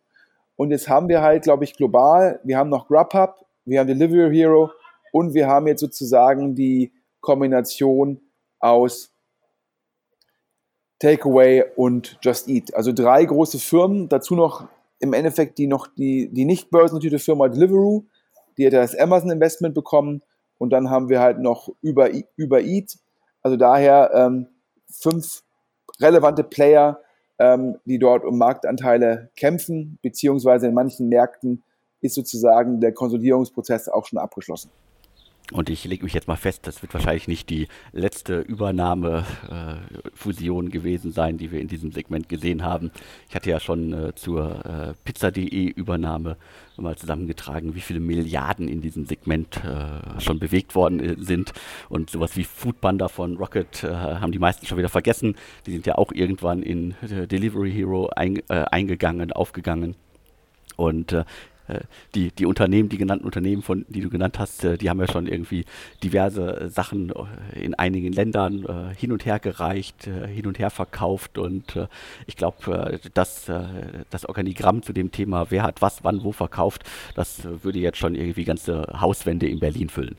Und 0.58 0.72
jetzt 0.72 0.90
haben 0.90 1.08
wir 1.08 1.22
halt, 1.22 1.44
glaube 1.44 1.64
ich, 1.64 1.76
global, 1.76 2.42
wir 2.44 2.58
haben 2.58 2.70
noch 2.70 2.88
Grubhub, 2.88 3.46
wir 3.64 3.80
haben 3.80 3.88
Delivery 3.88 4.36
Hero 4.36 4.72
und 5.12 5.34
wir 5.34 5.48
haben 5.48 5.68
jetzt 5.68 5.82
sozusagen 5.82 6.56
die 6.56 6.92
Kombination 7.22 8.20
aus 8.60 9.14
Takeaway 11.00 11.64
und 11.76 12.18
Just 12.22 12.50
Eat. 12.50 12.74
Also 12.74 12.92
drei 12.92 13.24
große 13.24 13.60
Firmen, 13.60 14.10
dazu 14.10 14.36
noch 14.36 14.68
im 15.00 15.14
Endeffekt 15.14 15.60
die 15.60 15.68
noch 15.68 15.88
die, 15.88 16.30
die 16.30 16.46
nicht 16.46 16.72
börsennotierte 16.72 17.20
Firma 17.20 17.50
Deliveroo, 17.50 18.06
die 18.58 18.66
hat 18.66 18.74
das 18.74 18.98
Amazon 18.98 19.30
Investment 19.30 19.76
bekommen 19.76 20.24
und 20.58 20.72
dann 20.72 20.90
haben 20.90 21.10
wir 21.10 21.20
halt 21.20 21.38
noch 21.38 21.70
über, 21.84 22.10
über 22.36 22.62
Eat. 22.62 22.98
Also 23.44 23.58
daher 23.58 24.10
ähm, 24.16 24.48
fünf 24.90 25.44
relevante 26.02 26.44
Player, 26.44 27.00
ähm, 27.40 27.78
die 27.86 28.00
dort 28.00 28.26
um 28.26 28.38
Marktanteile 28.38 29.30
kämpfen, 29.36 30.00
beziehungsweise 30.02 30.68
in 30.68 30.74
manchen 30.74 31.10
Märkten 31.10 31.64
ist 32.02 32.16
sozusagen 32.16 32.80
der 32.80 32.94
Konsolidierungsprozess 32.94 33.90
auch 33.90 34.06
schon 34.06 34.20
abgeschlossen. 34.20 34.70
Und 35.54 35.70
ich 35.70 35.86
lege 35.86 36.04
mich 36.04 36.14
jetzt 36.14 36.28
mal 36.28 36.36
fest, 36.36 36.68
das 36.68 36.82
wird 36.82 36.94
wahrscheinlich 36.94 37.30
nicht 37.30 37.50
die 37.50 37.70
letzte 37.94 38.40
Übernahmefusion 38.40 40.68
äh, 40.68 40.70
gewesen 40.70 41.14
sein, 41.14 41.38
die 41.38 41.54
wir 41.54 41.62
in 41.62 41.70
diesem 41.70 41.94
Segment 41.94 42.28
gesehen 42.28 42.64
haben. 42.64 42.92
Ich 43.30 43.36
hatte 43.36 43.50
ja 43.50 43.62
schon 43.62 43.94
äh, 43.94 44.14
zur 44.14 44.66
äh, 44.66 44.94
Pizza.de 45.06 45.70
Übernahme 45.70 46.36
mal 46.76 46.98
zusammengetragen, 46.98 47.76
wie 47.76 47.82
viele 47.82 48.02
Milliarden 48.02 48.68
in 48.68 48.82
diesem 48.82 49.06
Segment 49.06 49.62
äh, 49.64 50.20
schon 50.20 50.38
bewegt 50.38 50.76
worden 50.76 51.00
äh, 51.00 51.16
sind. 51.18 51.54
Und 51.88 52.10
sowas 52.10 52.36
wie 52.36 52.44
Foodpanda 52.44 53.08
von 53.08 53.38
Rocket 53.38 53.86
äh, 53.86 53.94
haben 53.94 54.34
die 54.34 54.40
meisten 54.40 54.66
schon 54.66 54.78
wieder 54.78 54.90
vergessen. 54.90 55.38
Die 55.66 55.72
sind 55.72 55.86
ja 55.86 55.96
auch 55.96 56.12
irgendwann 56.12 56.62
in 56.62 56.94
Delivery 57.02 57.72
Hero 57.72 58.10
ein, 58.16 58.42
eingegangen, 58.50 59.32
aufgegangen. 59.32 59.96
Und 60.76 61.14
äh, 61.14 61.24
die, 62.16 62.32
die 62.32 62.46
Unternehmen, 62.46 62.90
die 62.90 62.98
genannten 62.98 63.26
Unternehmen, 63.26 63.62
von, 63.62 63.86
die 63.90 64.02
du 64.02 64.10
genannt 64.10 64.40
hast, 64.40 64.64
äh, 64.64 64.78
die 64.78 64.90
haben 64.90 65.00
ja 65.00 65.08
schon 65.08 65.28
irgendwie 65.28 65.66
diverse 66.04 66.62
äh, 66.62 66.70
Sachen 66.70 67.14
in 67.54 67.74
einigen 67.76 68.12
Ländern 68.14 68.94
hin 68.98 69.12
und 69.12 69.26
her 69.26 69.40
gereicht, 69.40 70.04
hin 70.04 70.48
und 70.48 70.60
her 70.60 70.70
verkauft 70.70 71.38
und 71.38 71.78
ich 72.26 72.36
glaube, 72.36 73.00
dass 73.14 73.46
das 74.10 74.26
Organigramm 74.26 74.84
zu 74.84 74.94
dem 74.94 75.12
Thema, 75.12 75.48
wer 75.50 75.64
hat 75.64 75.82
was, 75.82 76.04
wann, 76.04 76.24
wo 76.24 76.32
verkauft, 76.32 76.84
das 77.16 77.44
würde 77.44 77.80
jetzt 77.80 77.98
schon 77.98 78.16
irgendwie 78.16 78.44
ganze 78.44 78.86
Hauswände 79.00 79.48
in 79.48 79.60
Berlin 79.60 79.90
füllen. 79.90 80.18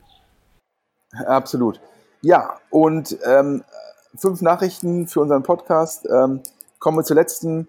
Absolut. 1.27 1.79
Ja, 2.21 2.57
und 2.69 3.17
ähm, 3.25 3.63
fünf 4.15 4.41
Nachrichten 4.41 5.07
für 5.07 5.21
unseren 5.21 5.43
Podcast. 5.43 6.05
Ähm, 6.05 6.41
kommen 6.79 6.97
wir 6.97 7.03
zur 7.03 7.15
letzten. 7.15 7.67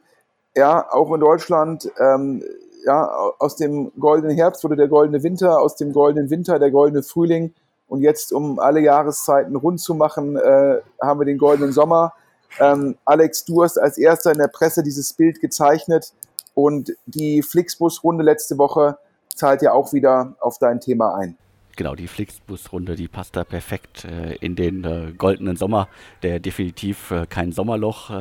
Ja, 0.57 0.91
auch 0.91 1.13
in 1.15 1.21
Deutschland 1.21 1.89
ähm, 1.99 2.43
ja, 2.85 3.07
aus 3.39 3.57
dem 3.57 3.93
goldenen 3.99 4.37
Herbst 4.37 4.65
wurde 4.65 4.77
der 4.77 4.89
goldene 4.89 5.23
Winter, 5.23 5.61
aus 5.61 5.77
dem 5.77 5.93
goldenen 5.93 6.31
Winter 6.31 6.59
der 6.59 6.71
goldene 6.71 7.03
Frühling. 7.03 7.55
Und 7.89 8.03
jetzt, 8.03 8.33
um 8.33 8.59
alle 8.59 8.81
Jahreszeiten 8.81 9.57
rund 9.57 9.81
zu 9.81 9.95
machen, 9.95 10.37
äh, 10.37 10.81
haben 11.03 11.21
wir 11.21 11.25
den 11.25 11.39
goldenen 11.39 11.73
Sommer. 11.73 12.15
Ähm, 12.59 12.97
Alex, 13.05 13.45
du 13.45 13.63
hast 13.63 13.79
als 13.79 13.99
erster 13.99 14.33
in 14.33 14.39
der 14.39 14.49
Presse 14.49 14.83
dieses 14.83 15.13
Bild 15.13 15.41
gezeichnet 15.41 16.13
und 16.55 16.93
die 17.07 17.43
Flixbus-Runde 17.43 18.25
letzte 18.25 18.59
Woche 18.59 18.99
zahlt 19.35 19.63
ja 19.63 19.73
auch 19.73 19.93
wieder 19.93 20.35
auf 20.41 20.59
dein 20.59 20.81
Thema 20.81 21.15
ein 21.15 21.37
genau, 21.77 21.95
die 21.95 22.09
Flixbus-Runde, 22.09 22.97
die 22.97 23.09
passt 23.09 23.37
da 23.37 23.45
perfekt 23.45 24.05
äh, 24.05 24.35
in 24.37 24.57
den 24.57 24.85
äh, 24.85 25.13
goldenen 25.17 25.57
Sommer, 25.57 25.89
der 26.23 26.41
definitiv 26.41 27.11
äh, 27.11 27.27
kein 27.27 27.53
Sommerloch 27.53 28.11
äh, 28.11 28.15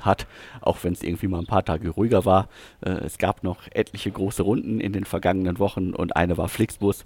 hat, 0.00 0.26
auch 0.60 0.78
wenn 0.82 0.92
es 0.92 1.02
irgendwie 1.02 1.28
mal 1.28 1.38
ein 1.38 1.46
paar 1.46 1.64
Tage 1.64 1.90
ruhiger 1.90 2.24
war. 2.24 2.48
Äh, 2.80 2.90
es 2.90 3.18
gab 3.18 3.42
noch 3.42 3.62
etliche 3.70 4.10
große 4.10 4.42
Runden 4.42 4.80
in 4.80 4.92
den 4.92 5.04
vergangenen 5.04 5.58
Wochen 5.58 5.94
und 5.94 6.16
eine 6.16 6.36
war 6.36 6.48
Flixbus. 6.48 7.04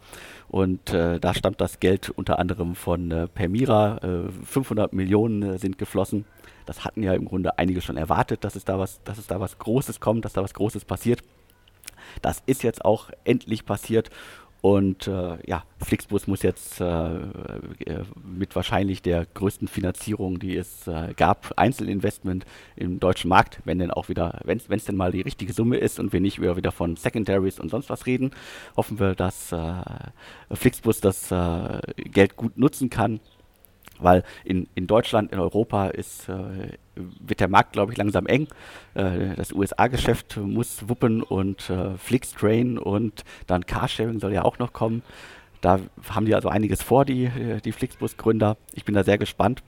Und 0.49 0.93
äh, 0.93 1.21
da 1.21 1.35
stammt 1.35 1.61
das 1.61 1.81
Geld 1.81 2.11
unter 2.11 2.39
anderem 2.39 2.75
von 2.75 3.29
Permira. 3.35 4.01
500 4.45 4.93
Millionen 4.93 5.59
sind 5.59 5.79
geflossen. 5.79 6.25
Das 6.67 6.85
hatten 6.85 7.03
ja 7.03 7.15
im 7.15 7.25
Grunde 7.25 7.59
einige 7.59 7.81
schon 7.81 7.97
erwartet, 7.97 8.45
dass 8.45 8.57
es 8.57 8.65
da 8.65 8.79
was, 8.79 9.03
dass 9.05 9.19
es 9.19 9.27
da 9.27 9.41
was 9.41 9.59
Großes 9.59 10.01
kommt, 10.01 10.25
dass 10.25 10.33
da 10.33 10.43
was 10.43 10.55
Großes 10.55 10.85
passiert. 10.85 11.23
Das 12.23 12.43
ist 12.47 12.63
jetzt 12.63 12.85
auch 12.85 13.11
endlich 13.25 13.65
passiert 13.65 14.11
und 14.61 15.07
äh, 15.07 15.39
ja, 15.47 15.65
Flixbus 15.79 16.27
muss 16.27 16.43
jetzt 16.43 16.81
äh, 16.81 16.85
äh, 16.85 18.05
mit 18.23 18.55
wahrscheinlich 18.55 19.01
der 19.01 19.27
größten 19.33 19.69
Finanzierung, 19.69 20.39
die 20.39 20.57
es 20.57 20.87
äh, 20.87 21.15
gab, 21.17 21.55
Einzelinvestment 21.57 22.45
im 22.77 23.01
deutschen 23.01 23.29
Markt, 23.29 23.61
wenn 23.65 23.79
denn 23.79 23.91
auch 23.91 24.11
wieder, 24.11 24.41
wenn 24.45 24.59
es 24.59 24.85
denn 24.85 24.97
mal 24.97 25.13
die 25.13 25.23
richtige 25.23 25.55
Summe 25.55 25.79
ist 25.79 25.99
und 25.99 26.13
wir 26.13 26.21
nicht 26.21 26.41
wieder 26.41 26.73
von 26.73 26.97
Secondaries 26.97 27.59
und 27.59 27.71
sonst 27.71 27.89
was 27.89 28.05
reden, 28.05 28.33
hoffen 28.77 28.99
wir, 28.99 29.15
dass 29.15 29.53
äh, 29.53 29.83
Flixbus 30.53 31.01
das 31.01 31.31
äh, 31.31 31.81
Geld 31.97 32.37
gut 32.37 32.59
nutzen 32.59 32.91
kann 32.91 33.21
weil 34.03 34.25
in, 34.45 34.69
in 34.75 34.87
Deutschland, 34.87 35.33
in 35.33 35.39
Europa 35.39 35.89
ist, 35.89 36.29
äh, 36.29 36.77
wird 36.95 37.41
der 37.41 37.49
Markt, 37.49 37.73
glaube 37.73 37.93
ich, 37.93 37.99
langsam 37.99 38.27
eng. 38.27 38.49
Äh, 38.95 39.35
das 39.37 39.53
USA-Geschäft 39.53 40.37
muss 40.37 40.89
wuppen 40.89 41.23
und 41.23 41.71
äh, 41.71 41.97
Flixtrain 41.97 42.79
und 42.79 43.25
dann 43.47 43.67
Carsharing 43.67 44.21
soll 44.21 44.33
ja 44.33 44.45
auch 44.45 44.59
noch 44.59 44.73
kommen. 44.73 45.03
Da 45.61 45.79
haben 46.09 46.27
die 46.27 46.35
also 46.35 46.49
einiges 46.49 46.83
vor, 46.83 47.05
die, 47.05 47.25
äh, 47.25 47.61
die 47.61 47.73
Flixbus-Gründer. 47.73 48.57
Ich 48.73 48.85
bin 48.85 48.95
da 48.95 49.05
sehr 49.05 49.19
gespannt, 49.19 49.63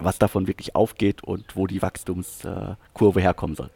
was 0.00 0.18
davon 0.18 0.46
wirklich 0.46 0.74
aufgeht 0.74 1.22
und 1.22 1.56
wo 1.56 1.66
die 1.66 1.82
Wachstumskurve 1.82 3.20
herkommen 3.20 3.56
soll. 3.56 3.70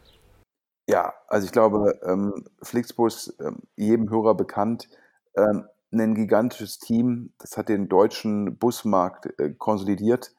Ja, 0.87 1.13
also 1.27 1.45
ich 1.45 1.51
glaube, 1.51 1.99
ähm, 2.03 2.45
Flixbus, 2.61 3.35
ähm, 3.39 3.63
jedem 3.75 4.09
Hörer 4.09 4.35
bekannt, 4.35 4.87
ähm, 5.35 5.65
ein 5.99 6.15
gigantisches 6.15 6.79
Team. 6.79 7.33
Das 7.39 7.57
hat 7.57 7.69
den 7.69 7.89
deutschen 7.89 8.57
Busmarkt 8.57 9.27
äh, 9.39 9.51
konsolidiert. 9.53 10.33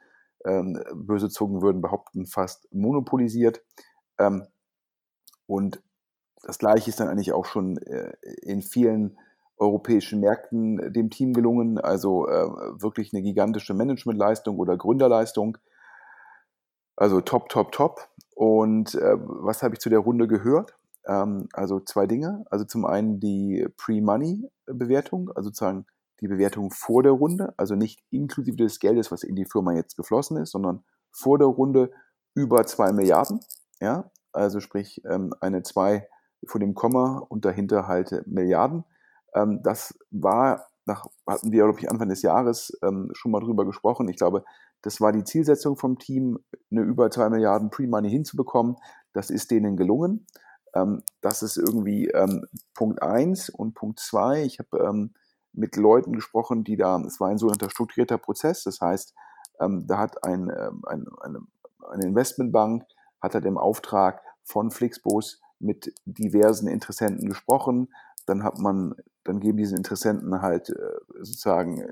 Ähm, 0.45 0.83
böse 0.95 1.29
Zungen 1.29 1.62
würden 1.62 1.83
behaupten, 1.83 2.27
fast 2.27 2.69
monopolisiert. 2.73 3.62
Ähm, 4.19 4.47
und 5.47 5.83
das 6.42 6.59
Gleiche 6.59 6.90
ist 6.90 7.01
dann 7.01 7.09
eigentlich 7.09 7.33
auch 7.33 7.47
schon 7.47 7.79
äh, 7.79 8.12
in 8.42 8.62
vielen 8.62 9.19
europäischen 9.59 10.21
Märkten 10.21 10.92
dem 10.92 11.11
Team 11.11 11.33
gelungen. 11.33 11.79
Also 11.79 12.29
äh, 12.29 12.47
wirklich 12.81 13.12
eine 13.12 13.23
gigantische 13.23 13.75
Managementleistung 13.75 14.59
oder 14.59 14.77
Gründerleistung. 14.77 15.59
Also 16.95 17.21
top, 17.21 17.49
top, 17.49 17.73
top. 17.73 18.09
Und 18.35 18.95
äh, 18.95 19.16
was 19.19 19.62
habe 19.62 19.75
ich 19.75 19.81
zu 19.81 19.90
der 19.90 20.01
Runde 20.01 20.29
gehört? 20.29 20.77
Ähm, 21.07 21.49
also 21.53 21.81
zwei 21.81 22.07
Dinge. 22.07 22.45
Also 22.51 22.64
zum 22.64 22.85
einen 22.85 23.21
die 23.21 23.66
Pre-Money-Bewertung, 23.77 25.31
also 25.31 25.49
sozusagen 25.49 25.87
die 26.21 26.29
Bewertung 26.29 26.71
vor 26.71 27.03
der 27.03 27.12
Runde, 27.12 27.53
also 27.57 27.75
nicht 27.75 28.03
inklusive 28.11 28.57
des 28.57 28.81
Geldes, 28.81 29.12
was 29.12 29.23
in 29.23 29.37
die 29.37 29.45
Firma 29.45 29.73
jetzt 29.73 29.97
geflossen 29.97 30.38
ist, 30.38 30.51
sondern 30.51 30.85
vor 31.12 31.38
der 31.38 31.49
Runde 31.49 31.90
über 32.35 32.64
zwei 32.66 32.92
Milliarden. 32.92 33.40
Ja, 33.81 34.11
also 34.33 34.61
sprich 34.61 35.03
ähm, 35.09 35.35
eine 35.40 35.62
zwei 35.62 36.09
vor 36.47 36.61
dem 36.61 36.75
Komma 36.75 37.19
und 37.29 37.45
dahinter 37.45 37.87
halt 37.87 38.27
Milliarden. 38.27 38.85
Ähm, 39.35 39.61
das 39.62 39.99
war, 40.11 40.66
nach, 40.87 41.07
hatten 41.27 41.53
wir, 41.53 41.64
glaube 41.64 41.81
ich, 41.81 41.90
Anfang 41.90 42.09
des 42.09 42.23
Jahres 42.23 42.77
ähm, 42.83 43.11
schon 43.12 43.33
mal 43.33 43.40
drüber 43.40 43.64
gesprochen. 43.64 44.09
Ich 44.09 44.16
glaube, 44.16 44.45
das 44.83 45.01
war 45.01 45.12
die 45.12 45.25
Zielsetzung 45.25 45.77
vom 45.77 45.99
Team, 45.99 46.38
eine 46.71 46.83
über 46.83 47.11
zwei 47.11 47.29
Milliarden 47.29 47.71
Pre-Money 47.71 48.11
hinzubekommen. 48.11 48.77
Das 49.12 49.31
ist 49.31 49.51
denen 49.51 49.77
gelungen. 49.77 50.27
Ähm, 50.77 51.03
das 51.23 51.43
ist 51.43 51.57
irgendwie 51.57 52.09
ähm, 52.09 52.47
Punkt 52.75 53.03
eins 53.03 53.49
und 53.49 53.75
Punkt 53.75 53.99
zwei. 54.01 54.45
Ich 54.45 54.59
habe 54.59 54.79
ähm, 54.85 55.15
mit 55.53 55.77
Leuten 55.77 56.12
gesprochen, 56.12 56.65
die 56.65 56.77
da, 56.77 57.01
es 57.01 57.19
war 57.19 57.29
ein 57.29 57.39
sogenannter 57.39 57.71
strukturierter 57.71 58.19
Prozess. 58.19 58.62
Das 58.62 58.81
heißt, 58.81 59.15
ähm, 59.61 59.87
da 59.87 59.99
hat 59.99 60.23
ein, 60.25 60.51
ähm, 60.51 60.83
ein, 60.87 61.07
eine, 61.23 61.41
eine 61.91 62.05
Investmentbank 62.05 62.85
hat 63.23 63.35
halt 63.35 63.47
im 63.47 63.57
Auftrag 63.57 64.21
von 64.45 64.71
Flixbus 64.71 65.41
mit 65.59 65.95
diversen 66.05 66.69
Interessenten 66.69 67.27
gesprochen. 67.27 67.89
Dann 68.27 68.43
hat 68.45 68.59
man, 68.59 68.95
dann 69.25 69.41
geben 69.41 69.57
diese 69.57 69.77
Interessenten 69.77 70.43
halt 70.43 70.69
äh, 70.69 70.99
sozusagen 71.21 71.83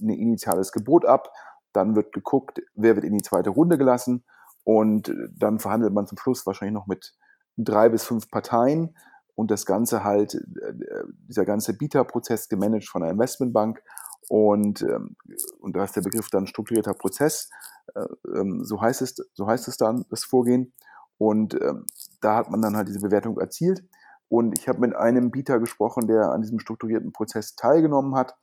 ein 0.00 0.08
initiales 0.08 0.72
Gebot 0.72 1.04
ab. 1.04 1.32
Dann 1.72 1.94
wird 1.94 2.12
geguckt, 2.12 2.60
wer 2.74 2.96
wird 2.96 3.04
in 3.04 3.14
die 3.14 3.22
zweite 3.22 3.50
Runde 3.50 3.78
gelassen. 3.78 4.24
Und 4.64 5.14
dann 5.36 5.60
verhandelt 5.60 5.92
man 5.92 6.06
zum 6.06 6.18
Schluss 6.18 6.44
wahrscheinlich 6.46 6.74
noch 6.74 6.86
mit 6.86 7.14
drei 7.56 7.88
bis 7.88 8.04
fünf 8.04 8.30
Parteien 8.30 8.96
und 9.34 9.50
das 9.50 9.66
Ganze 9.66 10.04
halt, 10.04 10.34
äh, 10.34 11.04
dieser 11.28 11.44
ganze 11.44 11.74
Bieterprozess 11.76 12.48
gemanagt 12.48 12.88
von 12.88 13.02
einer 13.02 13.12
Investmentbank 13.12 13.82
und, 14.28 14.82
ähm, 14.82 15.16
und 15.60 15.76
da 15.76 15.84
ist 15.84 15.96
der 15.96 16.02
Begriff 16.02 16.30
dann 16.30 16.46
strukturierter 16.46 16.94
Prozess, 16.94 17.50
äh, 17.94 18.06
ähm, 18.34 18.64
so 18.64 18.80
heißt 18.80 19.02
es, 19.02 19.16
so 19.34 19.46
heißt 19.46 19.68
es 19.68 19.76
dann, 19.76 20.04
das 20.10 20.24
Vorgehen. 20.24 20.72
Und 21.18 21.54
ähm, 21.60 21.86
da 22.20 22.36
hat 22.36 22.50
man 22.50 22.62
dann 22.62 22.76
halt 22.76 22.88
diese 22.88 23.00
Bewertung 23.00 23.38
erzielt. 23.38 23.84
Und 24.28 24.58
ich 24.58 24.68
habe 24.68 24.80
mit 24.80 24.96
einem 24.96 25.30
Bieter 25.30 25.60
gesprochen, 25.60 26.06
der 26.06 26.30
an 26.30 26.40
diesem 26.40 26.58
strukturierten 26.58 27.12
Prozess 27.12 27.54
teilgenommen 27.56 28.14
hat. 28.14 28.34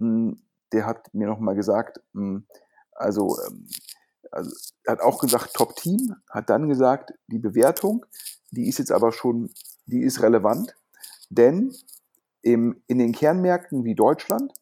Hm, 0.00 0.42
der 0.72 0.86
hat 0.86 1.14
mir 1.14 1.28
nochmal 1.28 1.54
gesagt, 1.54 2.00
hm, 2.12 2.46
also, 2.92 3.38
also 4.32 4.50
hat 4.86 5.00
auch 5.00 5.20
gesagt, 5.20 5.54
Top-Team, 5.54 6.16
hat 6.30 6.50
dann 6.50 6.68
gesagt, 6.68 7.12
die 7.28 7.38
Bewertung, 7.38 8.04
die 8.50 8.68
ist 8.68 8.78
jetzt 8.78 8.92
aber 8.92 9.12
schon, 9.12 9.50
die 9.86 10.02
ist 10.02 10.22
relevant, 10.22 10.74
denn 11.30 11.74
im, 12.42 12.82
in 12.86 12.98
den 12.98 13.12
Kernmärkten 13.12 13.84
wie 13.84 13.94
Deutschland, 13.94 14.52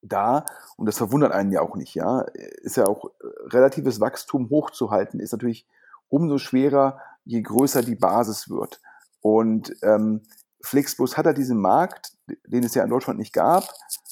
da, 0.00 0.46
und 0.76 0.86
das 0.86 0.96
verwundert 0.96 1.32
einen 1.32 1.52
ja 1.52 1.60
auch 1.60 1.76
nicht, 1.76 1.94
ja, 1.94 2.20
ist 2.62 2.76
ja 2.76 2.86
auch 2.86 3.06
äh, 3.06 3.26
relatives 3.48 4.00
Wachstum 4.00 4.48
hochzuhalten, 4.48 5.20
ist 5.20 5.32
natürlich 5.32 5.66
umso 6.08 6.38
schwerer, 6.38 7.00
je 7.24 7.42
größer 7.42 7.82
die 7.82 7.96
Basis 7.96 8.48
wird. 8.48 8.80
Und 9.20 9.74
ähm, 9.82 10.22
Flixbus 10.62 11.16
hat 11.16 11.26
ja 11.26 11.32
diesen 11.32 11.60
Markt, 11.60 12.12
den 12.46 12.64
es 12.64 12.74
ja 12.74 12.84
in 12.84 12.90
Deutschland 12.90 13.18
nicht 13.18 13.32
gab. 13.32 13.68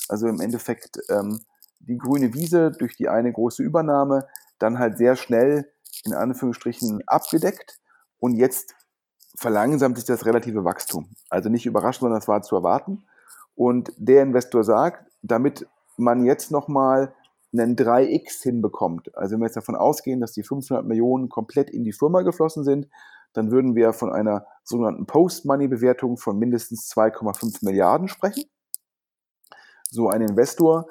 Also 0.08 0.26
im 0.28 0.40
Endeffekt 0.40 0.98
ähm, 1.08 1.40
die 1.80 1.98
grüne 1.98 2.34
Wiese 2.34 2.72
durch 2.72 2.96
die 2.96 3.08
eine 3.08 3.32
große 3.32 3.62
Übernahme 3.62 4.26
dann 4.58 4.78
halt 4.78 4.98
sehr 4.98 5.16
schnell 5.16 5.72
in 6.04 6.14
Anführungsstrichen 6.14 7.02
abgedeckt. 7.06 7.78
Und 8.26 8.34
jetzt 8.34 8.74
verlangsamt 9.36 9.98
sich 9.98 10.04
das 10.04 10.26
relative 10.26 10.64
Wachstum. 10.64 11.14
Also 11.30 11.48
nicht 11.48 11.64
überraschend, 11.64 12.00
sondern 12.00 12.18
das 12.18 12.26
war 12.26 12.42
zu 12.42 12.56
erwarten. 12.56 13.04
Und 13.54 13.92
der 13.98 14.24
Investor 14.24 14.64
sagt, 14.64 15.08
damit 15.22 15.68
man 15.96 16.24
jetzt 16.24 16.50
nochmal 16.50 17.14
einen 17.52 17.76
3x 17.76 18.42
hinbekommt, 18.42 19.16
also 19.16 19.34
wenn 19.34 19.42
wir 19.42 19.46
jetzt 19.46 19.56
davon 19.56 19.76
ausgehen, 19.76 20.20
dass 20.20 20.32
die 20.32 20.42
500 20.42 20.84
Millionen 20.84 21.28
komplett 21.28 21.70
in 21.70 21.84
die 21.84 21.92
Firma 21.92 22.22
geflossen 22.22 22.64
sind, 22.64 22.88
dann 23.32 23.52
würden 23.52 23.76
wir 23.76 23.92
von 23.92 24.12
einer 24.12 24.44
sogenannten 24.64 25.06
Post-Money-Bewertung 25.06 26.16
von 26.16 26.36
mindestens 26.36 26.92
2,5 26.92 27.64
Milliarden 27.64 28.08
sprechen. 28.08 28.50
So 29.88 30.08
ein 30.08 30.22
Investor 30.22 30.88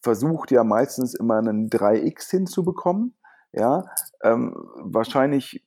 versucht 0.00 0.52
ja 0.52 0.62
meistens 0.62 1.14
immer 1.14 1.38
einen 1.38 1.70
3x 1.70 2.30
hinzubekommen. 2.30 3.16
Ja, 3.50 3.86
ähm, 4.22 4.54
wahrscheinlich 4.76 5.64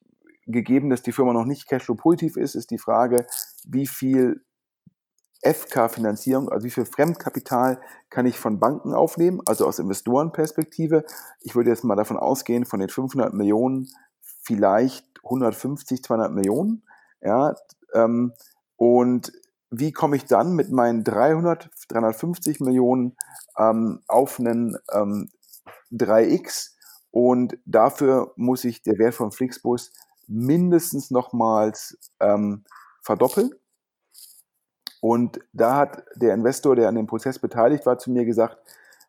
gegeben, 0.47 0.89
dass 0.89 1.01
die 1.01 1.11
Firma 1.11 1.33
noch 1.33 1.45
nicht 1.45 1.67
Cashflow-positiv 1.67 2.37
ist, 2.37 2.55
ist 2.55 2.71
die 2.71 2.77
Frage, 2.77 3.25
wie 3.67 3.87
viel 3.87 4.41
FK-Finanzierung, 5.41 6.49
also 6.49 6.65
wie 6.65 6.71
viel 6.71 6.85
Fremdkapital 6.85 7.79
kann 8.09 8.25
ich 8.25 8.39
von 8.39 8.59
Banken 8.59 8.93
aufnehmen, 8.93 9.41
also 9.45 9.67
aus 9.67 9.79
Investorenperspektive. 9.79 11.05
Ich 11.41 11.55
würde 11.55 11.69
jetzt 11.69 11.83
mal 11.83 11.95
davon 11.95 12.17
ausgehen, 12.17 12.65
von 12.65 12.79
den 12.79 12.89
500 12.89 13.33
Millionen 13.33 13.89
vielleicht 14.21 15.05
150, 15.23 16.03
200 16.03 16.31
Millionen. 16.31 16.83
Ja, 17.21 17.55
ähm, 17.93 18.33
und 18.75 19.31
wie 19.71 19.91
komme 19.91 20.15
ich 20.15 20.25
dann 20.25 20.53
mit 20.53 20.71
meinen 20.71 21.03
300, 21.03 21.69
350 21.89 22.59
Millionen 22.59 23.15
ähm, 23.57 24.01
auf 24.07 24.39
einen 24.39 24.77
ähm, 24.91 25.29
3x? 25.91 26.71
Und 27.11 27.57
dafür 27.65 28.33
muss 28.35 28.63
ich 28.65 28.83
der 28.83 28.97
Wert 28.97 29.15
von 29.15 29.31
Flixbus 29.31 29.91
mindestens 30.27 31.11
nochmals 31.11 31.97
ähm, 32.19 32.63
verdoppeln. 33.01 33.51
Und 35.01 35.39
da 35.53 35.75
hat 35.75 36.03
der 36.15 36.33
Investor, 36.33 36.75
der 36.75 36.89
an 36.89 36.95
dem 36.95 37.07
Prozess 37.07 37.39
beteiligt 37.39 37.85
war, 37.85 37.97
zu 37.97 38.11
mir 38.11 38.25
gesagt, 38.25 38.57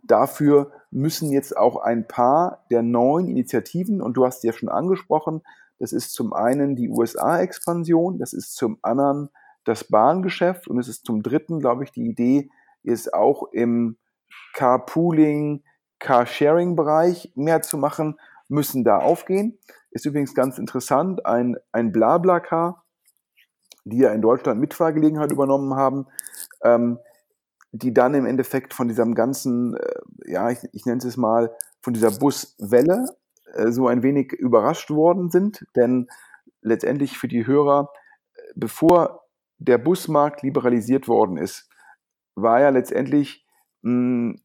dafür 0.03 0.73
müssen 0.91 1.31
jetzt 1.33 1.57
auch 1.57 1.77
ein 1.77 2.07
paar 2.07 2.65
der 2.71 2.83
neuen 2.83 3.29
Initiativen, 3.29 4.03
und 4.03 4.15
du 4.15 4.27
hast 4.27 4.45
ja 4.45 4.53
schon 4.53 4.69
angesprochen, 4.69 5.43
das 5.79 5.93
ist 5.93 6.13
zum 6.13 6.33
einen 6.33 6.77
die 6.77 6.89
USA-Expansion, 6.89 8.19
das 8.19 8.33
ist 8.33 8.55
zum 8.55 8.79
anderen 8.83 9.31
das 9.65 9.85
Bahngeschäft 9.85 10.69
und 10.69 10.79
es 10.79 10.89
ist 10.89 11.05
zum 11.05 11.23
dritten, 11.23 11.59
glaube 11.61 11.85
ich, 11.85 11.93
die 11.93 12.07
Idee, 12.07 12.51
ist 12.83 13.13
auch 13.13 13.51
im 13.53 13.97
Carpooling, 14.55 15.65
Carsharing-Bereich 15.99 17.33
mehr 17.35 17.63
zu 17.63 17.79
machen, 17.79 18.19
müssen 18.49 18.85
da 18.85 18.99
aufgehen. 18.99 19.59
Ist 19.91 20.07
übrigens 20.07 20.35
ganz 20.35 20.59
interessant, 20.59 21.25
ein, 21.27 21.57
ein 21.73 21.93
Blablacar, 21.93 22.85
die 23.85 23.99
ja 23.99 24.13
in 24.13 24.23
Deutschland 24.23 24.61
Mitfahrgelegenheit 24.61 25.33
übernommen 25.33 25.75
haben, 25.75 26.07
ähm, 26.63 26.99
die 27.73 27.93
dann 27.93 28.15
im 28.15 28.27
Endeffekt 28.27 28.75
von 28.75 28.89
diesem 28.89 29.15
ganzen, 29.15 29.77
äh, 29.77 30.01
ja, 30.27 30.51
ich, 30.51 30.59
ich 30.73 30.87
nenne 30.87 30.99
es 30.99 31.17
mal, 31.17 31.55
von 31.81 31.95
dieser 31.95 32.11
Buswelle 32.11 33.07
äh, 33.55 33.71
so 33.71 33.87
ein 33.87 34.03
wenig 34.03 34.33
überrascht 34.33 34.91
worden 34.91 35.31
sind, 35.31 35.65
denn 35.77 36.09
letztendlich 36.63 37.19
für 37.19 37.29
die 37.29 37.47
Hörer, 37.47 37.91
bevor 38.55 39.25
der 39.59 39.79
Busmarkt 39.79 40.43
liberalisiert 40.43 41.09
worden 41.09 41.37
ist, 41.37 41.69
war 42.35 42.61
ja 42.61 42.71
letztendlich 42.71 43.47
mh, 43.83 44.37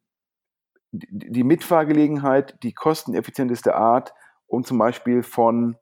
die 0.92 1.44
Mitfahrgelegenheit 1.44 2.62
die 2.64 2.74
kosteneffizienteste 2.74 3.76
Art, 3.76 4.14
um 4.48 4.64
zum 4.64 4.78
Beispiel 4.78 5.24
von 5.24 5.78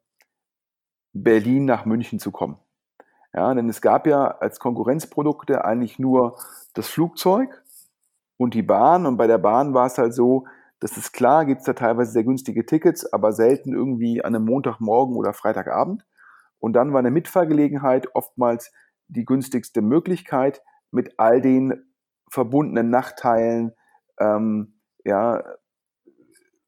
Berlin 1.14 1.66
nach 1.66 1.86
München 1.86 2.20
zu 2.20 2.32
kommen. 2.32 2.60
Ja, 3.34 3.54
denn 3.54 3.70
es 3.70 3.82
gab 3.82 4.08
ja 4.08 4.28
als 4.28 4.60
Konkurrenzprodukte 4.60 5.66
eigentlich 5.66 6.00
nur 6.00 6.38
das 6.74 6.88
Flugzeug 6.88 7.64
und 8.38 8.54
die 8.54 8.64
Bahn. 8.64 9.06
Und 9.06 9.18
bei 9.18 9.28
der 9.28 9.38
Bahn 9.38 9.74
war 9.74 9.88
es 9.88 9.98
halt 9.98 10.14
so, 10.14 10.46
das 10.80 10.98
ist 10.98 11.12
klar, 11.12 11.46
gibt 11.46 11.60
es 11.60 11.66
da 11.66 11.74
teilweise 11.74 12.12
sehr 12.12 12.24
günstige 12.24 12.66
Tickets, 12.66 13.12
aber 13.12 13.34
selten 13.34 13.74
irgendwie 13.74 14.24
an 14.24 14.36
einem 14.36 14.46
Montagmorgen 14.46 15.16
oder 15.16 15.34
Freitagabend. 15.34 16.06
Und 16.60 16.74
dann 16.74 16.94
war 16.94 17.00
eine 17.00 17.12
Mitfahrgelegenheit 17.12 18.16
oftmals 18.16 18.72
die 19.08 19.26
günstigste 19.26 19.82
Möglichkeit 19.82 20.62
mit 20.92 21.20
all 21.20 21.42
den 21.42 21.94
verbundenen 22.30 22.90
Nachteilen, 22.90 23.74
ähm, 24.20 24.79
ja, 25.06 25.44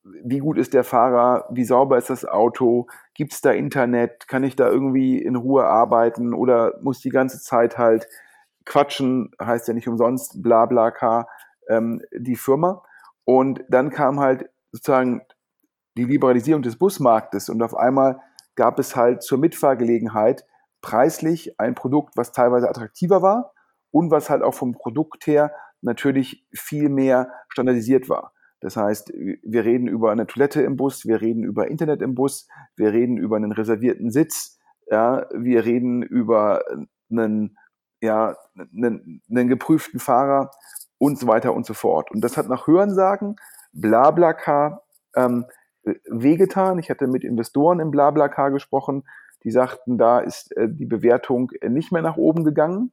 wie 0.03 0.39
gut 0.39 0.57
ist 0.57 0.73
der 0.73 0.83
Fahrer, 0.83 1.47
wie 1.51 1.63
sauber 1.63 1.97
ist 1.97 2.09
das 2.09 2.25
Auto, 2.25 2.87
gibt 3.13 3.33
es 3.33 3.41
da 3.41 3.51
Internet, 3.51 4.27
kann 4.27 4.43
ich 4.43 4.55
da 4.55 4.67
irgendwie 4.67 5.21
in 5.21 5.35
Ruhe 5.35 5.65
arbeiten 5.65 6.33
oder 6.33 6.73
muss 6.81 6.99
die 6.99 7.09
ganze 7.09 7.39
Zeit 7.39 7.77
halt 7.77 8.07
quatschen, 8.65 9.31
heißt 9.41 9.67
ja 9.67 9.73
nicht 9.73 9.87
umsonst, 9.87 10.41
bla 10.41 10.65
bla 10.65 10.91
k, 10.91 11.27
ähm, 11.69 12.01
die 12.11 12.35
Firma. 12.35 12.83
Und 13.25 13.63
dann 13.69 13.91
kam 13.91 14.19
halt 14.19 14.49
sozusagen 14.71 15.21
die 15.97 16.05
Liberalisierung 16.05 16.61
des 16.61 16.77
Busmarktes 16.77 17.49
und 17.49 17.61
auf 17.61 17.75
einmal 17.75 18.19
gab 18.55 18.79
es 18.79 18.95
halt 18.95 19.23
zur 19.23 19.37
Mitfahrgelegenheit 19.37 20.45
preislich 20.81 21.59
ein 21.59 21.75
Produkt, 21.75 22.17
was 22.17 22.31
teilweise 22.31 22.69
attraktiver 22.69 23.21
war 23.21 23.53
und 23.91 24.09
was 24.09 24.29
halt 24.29 24.41
auch 24.41 24.53
vom 24.53 24.73
Produkt 24.73 25.27
her 25.27 25.53
natürlich 25.81 26.45
viel 26.53 26.89
mehr 26.89 27.31
standardisiert 27.49 28.09
war. 28.09 28.33
Das 28.59 28.77
heißt, 28.77 29.11
wir 29.11 29.65
reden 29.65 29.87
über 29.87 30.11
eine 30.11 30.27
Toilette 30.27 30.61
im 30.61 30.77
Bus, 30.77 31.05
wir 31.05 31.19
reden 31.19 31.43
über 31.43 31.67
Internet 31.67 32.01
im 32.01 32.13
Bus, 32.13 32.47
wir 32.75 32.93
reden 32.93 33.17
über 33.17 33.35
einen 33.35 33.51
reservierten 33.51 34.11
Sitz, 34.11 34.59
ja, 34.85 35.25
wir 35.33 35.65
reden 35.65 36.03
über 36.03 36.63
einen, 37.09 37.57
ja, 38.01 38.35
einen, 38.55 39.21
einen 39.29 39.47
geprüften 39.47 39.99
Fahrer 39.99 40.51
und 40.99 41.17
so 41.17 41.27
weiter 41.27 41.53
und 41.53 41.65
so 41.65 41.73
fort. 41.73 42.11
Und 42.11 42.21
das 42.21 42.37
hat 42.37 42.47
nach 42.49 42.67
Hörensagen 42.67 43.35
Blablacar 43.73 44.83
ähm, 45.15 45.45
wehgetan. 46.05 46.77
Ich 46.77 46.91
hatte 46.91 47.07
mit 47.07 47.23
Investoren 47.23 47.79
im 47.79 47.89
Blablacar 47.89 48.51
gesprochen, 48.51 49.03
die 49.43 49.51
sagten, 49.51 49.97
da 49.97 50.19
ist 50.19 50.55
äh, 50.55 50.67
die 50.69 50.85
Bewertung 50.85 51.51
nicht 51.67 51.91
mehr 51.91 52.03
nach 52.03 52.17
oben 52.17 52.43
gegangen. 52.43 52.91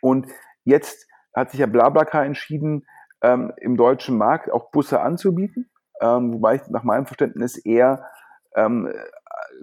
Und 0.00 0.28
jetzt 0.64 1.06
hat 1.36 1.50
sich 1.50 1.60
ja 1.60 1.66
Blablacar 1.66 2.24
entschieden, 2.24 2.86
ähm, 3.22 3.52
im 3.58 3.76
deutschen 3.76 4.18
Markt 4.18 4.50
auch 4.50 4.70
Busse 4.70 5.00
anzubieten, 5.00 5.70
ähm, 6.00 6.34
wobei 6.34 6.56
ich 6.56 6.62
nach 6.68 6.82
meinem 6.82 7.06
Verständnis 7.06 7.56
eher 7.58 8.06
ähm, 8.54 8.92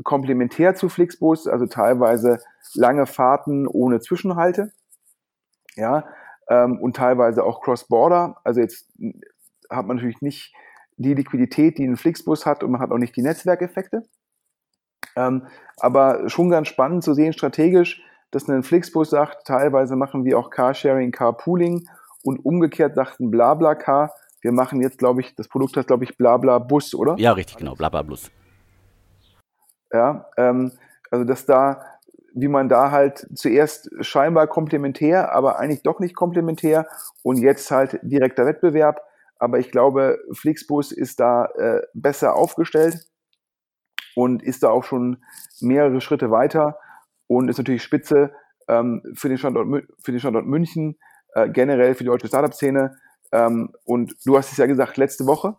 komplementär 0.04 0.76
zu 0.76 0.90
Flixbus, 0.90 1.48
also 1.48 1.66
teilweise 1.66 2.40
lange 2.76 3.06
Fahrten 3.06 3.68
ohne 3.68 4.00
Zwischenhalte. 4.00 4.72
Ja, 5.76 6.06
ähm, 6.50 6.80
und 6.80 6.96
teilweise 6.96 7.44
auch 7.44 7.62
Cross-Border. 7.62 8.38
Also 8.44 8.62
jetzt 8.62 8.92
hat 9.70 9.88
man 9.88 9.98
natürlich 9.98 10.22
nicht 10.22 10.54
die 10.98 11.16
Liquidität, 11.16 11.80
die 11.80 11.86
ein 11.86 11.98
Flixbus 11.98 12.46
hat 12.46 12.64
und 12.64 12.72
man 12.72 12.82
hat 12.82 12.92
auch 12.92 12.98
nicht 12.98 13.16
die 13.16 13.24
Netzwerkeffekte. 13.24 14.04
Ähm, 15.16 15.48
aber 15.78 16.30
schon 16.30 16.50
ganz 16.50 16.68
spannend 16.68 17.04
zu 17.04 17.14
sehen, 17.14 17.34
strategisch, 17.34 18.04
dass 18.34 18.48
ein 18.48 18.64
Flixbus 18.64 19.12
sagt, 19.12 19.46
teilweise 19.46 19.96
machen 19.96 20.26
wir 20.26 20.38
auch 20.40 20.50
Carsharing, 20.50 21.12
Carpooling 21.12 21.88
und 22.24 22.44
umgekehrt 22.46 22.96
sagten 22.96 23.32
BlaBlaCar, 23.32 24.14
wir 24.42 24.52
machen 24.52 24.82
jetzt, 24.82 24.98
glaube 24.98 25.22
ich, 25.22 25.36
das 25.36 25.48
Produkt 25.48 25.78
heißt, 25.78 25.88
glaube 25.88 26.04
ich, 26.04 26.18
Blabla 26.18 26.60
Bus, 26.60 26.94
oder? 26.94 27.16
Ja, 27.18 27.32
richtig, 27.32 27.58
genau, 27.58 27.76
Blabla 27.76 28.02
Bus. 28.02 28.30
Ja, 29.92 30.26
ähm, 30.38 30.72
also 31.12 31.24
dass 31.24 31.46
da 31.46 31.82
wie 32.34 32.48
man 32.48 32.68
da 32.68 32.92
halt 32.92 33.28
zuerst 33.36 33.90
scheinbar 34.02 34.48
komplementär, 34.48 35.34
aber 35.34 35.60
eigentlich 35.60 35.84
doch 35.84 36.00
nicht 36.00 36.16
komplementär 36.16 36.88
und 37.22 37.38
jetzt 37.38 37.70
halt 37.70 38.00
direkter 38.02 38.46
Wettbewerb. 38.46 39.02
Aber 39.38 39.60
ich 39.60 39.72
glaube, 39.72 40.20
Flixbus 40.32 40.92
ist 40.92 41.20
da 41.20 41.46
äh, 41.46 41.82
besser 41.94 42.36
aufgestellt 42.36 43.06
und 44.16 44.42
ist 44.42 44.64
da 44.64 44.70
auch 44.70 44.84
schon 44.84 45.24
mehrere 45.62 46.02
Schritte 46.02 46.32
weiter 46.32 46.80
und 47.28 47.50
ist 47.50 47.58
natürlich 47.58 47.84
spitze 47.84 48.32
ähm, 48.68 49.02
für, 49.16 49.30
den 49.30 49.38
Standort, 49.38 49.86
für 50.00 50.12
den 50.12 50.20
Standort 50.20 50.46
München, 50.46 50.98
äh, 51.34 51.50
generell 51.50 51.96
für 51.96 52.04
die 52.04 52.10
deutsche 52.10 52.28
Startup-Szene. 52.28 52.96
Ähm, 53.32 53.74
und 53.84 54.16
du 54.26 54.38
hast 54.38 54.52
es 54.52 54.58
ja 54.58 54.66
gesagt, 54.66 54.98
letzte 54.98 55.26
Woche, 55.26 55.56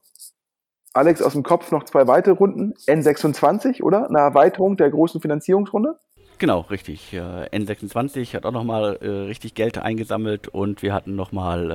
Alex, 0.92 1.22
aus 1.22 1.32
dem 1.32 1.42
Kopf 1.42 1.72
noch 1.72 1.84
zwei 1.84 2.06
weitere 2.06 2.34
Runden, 2.34 2.74
N26, 2.86 3.82
oder? 3.82 4.08
Eine 4.08 4.20
Erweiterung 4.20 4.76
der 4.76 4.90
großen 4.90 5.20
Finanzierungsrunde? 5.20 5.98
Genau, 6.38 6.60
richtig. 6.60 7.12
N26 7.12 8.34
hat 8.34 8.44
auch 8.44 8.52
nochmal 8.52 8.98
äh, 9.00 9.08
richtig 9.08 9.54
Geld 9.54 9.78
eingesammelt 9.78 10.48
und 10.48 10.82
wir 10.82 10.92
hatten 10.92 11.14
nochmal 11.14 11.70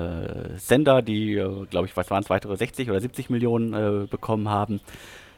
äh, 0.56 0.58
Sender, 0.58 1.02
die, 1.02 1.36
äh, 1.36 1.66
glaube 1.66 1.88
ich, 1.88 1.96
was 1.96 2.12
waren 2.12 2.24
es, 2.24 2.30
weitere 2.30 2.56
60 2.56 2.90
oder 2.90 3.00
70 3.00 3.30
Millionen 3.30 3.74
äh, 3.74 4.08
bekommen 4.08 4.50
haben. 4.50 4.82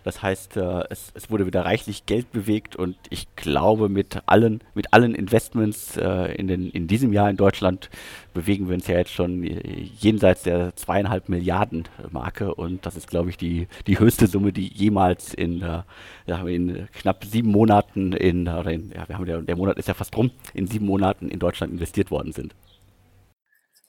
Das 0.04 0.24
heißt, 0.24 0.58
äh, 0.58 0.84
es, 0.90 1.12
es, 1.14 1.30
wurde 1.30 1.46
wieder 1.46 1.66
reichlich 1.66 2.06
Geld 2.06 2.32
bewegt 2.32 2.76
und 2.76 2.96
ich 3.10 3.28
glaube, 3.36 3.90
mit 3.90 4.22
allen, 4.26 4.64
mit 4.74 4.94
allen 4.94 5.14
Investments 5.14 5.98
äh, 5.98 6.34
in, 6.36 6.48
den, 6.48 6.70
in 6.72 6.88
diesem 6.88 7.14
Jahr 7.14 7.30
in 7.30 7.38
Deutschland 7.38 7.90
bewegen 8.34 8.68
wir 8.68 8.76
uns 8.76 8.88
ja 8.88 8.98
jetzt 8.98 9.12
schon 9.12 9.44
jenseits 9.44 10.44
der 10.44 10.76
zweieinhalb 10.76 11.30
Milliarden 11.30 11.88
Marke 12.10 12.56
und 12.56 12.86
das 12.86 12.96
ist, 12.96 13.10
glaube 13.10 13.30
ich, 13.30 13.38
die, 13.38 13.68
die 13.88 14.00
höchste 14.00 14.28
Summe, 14.28 14.54
die 14.54 14.68
jemals 14.68 15.34
in, 15.34 15.62
äh, 15.62 15.84
in 16.28 16.88
knapp 16.94 17.24
sieben 17.26 17.52
Monaten 17.52 18.14
in, 18.14 18.48
in, 18.48 18.92
ja, 18.96 19.08
wir 19.08 19.18
haben 19.18 19.26
der, 19.26 19.42
der 19.42 19.56
Monat 19.56 19.78
ist 19.78 19.88
ja 19.88 19.94
fast 19.94 20.18
rum, 20.18 20.32
in 20.54 20.68
sieben 20.68 20.86
Monaten 20.86 21.30
in 21.30 21.40
Deutschland 21.40 21.74
investiert 21.74 22.10
worden 22.10 22.32
sind. 22.32 22.56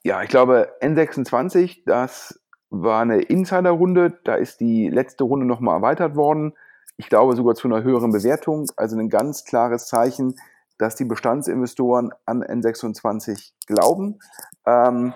Ja, 0.05 0.23
ich 0.23 0.29
glaube, 0.29 0.69
N26, 0.83 1.83
das 1.87 2.42
war 2.73 3.03
eine 3.03 3.21
Insider-Runde. 3.21 4.19
Da 4.25 4.35
ist 4.35 4.61
die 4.61 4.89
letzte 4.89 5.25
Runde 5.25 5.45
nochmal 5.45 5.77
erweitert 5.77 6.17
worden. 6.17 6.55
Ich 6.97 7.09
glaube 7.09 7.37
sogar 7.37 7.55
zu 7.55 7.69
einer 7.69 7.83
höheren 7.83 8.13
Bewertung. 8.13 8.67
Also 8.77 8.99
ein 8.99 9.11
ganz 9.11 9.45
klares 9.45 9.87
Zeichen, 9.87 10.37
dass 10.79 10.97
die 10.97 11.05
Bestandsinvestoren 11.05 12.13
an 12.25 12.43
N26 12.43 13.53
glauben. 13.67 14.21
Ähm, 14.67 15.13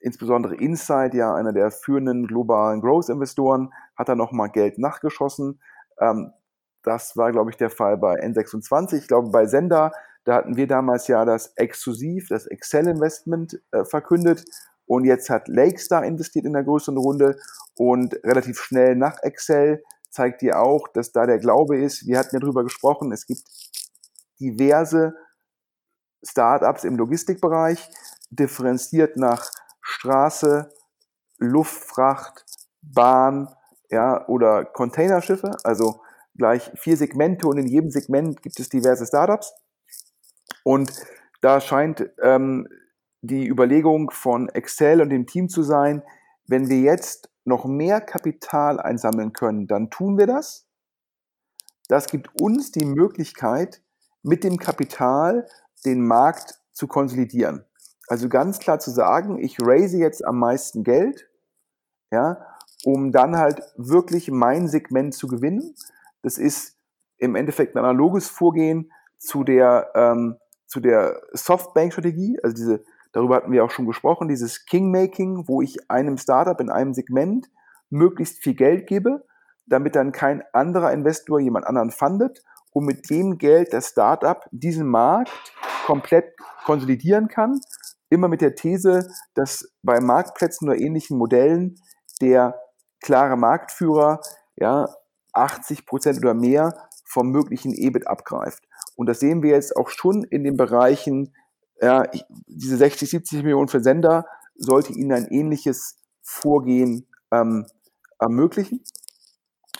insbesondere 0.00 0.54
Insight, 0.54 1.14
ja 1.14 1.34
einer 1.34 1.52
der 1.52 1.72
führenden 1.72 2.28
globalen 2.28 2.80
Growth-Investoren, 2.80 3.72
hat 3.96 4.08
da 4.08 4.14
nochmal 4.14 4.50
Geld 4.50 4.78
nachgeschossen. 4.78 5.60
Ähm, 5.98 6.32
das 6.84 7.16
war, 7.16 7.32
glaube 7.32 7.50
ich, 7.50 7.56
der 7.56 7.70
Fall 7.70 7.96
bei 7.96 8.22
N26. 8.22 8.98
Ich 8.98 9.08
glaube, 9.08 9.30
bei 9.30 9.46
Sender, 9.46 9.90
da 10.24 10.36
hatten 10.36 10.56
wir 10.56 10.68
damals 10.68 11.08
ja 11.08 11.24
das 11.24 11.54
Exklusiv, 11.56 12.28
das 12.28 12.46
Excel-Investment 12.46 13.60
äh, 13.72 13.84
verkündet. 13.84 14.44
Und 14.86 15.04
jetzt 15.04 15.30
hat 15.30 15.48
Lakestar 15.48 16.04
investiert 16.04 16.44
in 16.44 16.52
der 16.52 16.64
größeren 16.64 16.98
Runde 16.98 17.36
und 17.76 18.14
relativ 18.24 18.60
schnell 18.60 18.96
nach 18.96 19.22
Excel 19.22 19.82
zeigt 20.10 20.42
dir 20.42 20.60
auch, 20.60 20.88
dass 20.88 21.12
da 21.12 21.26
der 21.26 21.38
Glaube 21.38 21.78
ist. 21.78 22.06
Wir 22.06 22.18
hatten 22.18 22.36
ja 22.36 22.40
drüber 22.40 22.62
gesprochen, 22.62 23.12
es 23.12 23.26
gibt 23.26 23.42
diverse 24.40 25.14
Startups 26.22 26.84
im 26.84 26.96
Logistikbereich, 26.96 27.90
differenziert 28.30 29.16
nach 29.16 29.50
Straße, 29.80 30.70
Luftfracht, 31.38 32.44
Bahn, 32.82 33.48
ja, 33.90 34.26
oder 34.28 34.64
Containerschiffe, 34.64 35.56
also 35.64 36.00
gleich 36.36 36.70
vier 36.76 36.96
Segmente 36.96 37.46
und 37.46 37.58
in 37.58 37.66
jedem 37.66 37.90
Segment 37.90 38.42
gibt 38.42 38.58
es 38.58 38.68
diverse 38.68 39.06
Startups. 39.06 39.52
Und 40.62 40.92
da 41.42 41.60
scheint 41.60 42.10
ähm, 42.22 42.66
die 43.26 43.48
Überlegung 43.48 44.10
von 44.10 44.48
Excel 44.50 45.00
und 45.00 45.10
dem 45.10 45.26
Team 45.26 45.48
zu 45.48 45.62
sein, 45.62 46.02
wenn 46.46 46.68
wir 46.68 46.80
jetzt 46.80 47.30
noch 47.44 47.64
mehr 47.64 48.00
Kapital 48.00 48.80
einsammeln 48.80 49.32
können, 49.32 49.66
dann 49.66 49.90
tun 49.90 50.18
wir 50.18 50.26
das. 50.26 50.66
Das 51.88 52.06
gibt 52.06 52.40
uns 52.40 52.70
die 52.70 52.84
Möglichkeit, 52.84 53.82
mit 54.22 54.44
dem 54.44 54.58
Kapital 54.58 55.46
den 55.84 56.06
Markt 56.06 56.58
zu 56.72 56.86
konsolidieren. 56.86 57.64
Also 58.08 58.28
ganz 58.28 58.58
klar 58.58 58.78
zu 58.78 58.90
sagen, 58.90 59.38
ich 59.38 59.58
raise 59.60 59.98
jetzt 59.98 60.24
am 60.24 60.38
meisten 60.38 60.82
Geld, 60.82 61.28
ja, 62.10 62.46
um 62.84 63.12
dann 63.12 63.36
halt 63.36 63.62
wirklich 63.76 64.30
mein 64.30 64.68
Segment 64.68 65.14
zu 65.14 65.28
gewinnen. 65.28 65.74
Das 66.22 66.36
ist 66.38 66.76
im 67.16 67.34
Endeffekt 67.34 67.74
ein 67.74 67.84
analoges 67.84 68.28
Vorgehen 68.28 68.92
zu 69.18 69.44
der, 69.44 69.90
ähm, 69.94 70.36
zu 70.66 70.80
der 70.80 71.22
Softbank-Strategie, 71.32 72.38
also 72.42 72.54
diese 72.54 72.84
Darüber 73.14 73.36
hatten 73.36 73.52
wir 73.52 73.64
auch 73.64 73.70
schon 73.70 73.86
gesprochen, 73.86 74.26
dieses 74.26 74.66
Kingmaking, 74.66 75.46
wo 75.46 75.62
ich 75.62 75.88
einem 75.88 76.18
Startup 76.18 76.60
in 76.60 76.68
einem 76.68 76.94
Segment 76.94 77.48
möglichst 77.88 78.42
viel 78.42 78.54
Geld 78.54 78.88
gebe, 78.88 79.24
damit 79.66 79.94
dann 79.94 80.10
kein 80.10 80.42
anderer 80.52 80.92
Investor 80.92 81.38
jemand 81.38 81.64
anderen 81.64 81.92
fundet 81.92 82.42
und 82.72 82.86
mit 82.86 83.08
dem 83.10 83.38
Geld 83.38 83.72
das 83.72 83.90
Startup 83.90 84.44
diesen 84.50 84.88
Markt 84.88 85.30
komplett 85.86 86.36
konsolidieren 86.64 87.28
kann. 87.28 87.60
Immer 88.10 88.26
mit 88.26 88.40
der 88.40 88.56
These, 88.56 89.08
dass 89.34 89.72
bei 89.84 90.00
Marktplätzen 90.00 90.68
oder 90.68 90.76
ähnlichen 90.76 91.16
Modellen 91.16 91.76
der 92.20 92.60
klare 93.00 93.36
Marktführer 93.36 94.22
ja 94.56 94.88
80 95.34 95.86
Prozent 95.86 96.18
oder 96.18 96.34
mehr 96.34 96.88
vom 97.04 97.30
möglichen 97.30 97.72
EBIT 97.72 98.08
abgreift. 98.08 98.64
Und 98.96 99.08
das 99.08 99.20
sehen 99.20 99.44
wir 99.44 99.50
jetzt 99.50 99.76
auch 99.76 99.88
schon 99.88 100.24
in 100.24 100.42
den 100.42 100.56
Bereichen 100.56 101.32
ja, 101.80 102.04
ich, 102.12 102.24
diese 102.46 102.76
60, 102.76 103.10
70 103.10 103.42
Millionen 103.42 103.68
für 103.68 103.80
Sender 103.80 104.26
sollte 104.56 104.92
ihnen 104.92 105.12
ein 105.12 105.26
ähnliches 105.28 105.96
Vorgehen 106.22 107.06
ähm, 107.32 107.66
ermöglichen. 108.18 108.82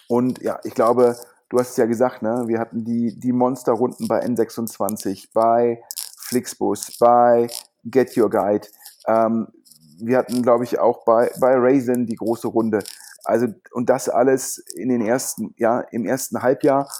Und 0.08 0.42
ja, 0.42 0.60
ich 0.64 0.74
glaube, 0.74 1.16
du 1.48 1.58
hast 1.58 1.70
es 1.70 1.76
ja 1.76 1.86
gesagt, 1.86 2.22
ne, 2.22 2.44
wir 2.46 2.58
hatten 2.58 2.84
die, 2.84 3.18
die 3.18 3.32
Monsterrunden 3.32 4.08
bei 4.08 4.24
N26, 4.24 5.28
bei 5.32 5.82
Flixbus, 6.18 6.98
bei 6.98 7.48
Get 7.84 8.16
Your 8.16 8.30
Guide. 8.30 8.66
Ähm, 9.06 9.48
wir 9.98 10.18
hatten, 10.18 10.42
glaube 10.42 10.64
ich, 10.64 10.78
auch 10.78 11.04
bei, 11.04 11.30
bei 11.40 11.54
Raisin 11.56 12.06
die 12.06 12.16
große 12.16 12.48
Runde. 12.48 12.80
Also, 13.24 13.46
und 13.72 13.88
das 13.88 14.08
alles 14.08 14.58
in 14.58 14.88
den 14.88 15.00
ersten, 15.00 15.54
ja, 15.56 15.80
im 15.80 16.04
ersten 16.04 16.42
Halbjahr. 16.42 16.90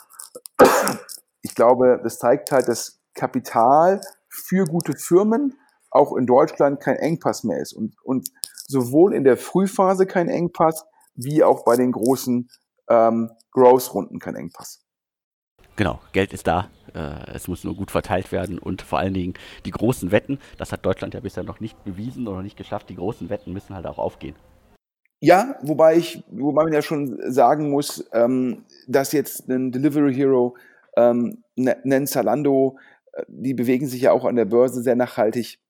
Ich 1.43 1.55
glaube, 1.55 2.01
das 2.03 2.19
zeigt 2.19 2.51
halt, 2.53 2.69
dass 2.69 3.01
Kapital 3.15 4.01
für 4.35 4.65
gute 4.65 4.95
Firmen 4.95 5.55
auch 5.91 6.17
in 6.17 6.27
Deutschland 6.27 6.81
kein 6.81 6.97
Engpass 6.97 7.45
mehr 7.45 7.61
ist. 7.61 7.73
Und, 7.73 7.95
und 8.03 8.29
sowohl 8.67 9.15
in 9.15 9.25
der 9.25 9.37
Frühphase 9.37 10.07
kein 10.07 10.29
Engpass, 10.29 10.85
wie 11.15 11.45
auch 11.45 11.65
bei 11.65 11.77
den 11.77 11.93
großen 11.93 12.49
ähm, 12.89 13.31
Growth-Runden 13.53 14.19
kein 14.19 14.35
Engpass. 14.35 14.85
Genau, 15.77 16.01
Geld 16.13 16.33
ist 16.33 16.47
da. 16.47 16.71
Äh, 16.95 17.33
es 17.35 17.49
muss 17.49 17.65
nur 17.65 17.75
gut 17.77 17.91
verteilt 17.91 18.33
werden 18.33 18.59
und 18.59 18.83
vor 18.83 18.99
allen 18.99 19.15
Dingen 19.15 19.35
die 19.65 19.71
großen 19.71 20.13
Wetten, 20.13 20.39
das 20.59 20.73
hat 20.73 20.85
Deutschland 20.85 21.15
ja 21.15 21.21
bisher 21.21 21.43
noch 21.43 21.61
nicht 21.61 21.83
bewiesen 21.85 22.29
oder 22.29 22.43
nicht 22.43 22.57
geschafft. 22.57 22.89
Die 22.91 22.97
großen 22.97 23.29
Wetten 23.29 23.53
müssen 23.53 23.75
halt 23.75 23.87
auch 23.87 23.99
aufgehen. 23.99 24.37
Ja, 25.21 25.57
wobei 25.63 25.97
ich, 25.97 26.23
wobei 26.31 26.65
man 26.65 26.73
ja 26.73 26.83
schon 26.83 27.19
sagen 27.33 27.71
muss, 27.71 28.05
ähm, 28.13 28.65
dass 28.87 29.13
jetzt 29.13 29.49
ein 29.49 29.73
Delivery 29.73 30.15
Hero, 30.15 30.57
ähm, 30.97 31.43
ein 31.57 32.07
Zalando, 32.07 32.77
die 33.29 33.55
bewegen 33.55 33.87
sich 33.87 34.03
ja 34.03 34.13
auch 34.13 34.25
an 34.25 34.37
der 34.37 34.45
Börse 34.45 34.83
sehr 34.83 34.97
nachhaltig. 34.97 35.61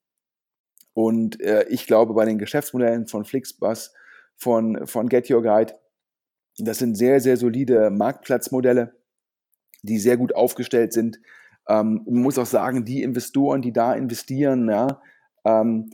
Und 0.94 1.40
äh, 1.40 1.66
ich 1.68 1.86
glaube, 1.86 2.14
bei 2.14 2.24
den 2.24 2.38
Geschäftsmodellen 2.38 3.06
von 3.06 3.24
Flixbus, 3.24 3.92
von, 4.36 4.86
von 4.86 5.08
Get 5.08 5.30
Your 5.30 5.42
Guide, 5.42 5.74
das 6.58 6.78
sind 6.78 6.96
sehr, 6.96 7.20
sehr 7.20 7.36
solide 7.36 7.90
Marktplatzmodelle, 7.90 8.94
die 9.82 9.98
sehr 9.98 10.16
gut 10.16 10.34
aufgestellt 10.34 10.92
sind. 10.92 11.20
Ähm, 11.68 12.02
man 12.06 12.22
muss 12.22 12.38
auch 12.38 12.46
sagen, 12.46 12.84
die 12.84 13.02
Investoren, 13.02 13.62
die 13.62 13.72
da 13.72 13.94
investieren, 13.94 14.68
ja, 14.68 15.00
ähm, 15.44 15.90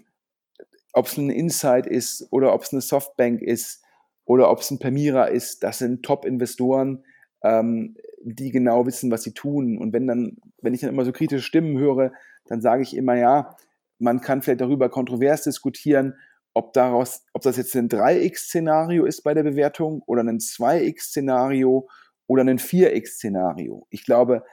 ob 0.93 1.07
es 1.07 1.17
ein 1.17 1.31
Insight 1.31 1.87
ist 1.87 2.27
oder 2.31 2.53
ob 2.53 2.63
es 2.63 2.73
eine 2.73 2.83
Softbank 2.83 3.41
ist 3.41 3.83
oder 4.25 4.51
ob 4.51 4.61
es 4.61 4.71
ein 4.71 4.79
Permira 4.79 5.27
ist, 5.27 5.63
das 5.63 5.79
sind 5.79 6.03
Top-Investoren, 6.03 7.05
ähm, 7.43 7.97
die 8.23 8.51
genau 8.51 8.87
wissen, 8.87 9.11
was 9.11 9.23
sie 9.23 9.33
tun. 9.33 9.79
Und 9.79 9.93
wenn 9.93 10.07
dann, 10.07 10.37
wenn 10.61 10.75
ich 10.75 10.81
dann 10.81 10.91
immer 10.91 11.05
so 11.05 11.13
kritische 11.13 11.43
Stimmen 11.43 11.79
höre, 11.79 12.13
dann 12.47 12.61
sage 12.61 12.83
ich 12.83 12.97
immer, 12.97 13.15
ja, 13.15 13.57
man 13.99 14.21
kann 14.21 14.43
vielleicht 14.43 14.61
darüber 14.61 14.89
kontrovers 14.89 15.43
diskutieren, 15.43 16.15
ob 16.55 16.73
daraus, 16.73 17.25
ob 17.33 17.43
das 17.43 17.57
jetzt 17.57 17.77
ein 17.77 17.89
3x-Szenario 17.89 19.05
ist 19.05 19.23
bei 19.23 19.35
der 19.35 19.43
Bewertung 19.43 20.03
oder 20.07 20.23
ein 20.23 20.39
2x-Szenario 20.39 21.89
oder 22.27 22.43
ein 22.43 22.59
4x-Szenario. 22.59 23.87
Ich 23.91 24.05
glaube, 24.05 24.45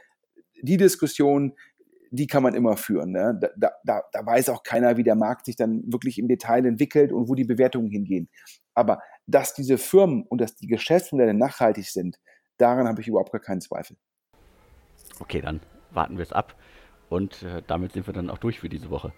die 0.61 0.78
Diskussion, 0.78 1.53
die 2.11 2.28
kann 2.28 2.43
man 2.43 2.55
immer 2.55 2.78
führen. 2.78 3.11
Ne? 3.11 3.38
Da, 3.57 3.72
da, 3.84 4.03
da 4.11 4.26
weiß 4.26 4.49
auch 4.49 4.63
keiner, 4.63 4.97
wie 4.97 5.03
der 5.03 5.15
Markt 5.15 5.45
sich 5.45 5.55
dann 5.55 5.84
wirklich 5.91 6.20
im 6.20 6.28
Detail 6.28 6.65
entwickelt 6.65 7.11
und 7.11 7.28
wo 7.30 7.36
die 7.36 7.45
Bewertungen 7.45 7.89
hingehen. 7.89 8.30
Aber 8.74 9.01
dass 9.26 9.53
diese 9.53 9.78
Firmen 9.78 10.24
und 10.24 10.39
dass 10.39 10.55
die 10.55 10.68
Geschäftsmodelle 10.68 11.34
nachhaltig 11.34 11.86
sind, 11.86 12.20
Daran 12.57 12.87
habe 12.87 13.01
ich 13.01 13.07
überhaupt 13.07 13.31
gar 13.31 13.41
keinen 13.41 13.61
Zweifel. 13.61 13.97
Okay, 15.19 15.41
dann 15.41 15.61
warten 15.91 16.17
wir 16.17 16.23
es 16.23 16.33
ab. 16.33 16.55
Und 17.09 17.43
äh, 17.43 17.61
damit 17.67 17.93
sind 17.93 18.07
wir 18.07 18.13
dann 18.13 18.29
auch 18.29 18.37
durch 18.37 18.59
für 18.59 18.69
diese 18.69 18.89
Woche. 18.89 19.13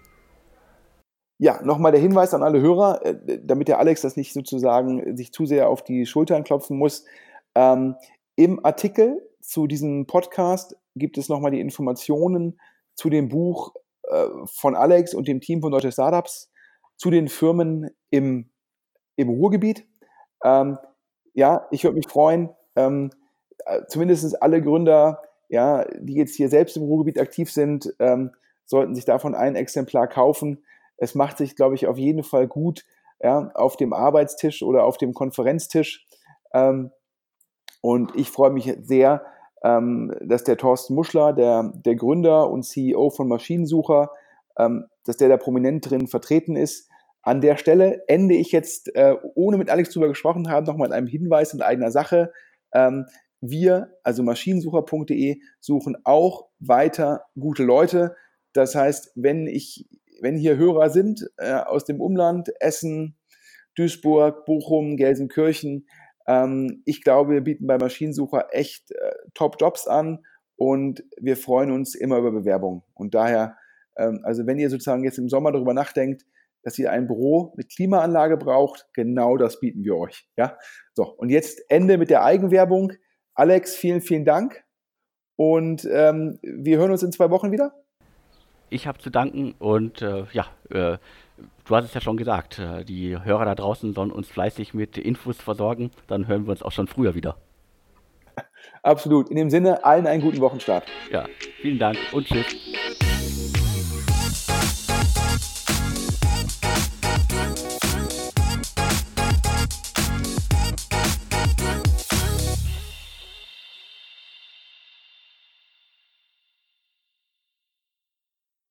Ja, 1.40 1.62
nochmal 1.64 1.92
der 1.92 2.02
Hinweis 2.02 2.34
an 2.34 2.44
alle 2.44 2.62
Hörer, 2.62 3.06
äh, 3.06 3.40
damit 3.42 3.68
der 3.68 3.80
Alex 3.80 4.02
das 4.02 4.18
nicht 4.18 4.34
sozusagen 4.34 5.16
sich 5.16 5.32
zu 5.32 5.46
sehr 5.46 5.70
auf 5.70 5.84
die 5.84 6.06
Schultern 6.06 6.44
klopfen 6.44 6.78
muss. 6.78 7.06
Ähm, 7.56 7.96
Im 8.36 8.64
Artikel 8.64 9.22
zu 9.42 9.66
diesem 9.66 10.06
Podcast 10.06 10.76
gibt 10.96 11.18
es 11.18 11.30
nochmal 11.30 11.52
die 11.52 11.62
Informationen 11.62 12.60
zu 12.94 13.10
dem 13.10 13.30
Buch 13.30 13.74
äh, 14.04 14.28
von 14.46 14.76
Alex 14.76 15.14
und 15.14 15.28
dem 15.28 15.40
Team 15.40 15.62
von 15.62 15.72
Deutsche 15.72 15.92
Startups 15.92 16.52
zu 16.98 17.10
den 17.10 17.30
Firmen 17.30 17.90
im, 18.10 18.52
im 19.16 19.30
Ruhrgebiet. 19.30 19.88
Ähm, 20.44 20.78
ja, 21.34 21.68
ich 21.72 21.84
würde 21.86 21.96
mich 21.96 22.08
freuen, 22.08 22.50
ähm, 22.76 23.12
äh, 23.12 23.19
zumindest 23.88 24.42
alle 24.42 24.62
Gründer, 24.62 25.22
ja, 25.50 25.86
die 26.00 26.16
jetzt 26.16 26.36
hier 26.36 26.50
selbst 26.50 26.78
im 26.78 26.84
Ruhrgebiet 26.84 27.20
aktiv 27.20 27.52
sind, 27.52 27.94
ähm, 28.00 28.32
sollten 28.66 28.96
sich 28.96 29.06
davon 29.06 29.36
ein 29.36 29.56
Exemplar 29.56 30.08
kaufen. 30.08 30.64
Es 30.98 31.16
macht 31.16 31.38
sich, 31.38 31.56
glaube 31.56 31.76
ich, 31.76 31.88
auf 31.88 31.98
jeden 31.98 32.24
Fall 32.24 32.48
gut 32.48 32.86
ja, 33.22 33.52
auf 33.54 33.78
dem 33.78 33.94
Arbeitstisch 33.94 34.64
oder 34.64 34.84
auf 34.84 34.98
dem 34.98 35.14
Konferenztisch. 35.14 36.08
Ähm, 36.54 36.92
und 37.82 38.16
ich 38.16 38.30
freue 38.30 38.52
mich 38.52 38.76
sehr, 38.82 39.26
ähm, 39.64 40.16
dass 40.22 40.44
der 40.44 40.58
Thorsten 40.58 40.96
Muschler, 40.96 41.34
der, 41.34 41.72
der 41.74 41.96
Gründer 41.96 42.50
und 42.50 42.64
CEO 42.64 43.10
von 43.10 43.28
Maschinensucher, 43.28 44.12
ähm, 44.58 44.86
dass 45.06 45.18
der 45.18 45.30
da 45.30 45.38
prominent 45.38 45.90
drin 45.90 46.08
vertreten 46.08 46.56
ist. 46.56 46.90
An 47.22 47.42
der 47.42 47.58
Stelle 47.58 48.04
ende 48.08 48.36
ich 48.36 48.52
jetzt, 48.52 48.96
äh, 48.96 49.16
ohne 49.36 49.58
mit 49.58 49.70
Alex 49.70 49.90
drüber 49.90 50.08
gesprochen 50.08 50.50
haben, 50.50 50.66
nochmal 50.66 50.90
mit 50.90 50.98
einem 50.98 51.08
Hinweis 51.08 51.54
in 51.54 51.62
eigener 51.62 51.92
Sache. 51.92 52.32
Ähm, 52.74 53.06
wir, 53.42 53.94
also 54.04 54.24
maschinensucher.de, 54.24 55.40
suchen 55.60 55.98
auch 56.04 56.50
weiter 56.60 57.26
gute 57.40 57.64
Leute. 57.64 58.16
Das 58.54 58.76
heißt, 58.76 59.12
wenn 59.16 59.48
ich, 59.48 59.88
wenn 60.22 60.36
hier 60.36 60.58
Hörer 60.58 60.90
sind 60.90 61.30
äh, 61.38 61.54
aus 61.54 61.86
dem 61.86 62.02
Umland, 62.02 62.52
Essen, 62.60 63.18
Duisburg, 63.76 64.46
Bochum, 64.46 64.98
Gelsenkirchen, 64.98 65.88
ähm, 66.28 66.82
ich 66.86 67.04
glaube, 67.04 67.34
wir 67.34 67.42
bieten 67.42 67.68
bei 67.68 67.78
Maschinensucher 67.78 68.50
echt 68.52 68.92
äh, 68.92 69.12
Top-Jobs 69.34 69.88
an 69.88 70.20
und 70.56 71.04
wir 71.20 71.38
freuen 71.38 71.72
uns 71.72 71.96
immer 71.96 72.18
über 72.18 72.32
Bewerbungen. 72.32 72.84
Und 72.94 73.16
daher, 73.16 73.58
ähm, 73.98 74.22
also 74.24 74.46
wenn 74.46 74.60
ihr 74.60 74.70
sozusagen 74.70 75.04
jetzt 75.04 75.18
im 75.18 75.30
Sommer 75.30 75.52
darüber 75.52 75.74
nachdenkt, 75.74 76.26
dass 76.64 76.78
ihr 76.78 76.92
ein 76.92 77.08
Büro 77.08 77.54
mit 77.56 77.74
Klimaanlage 77.74 78.38
braucht, 78.38 78.88
genau 78.94 79.38
das 79.38 79.60
bieten 79.60 79.84
wir 79.84 79.96
euch. 79.96 80.28
Ja, 80.38 80.58
so 80.94 81.04
und 81.04 81.30
jetzt 81.30 81.62
Ende 81.70 81.98
mit 81.98 82.10
der 82.10 82.24
Eigenwerbung. 82.24 82.94
Alex, 83.40 83.74
vielen, 83.74 84.02
vielen 84.02 84.26
Dank 84.26 84.66
und 85.38 85.88
ähm, 85.90 86.40
wir 86.42 86.78
hören 86.78 86.92
uns 86.92 87.04
in 87.04 87.14
zwei 87.14 87.30
Wochen 87.30 87.54
wieder. 87.54 87.72
Ich 88.70 88.86
habe 88.86 89.00
zu 89.00 89.10
danken 89.10 89.56
und 89.60 90.02
äh, 90.02 90.26
ja, 90.34 90.48
äh, 90.70 90.98
du 91.64 91.76
hast 91.76 91.86
es 91.86 91.94
ja 91.94 92.02
schon 92.02 92.18
gesagt, 92.18 92.60
äh, 92.60 92.84
die 92.84 93.18
Hörer 93.18 93.46
da 93.46 93.56
draußen 93.56 93.94
sollen 93.94 94.12
uns 94.12 94.28
fleißig 94.28 94.74
mit 94.74 94.98
Infos 94.98 95.38
versorgen. 95.38 95.92
Dann 96.08 96.28
hören 96.28 96.48
wir 96.48 96.52
uns 96.52 96.62
auch 96.62 96.74
schon 96.74 96.88
früher 96.88 97.16
wieder. 97.16 97.38
Absolut. 98.84 99.30
In 99.30 99.38
dem 99.38 99.50
Sinne, 99.50 99.86
allen 99.86 100.06
einen 100.06 100.22
guten 100.22 100.42
Wochenstart. 100.42 100.86
Ja, 101.10 101.26
vielen 101.62 101.80
Dank 101.80 101.98
und 102.12 102.28
tschüss. 102.28 102.99